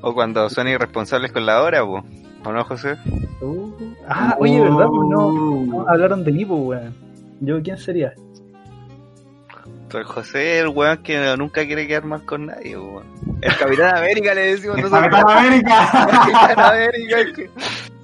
O 0.00 0.12
cuando 0.14 0.50
son 0.50 0.66
irresponsables 0.66 1.30
con 1.30 1.46
la 1.46 1.62
hora, 1.62 1.84
po. 1.84 2.02
¿o 2.44 2.52
no, 2.52 2.64
José? 2.64 2.96
Uh, 3.40 3.70
ah, 4.08 4.36
oye, 4.40 4.60
¿verdad? 4.60 4.88
Pues 4.88 5.08
no, 5.08 5.28
Uh. 5.28 5.66
no 5.66 5.88
hablaron 5.88 6.24
de 6.24 6.32
mí, 6.32 6.44
pues, 6.44 6.60
weón. 6.60 7.12
¿Yo 7.44 7.60
quién 7.60 7.76
sería? 7.76 8.12
El 9.98 10.04
José 10.04 10.58
es 10.58 10.62
el 10.64 10.68
weón 10.68 10.98
que 11.02 11.34
nunca 11.36 11.64
quiere 11.66 11.86
quedar 11.86 12.04
mal 12.04 12.24
con 12.24 12.46
nadie, 12.46 12.76
weón. 12.76 13.04
El 13.40 13.56
Capitán 13.56 13.96
América 13.96 14.34
le 14.34 14.40
decimos 14.54 14.76
¡El 14.78 14.84
nosotros. 14.84 15.10
Capitán 15.10 15.38
América! 15.38 15.88
Capitán 15.92 16.58
América, 16.60 17.16
que, 17.34 17.50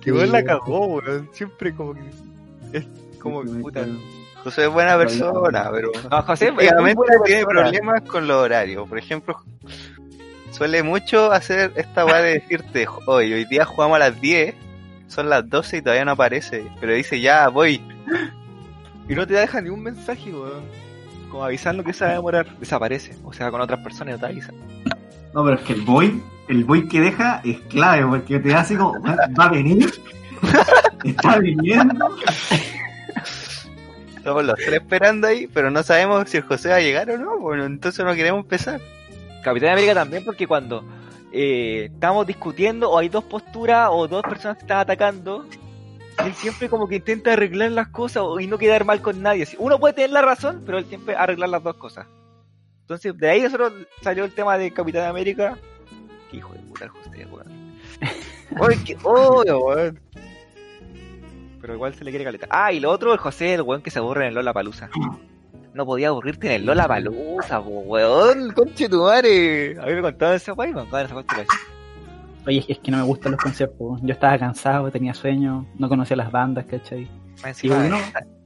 que 0.00 0.12
weón 0.12 0.32
la 0.32 0.44
cagó, 0.44 0.86
weón. 0.86 1.28
Siempre 1.32 1.74
como 1.74 1.94
que. 1.94 2.00
Es 2.72 2.86
como 3.20 3.42
que 3.42 3.48
puta. 3.50 3.86
José 4.44 4.64
es 4.64 4.68
buena 4.70 4.96
persona, 4.96 5.68
pero 5.72 5.90
No, 6.10 6.22
José 6.22 6.50
buena 6.52 6.76
tiene 7.24 7.44
persona. 7.44 7.44
problemas 7.44 8.02
con 8.02 8.28
los 8.28 8.36
horarios. 8.36 8.88
Por 8.88 8.98
ejemplo, 8.98 9.42
suele 10.52 10.82
mucho 10.82 11.32
hacer 11.32 11.72
esta 11.76 12.04
weá 12.06 12.18
de 12.22 12.34
decirte, 12.34 12.86
hoy, 13.06 13.32
hoy 13.32 13.44
día 13.46 13.64
jugamos 13.64 13.96
a 13.96 13.98
las 13.98 14.20
10, 14.20 14.54
son 15.08 15.28
las 15.28 15.48
12 15.48 15.78
y 15.78 15.82
todavía 15.82 16.04
no 16.04 16.12
aparece. 16.12 16.66
Pero 16.80 16.92
dice, 16.94 17.20
ya, 17.20 17.48
voy. 17.48 17.82
Y 19.08 19.14
no 19.14 19.26
te 19.26 19.34
deja 19.34 19.60
ni 19.60 19.70
un 19.70 19.82
mensaje, 19.82 20.30
weón. 20.32 20.62
Como 21.30 21.44
avisando 21.44 21.84
que 21.84 21.92
se 21.92 22.04
va 22.04 22.10
a 22.10 22.14
demorar. 22.14 22.58
Desaparece. 22.58 23.16
O 23.24 23.32
sea, 23.32 23.50
con 23.50 23.60
otras 23.60 23.80
personas 23.80 24.14
no 24.14 24.20
te 24.20 24.26
avisa. 24.26 24.52
No, 25.34 25.44
pero 25.44 25.56
es 25.56 25.62
que 25.62 25.74
el 25.74 25.82
boy, 25.82 26.22
el 26.48 26.64
boy 26.64 26.88
que 26.88 27.00
deja 27.00 27.40
es 27.44 27.60
clave, 27.68 28.06
porque 28.06 28.38
te 28.38 28.48
da 28.48 28.60
así 28.60 28.76
como, 28.76 28.94
va 29.02 29.44
a 29.44 29.48
venir, 29.50 29.90
está 31.04 31.38
viniendo. 31.38 32.08
Estamos 34.16 34.44
los 34.44 34.56
tres 34.56 34.74
esperando 34.74 35.26
ahí, 35.26 35.46
pero 35.46 35.70
no 35.70 35.82
sabemos 35.82 36.28
si 36.28 36.38
el 36.38 36.42
José 36.42 36.70
va 36.70 36.76
a 36.76 36.80
llegar 36.80 37.10
o 37.10 37.18
no. 37.18 37.38
Bueno, 37.38 37.66
entonces 37.66 38.04
no 38.04 38.14
queremos 38.14 38.42
empezar. 38.42 38.80
Capitán 39.42 39.70
América 39.70 39.94
también 39.94 40.24
porque 40.24 40.46
cuando 40.46 40.84
eh, 41.32 41.90
estamos 41.92 42.26
discutiendo 42.26 42.90
o 42.90 42.98
hay 42.98 43.08
dos 43.08 43.24
posturas 43.24 43.88
o 43.92 44.08
dos 44.08 44.22
personas 44.22 44.56
que 44.56 44.62
están 44.62 44.78
atacando, 44.78 45.46
él 46.24 46.34
siempre 46.34 46.68
como 46.68 46.88
que 46.88 46.96
intenta 46.96 47.32
arreglar 47.32 47.70
las 47.72 47.88
cosas 47.88 48.24
y 48.40 48.46
no 48.46 48.58
quedar 48.58 48.84
mal 48.84 49.00
con 49.00 49.22
nadie. 49.22 49.46
Uno 49.58 49.78
puede 49.78 49.94
tener 49.94 50.10
la 50.10 50.22
razón, 50.22 50.62
pero 50.66 50.78
él 50.78 50.86
siempre 50.86 51.14
arreglar 51.16 51.48
las 51.48 51.62
dos 51.62 51.76
cosas. 51.76 52.06
Entonces, 52.82 53.16
de 53.16 53.28
ahí 53.28 53.42
nosotros 53.42 53.72
salió 54.02 54.24
el 54.24 54.34
tema 54.34 54.56
de 54.56 54.72
Capitán 54.72 55.06
América. 55.06 55.58
Qué 56.30 56.38
hijo 56.38 56.52
de 56.54 56.60
puta 56.60 56.84
el 56.86 56.90
José, 56.90 57.26
weón. 57.30 57.78
Oye, 58.60 58.78
qué 58.84 58.96
odio, 59.02 59.58
weón. 59.60 60.00
Pero 61.60 61.74
igual 61.74 61.94
se 61.94 62.04
le 62.04 62.10
quiere 62.10 62.24
caleta. 62.24 62.46
Ah, 62.50 62.72
y 62.72 62.80
lo 62.80 62.90
otro, 62.90 63.12
el 63.12 63.18
José, 63.18 63.54
el 63.54 63.62
weón 63.62 63.82
que 63.82 63.90
se 63.90 63.98
aburre 63.98 64.22
en 64.22 64.28
el 64.28 64.34
Lola 64.34 64.52
Palusa. 64.52 64.90
No 65.74 65.84
podía 65.84 66.08
aburrirte 66.08 66.46
en 66.46 66.52
el 66.54 66.66
Lola 66.66 66.88
Palusa, 66.88 67.60
weón. 67.60 68.52
Conche 68.52 68.88
tu 68.88 69.02
madre. 69.02 69.76
A 69.80 69.86
mí 69.86 69.94
me 69.94 70.02
contaban 70.02 70.36
esa 70.36 70.52
weón 70.54 70.70
y 70.70 70.74
me 70.74 70.80
contaban 70.80 71.06
esa 71.06 71.14
weón. 71.14 71.26
Oye, 72.48 72.64
es 72.66 72.78
que 72.78 72.90
no 72.90 72.96
me 72.96 73.02
gustan 73.02 73.32
los 73.32 73.40
conciertos. 73.42 74.00
Yo 74.02 74.12
estaba 74.14 74.38
cansado, 74.38 74.90
tenía 74.90 75.12
sueño, 75.12 75.66
no 75.78 75.88
conocía 75.88 76.16
las 76.16 76.32
bandas, 76.32 76.64
¿cachai? 76.64 77.06
Encima, 77.44 77.84
Y 77.84 77.88
uno- 77.88 77.98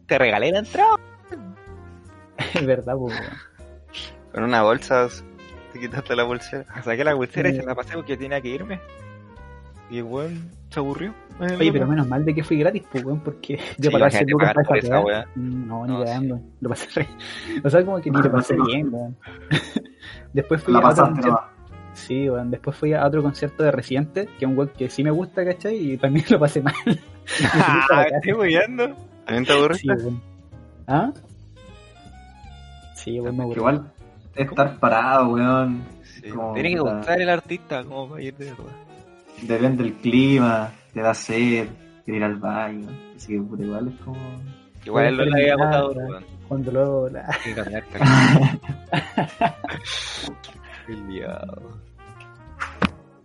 te 0.06 0.18
regalé 0.18 0.50
la 0.50 0.58
entrada. 0.58 0.96
Es 2.54 2.66
verdad, 2.66 2.96
pues. 2.98 3.14
weón. 3.18 3.32
Con 4.34 4.42
una 4.44 4.62
bolsa, 4.62 5.06
te 5.72 5.78
quitaste 5.78 6.16
la 6.16 6.24
bolsera. 6.24 6.64
Saqué 6.82 7.04
la 7.04 7.14
pulsera 7.14 7.48
y 7.50 7.52
Sí. 7.52 7.60
se 7.60 7.66
la 7.66 7.74
pasé 7.76 7.94
porque 7.94 8.16
tenía 8.16 8.40
que 8.40 8.48
irme. 8.48 8.80
Y 9.88 9.98
el 9.98 10.04
weón 10.04 10.50
se 10.70 10.80
aburrió. 10.80 11.14
Oye, 11.38 11.72
pero 11.72 11.86
menos 11.86 12.08
mal 12.08 12.24
de 12.24 12.34
que 12.34 12.42
fui 12.42 12.58
gratis, 12.58 12.82
pues, 12.90 13.04
weón, 13.04 13.20
porque 13.20 13.56
yo 13.78 13.88
Sí, 13.88 13.90
para 13.90 14.06
hacer 14.06 14.26
lucas 14.28 14.52
para 14.66 14.78
esa 14.80 15.00
weá, 15.00 15.26
No, 15.36 15.86
ni 15.86 15.92
No, 15.92 16.04
cagando. 16.04 16.40
Lo 16.60 16.68
pasé 16.70 16.88
re. 17.00 17.08
O 17.64 17.70
sea, 17.70 17.84
como 17.84 18.00
que 18.00 18.10
ni 18.10 18.20
lo 18.20 18.32
pasé 18.32 18.56
bien, 18.66 18.88
weón. 18.92 19.16
Después 20.32 20.60
fui 20.62 20.72
La 20.74 20.80
a 20.80 20.88
otro. 20.90 21.51
Sí, 21.94 22.28
weón. 22.28 22.50
Después 22.50 22.76
fui 22.76 22.92
a 22.94 23.06
otro 23.06 23.22
concierto 23.22 23.62
de 23.62 23.70
Residente, 23.70 24.26
que 24.38 24.44
es 24.44 24.50
un 24.50 24.56
weón 24.56 24.70
que 24.76 24.88
sí 24.90 25.04
me 25.04 25.10
gusta, 25.10 25.44
¿cachai? 25.44 25.92
Y 25.92 25.96
también 25.98 26.24
lo 26.30 26.38
pasé 26.40 26.62
mal. 26.62 26.74
Ah, 27.54 28.04
estoy 28.16 28.32
weyando. 28.32 28.96
¿También 29.24 29.44
te 29.46 29.52
aburriste? 29.52 29.96
Sí, 29.96 30.02
weón. 30.04 30.22
¿Ah? 30.88 31.12
Sí, 32.96 33.20
weón, 33.20 33.36
me 33.36 33.42
aburrí. 33.44 33.58
Igual, 33.60 33.92
estar 34.34 34.78
parado, 34.80 35.28
weón. 35.28 35.82
Sí. 36.02 36.28
Como, 36.30 36.52
Tiene 36.54 36.70
que 36.74 36.80
gustar 36.80 37.20
el 37.20 37.28
artista 37.30 37.84
como 37.84 38.08
para 38.10 38.22
ir 38.22 38.34
de 38.36 38.46
verdad. 38.46 38.64
Depende 39.42 39.84
del 39.84 39.94
clima, 39.94 40.70
te 40.92 41.00
da 41.00 41.14
sed. 41.14 41.68
quiere 42.04 42.18
ir 42.18 42.24
al 42.24 42.36
baño. 42.36 42.88
Así 43.16 43.34
que 43.34 43.40
puta, 43.40 43.62
igual 43.62 43.88
es 43.88 44.00
como. 44.04 44.16
Igual 44.84 45.06
él 45.06 45.16
lo 45.16 45.22
había 45.36 45.54
Nada, 45.56 45.66
votado, 45.82 45.94
nada. 45.94 46.08
weón. 46.08 46.24
Cuando 46.48 46.70
luego 46.72 47.08
la... 47.08 47.24
Tiene 50.86 51.02
que 51.02 51.20
caminar, 51.20 51.54
caminar. 51.54 51.62
Qué 51.62 51.62
liado. 51.62 51.92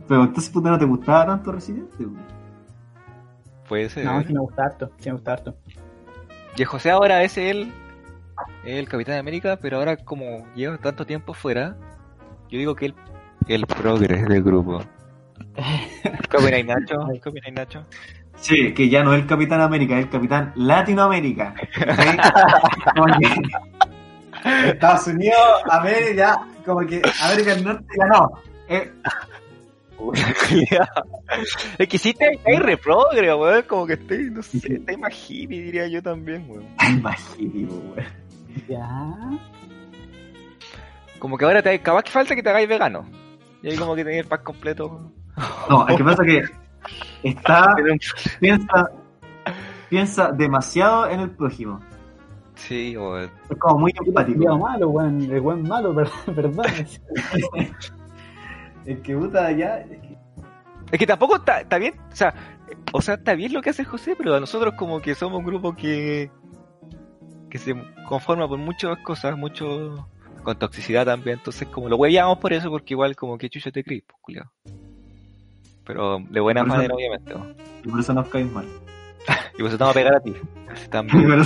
Pero 0.08 0.24
entonces 0.24 0.50
puta 0.50 0.70
no 0.70 0.80
te 0.80 0.86
gustaba 0.86 1.26
tanto 1.26 1.52
Residente? 1.52 2.06
Puede 3.68 3.90
ser. 3.90 4.06
No, 4.06 4.20
¿eh? 4.20 4.24
sí 4.26 4.34
me 4.34 4.40
gusta 4.40 4.64
harto, 4.64 4.92
sí 4.98 5.10
me 5.10 5.14
gusta 5.14 5.34
harto. 5.34 5.58
Y 6.56 6.64
José 6.64 6.92
ahora 6.92 7.24
es 7.24 7.38
el, 7.38 7.72
el 8.64 8.88
Capitán 8.88 9.16
de 9.16 9.20
América, 9.20 9.60
pero 9.62 9.78
ahora 9.78 9.98
como 9.98 10.48
lleva 10.56 10.78
tanto 10.78 11.06
tiempo 11.06 11.34
fuera, 11.34 11.76
yo 12.50 12.58
digo 12.58 12.76
que 12.76 12.88
el, 12.88 12.96
el 13.48 13.68
progres 13.68 14.28
del 14.28 14.44
grupo. 14.44 14.82
¿Qué 16.30 16.38
opináis, 16.38 16.66
Nacho? 16.66 16.96
¿Qué 17.22 17.30
opináis, 17.30 17.54
Nacho? 17.54 17.86
Sí, 18.38 18.74
que 18.74 18.88
ya 18.90 19.04
no 19.04 19.14
es 19.14 19.22
el 19.22 19.28
Capitán 19.28 19.62
América, 19.62 19.98
es 19.98 20.06
el 20.06 20.12
Capitán 20.12 20.54
Latinoamérica. 20.56 21.54
¿sí? 21.74 23.32
Estados 24.66 25.08
Unidos, 25.08 25.64
América, 25.70 26.14
ya, 26.16 26.64
como 26.66 26.86
que 26.86 27.02
América 27.22 27.56
del 27.56 27.64
Norte 27.64 27.86
ya 27.98 28.06
no. 28.08 28.32
Eh, 28.70 28.92
es 31.80 31.88
que 31.88 31.98
sí, 31.98 32.14
te 32.14 32.40
hay 32.46 32.58
re 32.58 32.78
progre, 32.78 33.34
weón. 33.34 33.64
Como 33.64 33.88
que 33.88 33.94
estoy, 33.94 34.30
no 34.30 34.44
sé, 34.44 34.58
estoy 34.74 34.98
más 34.98 35.14
hippie, 35.14 35.64
diría 35.64 35.88
yo 35.88 36.02
también, 36.02 36.46
weón. 36.50 36.68
Imagínate, 36.88 37.74
weón. 37.74 38.06
Ya. 38.68 39.16
Como 41.20 41.38
que 41.38 41.46
ahora 41.46 41.62
te, 41.62 41.80
capaz 41.80 42.04
que 42.04 42.12
falta 42.12 42.36
que 42.36 42.44
te 42.44 42.50
hagáis 42.50 42.70
vegano. 42.70 43.06
Y 43.62 43.70
ahí 43.70 43.78
como 43.78 43.96
que 43.96 44.04
tenéis 44.04 44.24
el 44.24 44.30
pack 44.30 44.44
completo. 44.44 45.12
No, 45.70 45.88
es 45.88 45.98
que 45.98 46.04
pasa 46.04 46.24
que 46.24 46.44
está, 47.24 47.76
piensa, 48.40 48.92
piensa 49.90 50.32
demasiado 50.32 51.10
en 51.10 51.22
el 51.22 51.32
prójimo. 51.32 51.80
Sí, 52.58 52.98
weón. 52.98 53.30
Es 53.50 53.58
como 53.58 53.80
muy 53.80 53.94
empático. 54.06 54.58
malo, 54.58 54.90
weón. 54.90 55.22
El 55.22 55.40
weón 55.40 55.64
malo, 55.68 55.96
per- 55.96 56.10
perdón. 56.36 56.66
Es 58.86 59.00
que 59.02 59.16
puta 59.18 59.52
ya. 59.52 59.80
es 60.92 60.98
que- 61.00 61.06
tampoco 61.08 61.36
está, 61.36 61.60
está 61.62 61.78
bien, 61.78 61.94
o 62.12 62.16
sea, 62.16 62.34
o 62.94 63.02
sea, 63.02 63.16
está 63.16 63.36
bien 63.36 63.52
lo 63.52 63.62
que 63.62 63.70
hace 63.72 63.84
José, 63.84 64.16
pero 64.18 64.34
a 64.36 64.40
nosotros 64.40 64.76
como 64.78 65.02
que 65.02 65.14
somos 65.14 65.40
un 65.40 65.46
grupo 65.46 65.76
que 65.76 66.32
que 67.50 67.58
se 67.58 67.76
conforma 68.08 68.48
por 68.48 68.58
muchas 68.60 68.98
cosas, 69.00 69.38
mucho 69.38 70.08
con 70.44 70.58
toxicidad 70.58 71.06
también, 71.06 71.38
entonces 71.40 71.68
como 71.68 71.90
lo 71.90 71.98
hueveamos 71.98 72.38
por 72.40 72.54
eso, 72.54 72.70
porque 72.70 72.94
igual 72.94 73.16
como 73.18 73.38
que 73.38 73.50
chucho 73.50 73.72
te 73.74 73.84
crees, 73.84 74.04
pues, 74.08 74.18
culiao. 74.22 74.52
Pero 75.86 76.20
de 76.30 76.40
buena 76.40 76.62
Por 76.62 76.68
eso- 76.70 76.76
manera, 76.78 76.96
obviamente. 76.96 77.34
¿no? 77.34 77.46
y 77.84 77.90
por 77.90 78.00
eso 78.00 78.14
nos 78.14 78.28
caes 78.30 78.50
mal. 78.52 78.66
Y 79.58 79.62
pues 79.62 79.74
estamos 79.74 79.92
a 79.92 80.00
pegar 80.00 80.16
a 80.16 80.20
ti. 80.22 80.34
Y 80.86 80.90
También. 80.90 81.42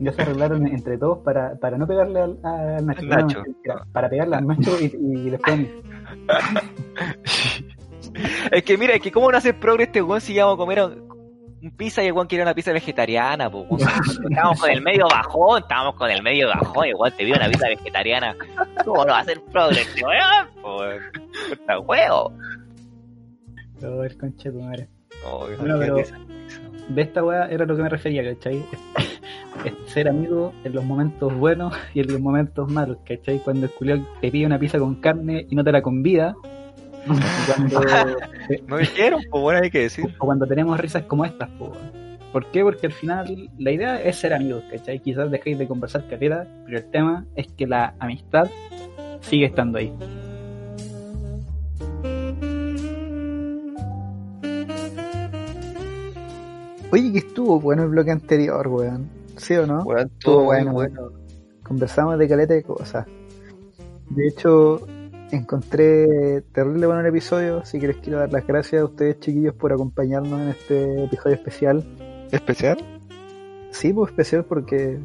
Ya 0.00 0.12
se 0.12 0.22
arreglaron 0.22 0.66
entre 0.66 0.96
todos 0.98 1.18
para, 1.18 1.56
para 1.56 1.76
no 1.76 1.86
pegarle 1.86 2.20
al, 2.20 2.38
al 2.42 2.86
Nacho. 2.86 3.00
Al 3.02 3.08
Nacho. 3.08 3.38
No, 3.38 3.44
mentira, 3.44 3.86
para 3.92 4.08
pegarle 4.08 4.36
al 4.36 4.46
Nacho 4.46 4.70
y, 4.80 4.96
y 4.98 5.30
después 5.30 5.52
a 5.52 5.56
mí. 5.56 5.70
es 8.52 8.62
que 8.62 8.78
mira, 8.78 8.94
es 8.94 9.02
que 9.02 9.12
cómo 9.12 9.30
no 9.30 9.36
hace 9.36 9.52
progre 9.54 9.84
este 9.84 10.02
weón 10.02 10.20
si 10.20 10.34
íbamos 10.34 10.54
a 10.54 10.56
comer 10.56 10.82
un, 10.82 11.08
un 11.62 11.70
pizza 11.76 12.02
y 12.02 12.06
el 12.06 12.12
weón 12.12 12.26
quiere 12.26 12.42
una 12.42 12.54
pizza 12.54 12.72
vegetariana, 12.72 13.48
weón. 13.48 13.66
Estábamos 14.30 14.60
con 14.60 14.70
el 14.70 14.80
medio 14.80 15.06
bajón, 15.06 15.62
estábamos 15.62 15.94
con 15.96 16.10
el 16.10 16.22
medio 16.22 16.48
bajón, 16.48 16.86
igual 16.86 17.12
te 17.14 17.24
vio 17.24 17.36
una 17.36 17.48
pizza 17.48 17.68
vegetariana. 17.68 18.34
¿Cómo 18.84 19.04
no 19.04 19.12
va 19.12 19.18
a 19.18 19.20
hacer 19.20 19.40
progre 19.52 19.82
este 19.82 20.02
weón? 20.02 21.00
Puta 21.50 21.78
huevo. 21.80 22.32
El 23.82 24.16
concha 24.18 24.50
de 24.50 24.58
tu 24.58 24.62
madre. 24.62 24.88
Oh, 25.26 25.46
Bueno, 25.58 25.78
pero-. 25.78 25.96
De 26.94 27.02
esta 27.02 27.22
weá 27.24 27.46
era 27.46 27.64
lo 27.66 27.76
que 27.76 27.82
me 27.82 27.88
refería, 27.88 28.24
¿cachai? 28.34 28.62
Es 29.64 29.92
ser 29.92 30.08
amigo 30.08 30.52
en 30.64 30.74
los 30.74 30.84
momentos 30.84 31.32
buenos 31.36 31.74
y 31.94 32.00
en 32.00 32.08
los 32.12 32.20
momentos 32.20 32.70
malos, 32.70 32.98
¿cachai? 33.06 33.38
Cuando 33.38 33.66
el 33.66 33.72
culiao 33.72 34.04
te 34.20 34.30
pide 34.30 34.46
una 34.46 34.58
pizza 34.58 34.78
con 34.78 34.96
carne 34.96 35.46
y 35.48 35.54
no 35.54 35.62
te 35.62 35.70
la 35.72 35.82
convida. 35.82 36.34
Cuando, 37.46 37.80
No 38.68 38.76
dijeron, 38.76 39.20
pues 39.30 39.42
bueno, 39.42 39.60
hay 39.62 39.70
que 39.70 39.80
decir. 39.80 40.04
o 40.18 40.26
cuando 40.26 40.46
tenemos 40.46 40.78
risas 40.78 41.04
como 41.04 41.24
estas, 41.24 41.48
weón. 41.58 41.72
¿Por 42.32 42.46
qué? 42.50 42.62
Porque 42.62 42.86
al 42.86 42.92
final 42.92 43.48
la 43.58 43.70
idea 43.72 44.00
es 44.02 44.16
ser 44.16 44.34
amigos, 44.34 44.62
¿cachai? 44.70 44.98
Quizás 45.00 45.30
dejéis 45.30 45.58
de 45.58 45.66
conversar 45.66 46.06
caleta, 46.08 46.46
pero 46.66 46.78
el 46.78 46.90
tema 46.90 47.24
es 47.34 47.46
que 47.48 47.66
la 47.66 47.94
amistad 47.98 48.48
sigue 49.20 49.46
estando 49.46 49.78
ahí. 49.78 49.92
Oye, 56.92 57.12
que 57.12 57.18
estuvo 57.18 57.60
bueno 57.60 57.84
el 57.84 57.90
bloque 57.90 58.10
anterior, 58.10 58.66
weón. 58.68 59.08
¿Sí 59.36 59.54
o 59.54 59.66
no? 59.66 59.82
Weón, 59.82 60.10
Estuvo 60.18 60.44
bueno, 60.44 60.72
bueno. 60.72 61.10
Conversamos 61.62 62.18
de 62.18 62.28
caleta 62.28 62.54
de 62.54 62.62
cosas. 62.62 63.06
De 64.10 64.26
hecho, 64.26 64.80
encontré 65.30 66.42
terrible 66.52 66.86
bueno 66.86 67.00
el 67.00 67.06
episodio, 67.06 67.58
así 67.58 67.78
que 67.78 67.86
les 67.88 67.96
quiero 67.98 68.18
dar 68.18 68.32
las 68.32 68.44
gracias 68.46 68.82
a 68.82 68.84
ustedes, 68.86 69.20
chiquillos, 69.20 69.54
por 69.54 69.72
acompañarnos 69.72 70.40
en 70.40 70.48
este 70.48 71.04
episodio 71.04 71.36
especial. 71.36 71.84
¿Especial? 72.32 72.78
Sí, 73.70 73.92
pues 73.92 74.10
especial 74.10 74.44
porque 74.44 74.98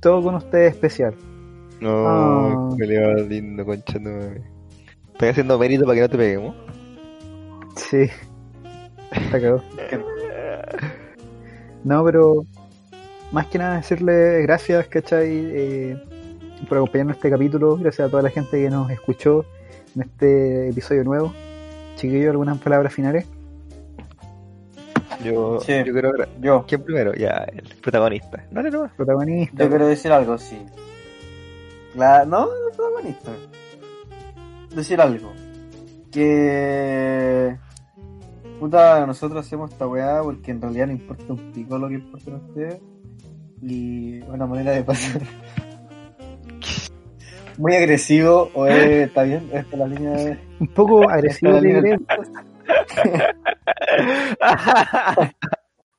todo 0.00 0.22
con 0.22 0.34
ustedes 0.34 0.70
es 0.70 0.74
especial. 0.74 1.14
No, 1.80 2.06
Ah. 2.06 2.68
qué 2.78 2.86
lindo, 2.86 3.14
lindo, 3.28 3.64
concha 3.64 3.98
no. 3.98 4.10
Estoy 5.12 5.28
haciendo 5.30 5.58
mérito 5.58 5.84
para 5.84 5.94
que 5.94 6.00
no 6.02 6.08
te 6.10 6.18
peguemos. 6.18 6.56
Sí. 7.76 8.08
Está 9.12 9.30
cagado. 9.40 9.62
No, 11.84 12.04
pero 12.04 12.44
más 13.32 13.46
que 13.46 13.58
nada 13.58 13.76
decirle 13.76 14.42
gracias, 14.42 14.86
¿cachai? 14.88 15.28
Eh, 15.30 16.02
por 16.68 16.78
acompañarnos 16.78 17.14
en 17.14 17.18
este 17.18 17.30
capítulo. 17.30 17.76
Gracias 17.76 18.06
a 18.06 18.10
toda 18.10 18.22
la 18.22 18.30
gente 18.30 18.62
que 18.62 18.70
nos 18.70 18.90
escuchó 18.90 19.44
en 19.96 20.02
este 20.02 20.68
episodio 20.68 21.04
nuevo. 21.04 21.32
Chiquillos, 21.96 22.30
¿algunas 22.30 22.58
palabras 22.58 22.92
finales? 22.92 23.26
Yo, 25.24 25.60
Sí. 25.60 25.72
yo 25.84 25.92
quiero 25.92 26.12
Yo, 26.40 26.64
¿Quién 26.66 26.82
primero? 26.82 27.14
Ya, 27.14 27.46
el 27.52 27.62
protagonista. 27.80 28.44
Dale 28.50 28.70
nomás. 28.70 28.92
Protagonista. 28.92 29.62
yo 29.62 29.68
quiero 29.68 29.86
decir 29.86 30.10
algo, 30.12 30.36
sí. 30.38 30.58
La, 31.94 32.24
no, 32.24 32.46
no 32.46 32.76
protagonista. 32.76 33.30
Decir 34.74 35.00
algo. 35.00 35.32
Que. 36.10 37.56
Puta, 38.62 39.04
nosotros 39.08 39.44
hacemos 39.44 39.72
esta 39.72 39.88
weá 39.88 40.22
porque 40.22 40.52
en 40.52 40.62
realidad 40.62 40.86
no 40.86 40.92
importa 40.92 41.32
un 41.32 41.50
pico 41.50 41.76
lo 41.78 41.88
que 41.88 41.94
importa 41.94 42.30
a 42.30 42.36
ustedes. 42.36 42.80
Y 43.60 44.20
una 44.20 44.46
manera 44.46 44.70
de 44.70 44.84
pasar. 44.84 45.20
Muy 47.58 47.74
agresivo, 47.74 48.50
o 48.54 48.64
es, 48.68 49.08
está 49.08 49.24
bien, 49.24 49.50
es 49.52 49.64
por 49.64 49.80
la 49.80 49.88
línea 49.88 50.12
de. 50.12 50.38
Un 50.60 50.68
poco 50.68 51.10
agresivo, 51.10 51.56
Esta 51.56 51.66
diré. 51.66 51.98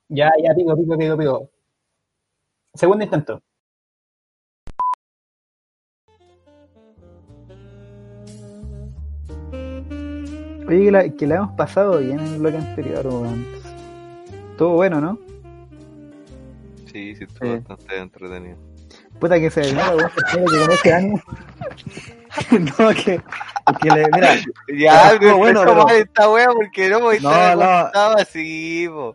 Ya, 0.07 0.31
ya, 0.41 0.55
pico, 0.55 0.73
pico, 0.77 0.97
pico, 0.97 1.17
pico. 1.17 1.49
Segundo 2.75 3.03
intento. 3.03 3.41
Oye, 10.73 10.85
que 10.85 10.91
la, 10.91 11.09
que 11.09 11.27
la 11.27 11.35
hemos 11.35 11.51
pasado 11.51 11.99
bien 11.99 12.19
en 12.19 12.25
el 12.33 12.39
bloque 12.39 12.57
anterior, 12.57 13.05
weón. 13.07 13.45
Todo 14.57 14.69
bueno, 14.69 14.99
¿no? 15.01 15.19
Sí, 16.91 17.15
sí, 17.15 17.23
estuvo 17.23 17.47
Sí. 17.53 17.59
bastante 17.67 17.97
entretenido. 17.97 18.57
Puta 19.19 19.39
que 19.39 19.49
se 19.49 19.61
ve, 19.61 19.71
mira, 19.71 19.95
weón, 19.95 20.11
que 20.31 20.43
con 20.43 20.71
este 20.71 20.93
ánimo. 20.93 21.21
no, 22.79 22.89
que, 22.89 23.21
que 23.81 23.89
le, 23.91 24.07
mira, 24.13 24.35
Ya, 24.77 25.09
algo 25.09 25.37
bueno, 25.37 25.61
pero- 25.65 25.89
esta 25.89 26.29
wea 26.29 26.47
porque 26.49 26.89
no 26.89 26.99
No, 26.99 27.11
no. 27.55 27.63
acostado 27.63 28.17
así, 28.17 28.87
po. 28.89 29.13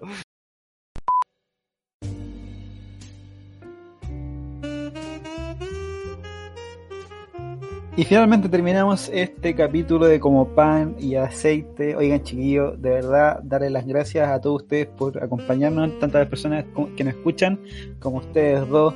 Y 7.99 8.05
finalmente 8.05 8.49
terminamos 8.49 9.11
este 9.13 9.57
capítulo 9.57 10.07
de 10.07 10.21
Como 10.21 10.55
Pan 10.55 10.95
y 11.01 11.17
Aceite. 11.17 11.97
Oigan, 11.97 12.23
chiquillos, 12.23 12.81
de 12.81 12.91
verdad, 12.91 13.41
darle 13.43 13.71
las 13.71 13.85
gracias 13.85 14.29
a 14.29 14.41
todos 14.41 14.63
ustedes 14.63 14.87
por 14.87 15.21
acompañarnos, 15.21 15.99
tantas 15.99 16.21
las 16.21 16.29
personas 16.29 16.65
que 16.97 17.03
nos 17.03 17.15
escuchan, 17.15 17.59
como 17.99 18.19
ustedes 18.19 18.69
dos, 18.69 18.95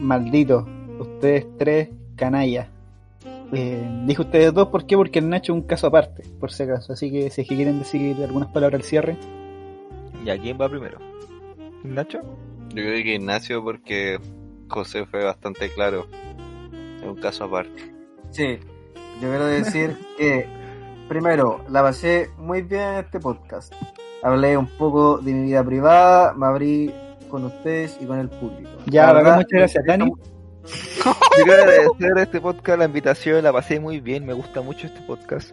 malditos, 0.00 0.66
ustedes 0.98 1.46
tres, 1.58 1.90
canallas. 2.16 2.66
Eh, 3.52 3.88
dijo 4.06 4.22
ustedes 4.22 4.52
dos, 4.52 4.66
¿por 4.66 4.84
qué? 4.84 4.96
Porque 4.96 5.20
el 5.20 5.28
Nacho 5.28 5.52
es 5.52 5.60
un 5.60 5.62
caso 5.68 5.86
aparte, 5.86 6.24
por 6.40 6.50
si 6.50 6.64
acaso. 6.64 6.94
Así 6.94 7.12
que 7.12 7.30
si 7.30 7.42
es 7.42 7.48
que 7.48 7.54
quieren 7.54 7.78
decir 7.78 8.16
algunas 8.16 8.48
palabras 8.48 8.80
al 8.80 8.84
cierre. 8.84 9.16
¿Y 10.26 10.30
a 10.30 10.36
quién 10.36 10.60
va 10.60 10.68
primero? 10.68 10.98
¿Nacho? 11.84 12.22
Yo 12.70 12.82
creo 12.82 13.00
que 13.00 13.14
Ignacio 13.14 13.62
porque 13.62 14.18
José 14.66 15.06
fue 15.06 15.22
bastante 15.22 15.68
claro. 15.72 16.08
Es 17.00 17.06
un 17.06 17.14
caso 17.14 17.44
aparte. 17.44 17.97
Sí, 18.30 18.58
yo 19.20 19.28
quiero 19.28 19.46
decir 19.46 19.96
que, 20.18 20.46
primero, 21.08 21.64
la 21.68 21.82
pasé 21.82 22.30
muy 22.38 22.62
bien 22.62 22.82
en 22.82 22.94
este 23.04 23.20
podcast. 23.20 23.72
hablé 24.22 24.56
un 24.56 24.66
poco 24.66 25.18
de 25.18 25.32
mi 25.32 25.46
vida 25.46 25.64
privada, 25.64 26.32
me 26.34 26.46
abrí 26.46 26.94
con 27.28 27.44
ustedes 27.44 27.98
y 28.00 28.06
con 28.06 28.18
el 28.18 28.28
público. 28.28 28.70
Ya, 28.86 29.06
La 29.06 29.12
verdad, 29.14 29.36
muchas 29.36 29.52
gracias, 29.52 29.84
Dani. 29.86 30.10
Quiero 31.34 31.52
agradecer 31.62 32.18
a 32.18 32.22
este 32.22 32.40
podcast 32.40 32.78
la 32.78 32.84
invitación, 32.84 33.42
la 33.42 33.52
pasé 33.52 33.80
muy 33.80 34.00
bien, 34.00 34.26
me 34.26 34.32
gusta 34.32 34.60
mucho 34.60 34.86
este 34.86 35.00
podcast. 35.02 35.52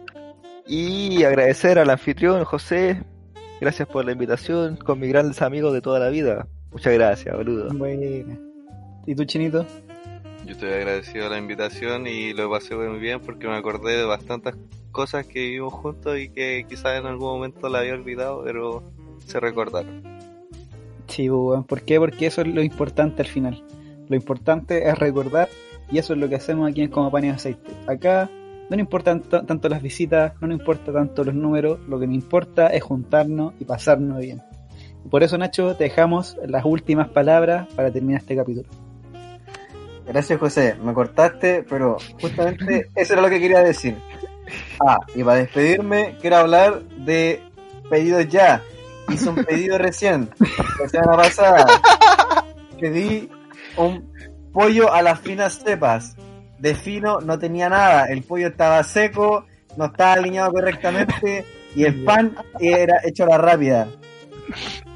Y 0.66 1.22
agradecer 1.24 1.78
al 1.78 1.90
anfitrión 1.90 2.44
José, 2.44 3.02
gracias 3.60 3.86
por 3.88 4.04
la 4.04 4.12
invitación, 4.12 4.76
con 4.76 4.98
mis 4.98 5.08
grandes 5.10 5.40
amigos 5.42 5.72
de 5.72 5.80
toda 5.80 6.00
la 6.00 6.08
vida. 6.08 6.48
Muchas 6.72 6.92
gracias, 6.92 7.34
boludo. 7.34 7.72
Buena. 7.72 8.36
¿Y 9.06 9.14
tú, 9.14 9.24
Chinito? 9.24 9.64
Yo 10.46 10.52
estoy 10.52 10.70
agradecido 10.70 11.26
a 11.26 11.28
la 11.28 11.38
invitación 11.38 12.06
y 12.06 12.32
lo 12.32 12.48
pasé 12.48 12.76
muy 12.76 13.00
bien 13.00 13.18
porque 13.20 13.48
me 13.48 13.56
acordé 13.56 13.96
de 13.96 14.04
bastantes 14.04 14.54
cosas 14.92 15.26
que 15.26 15.40
vivimos 15.40 15.72
juntos 15.72 16.16
y 16.20 16.28
que 16.28 16.64
quizás 16.68 17.00
en 17.00 17.06
algún 17.06 17.26
momento 17.26 17.68
la 17.68 17.80
había 17.80 17.94
olvidado, 17.94 18.44
pero 18.44 18.84
se 19.26 19.40
recordaron. 19.40 20.04
Sí, 21.08 21.28
pues. 21.28 21.64
¿por 21.64 21.82
qué? 21.82 21.98
Porque 21.98 22.26
eso 22.26 22.42
es 22.42 22.46
lo 22.46 22.62
importante 22.62 23.22
al 23.22 23.28
final. 23.28 23.64
Lo 24.08 24.14
importante 24.14 24.88
es 24.88 24.96
recordar 24.96 25.48
y 25.90 25.98
eso 25.98 26.12
es 26.12 26.20
lo 26.20 26.28
que 26.28 26.36
hacemos 26.36 26.70
aquí 26.70 26.82
en 26.82 26.90
Como 26.90 27.10
Pan 27.10 27.24
y 27.24 27.30
Aceite. 27.30 27.72
Acá 27.88 28.30
no 28.70 28.76
nos 28.76 28.78
importan 28.78 29.22
tanto 29.22 29.68
las 29.68 29.82
visitas, 29.82 30.34
no 30.40 30.46
nos 30.46 30.60
importa 30.60 30.92
tanto 30.92 31.24
los 31.24 31.34
números, 31.34 31.80
lo 31.88 31.98
que 31.98 32.06
nos 32.06 32.14
importa 32.14 32.68
es 32.68 32.84
juntarnos 32.84 33.54
y 33.58 33.64
pasarnos 33.64 34.20
bien. 34.20 34.42
Por 35.10 35.24
eso, 35.24 35.38
Nacho, 35.38 35.74
te 35.74 35.84
dejamos 35.84 36.36
las 36.46 36.64
últimas 36.64 37.08
palabras 37.08 37.66
para 37.74 37.90
terminar 37.90 38.20
este 38.20 38.36
capítulo. 38.36 38.85
Gracias, 40.06 40.38
José. 40.38 40.76
Me 40.82 40.94
cortaste, 40.94 41.64
pero 41.68 41.96
justamente 42.20 42.90
eso 42.94 43.12
era 43.14 43.22
lo 43.22 43.28
que 43.28 43.40
quería 43.40 43.62
decir. 43.62 43.96
Ah, 44.86 44.98
y 45.14 45.24
para 45.24 45.38
despedirme, 45.38 46.16
quiero 46.20 46.36
hablar 46.36 46.82
de 46.82 47.42
pedidos 47.90 48.28
ya. 48.28 48.62
Hice 49.08 49.28
un 49.28 49.44
pedido 49.44 49.78
recién, 49.78 50.30
la 50.80 50.88
semana 50.88 51.16
pasada. 51.16 51.66
Pedí 52.80 53.30
un 53.76 54.12
pollo 54.52 54.92
a 54.92 55.02
las 55.02 55.20
finas 55.20 55.60
cepas. 55.64 56.16
De 56.58 56.74
fino 56.74 57.20
no 57.20 57.38
tenía 57.38 57.68
nada. 57.68 58.06
El 58.06 58.22
pollo 58.22 58.48
estaba 58.48 58.82
seco, 58.82 59.44
no 59.76 59.86
estaba 59.86 60.14
alineado 60.14 60.52
correctamente 60.52 61.44
y 61.74 61.84
el 61.84 62.02
pan 62.04 62.34
era 62.58 63.00
hecho 63.04 63.24
a 63.24 63.28
la 63.28 63.38
rápida. 63.38 63.88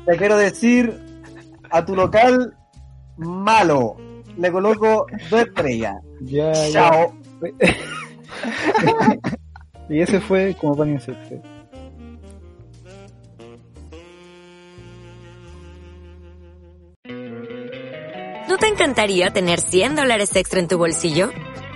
Te 0.07 0.17
quiero 0.17 0.37
decir, 0.37 0.99
a 1.71 1.85
tu 1.85 1.95
local, 1.95 2.57
malo. 3.17 3.97
Le 4.41 4.51
coloco 4.51 5.07
dos 5.29 5.43
estrellas. 5.43 5.97
Ya, 6.21 6.53
ya. 6.53 6.73
Chao. 6.73 7.15
Y 9.91 10.01
ese 10.01 10.21
fue 10.21 10.55
Como 10.55 10.77
Pan 10.77 10.93
y 10.93 10.97
Aceite. 10.97 11.43
¿No 18.49 18.57
te 18.57 18.69
encantaría 18.69 19.31
tener 19.31 19.61
100 19.61 19.97
dólares 19.97 20.35
extra 20.37 20.61
en 20.61 20.69
tu 20.69 20.79
bolsillo? 20.79 21.31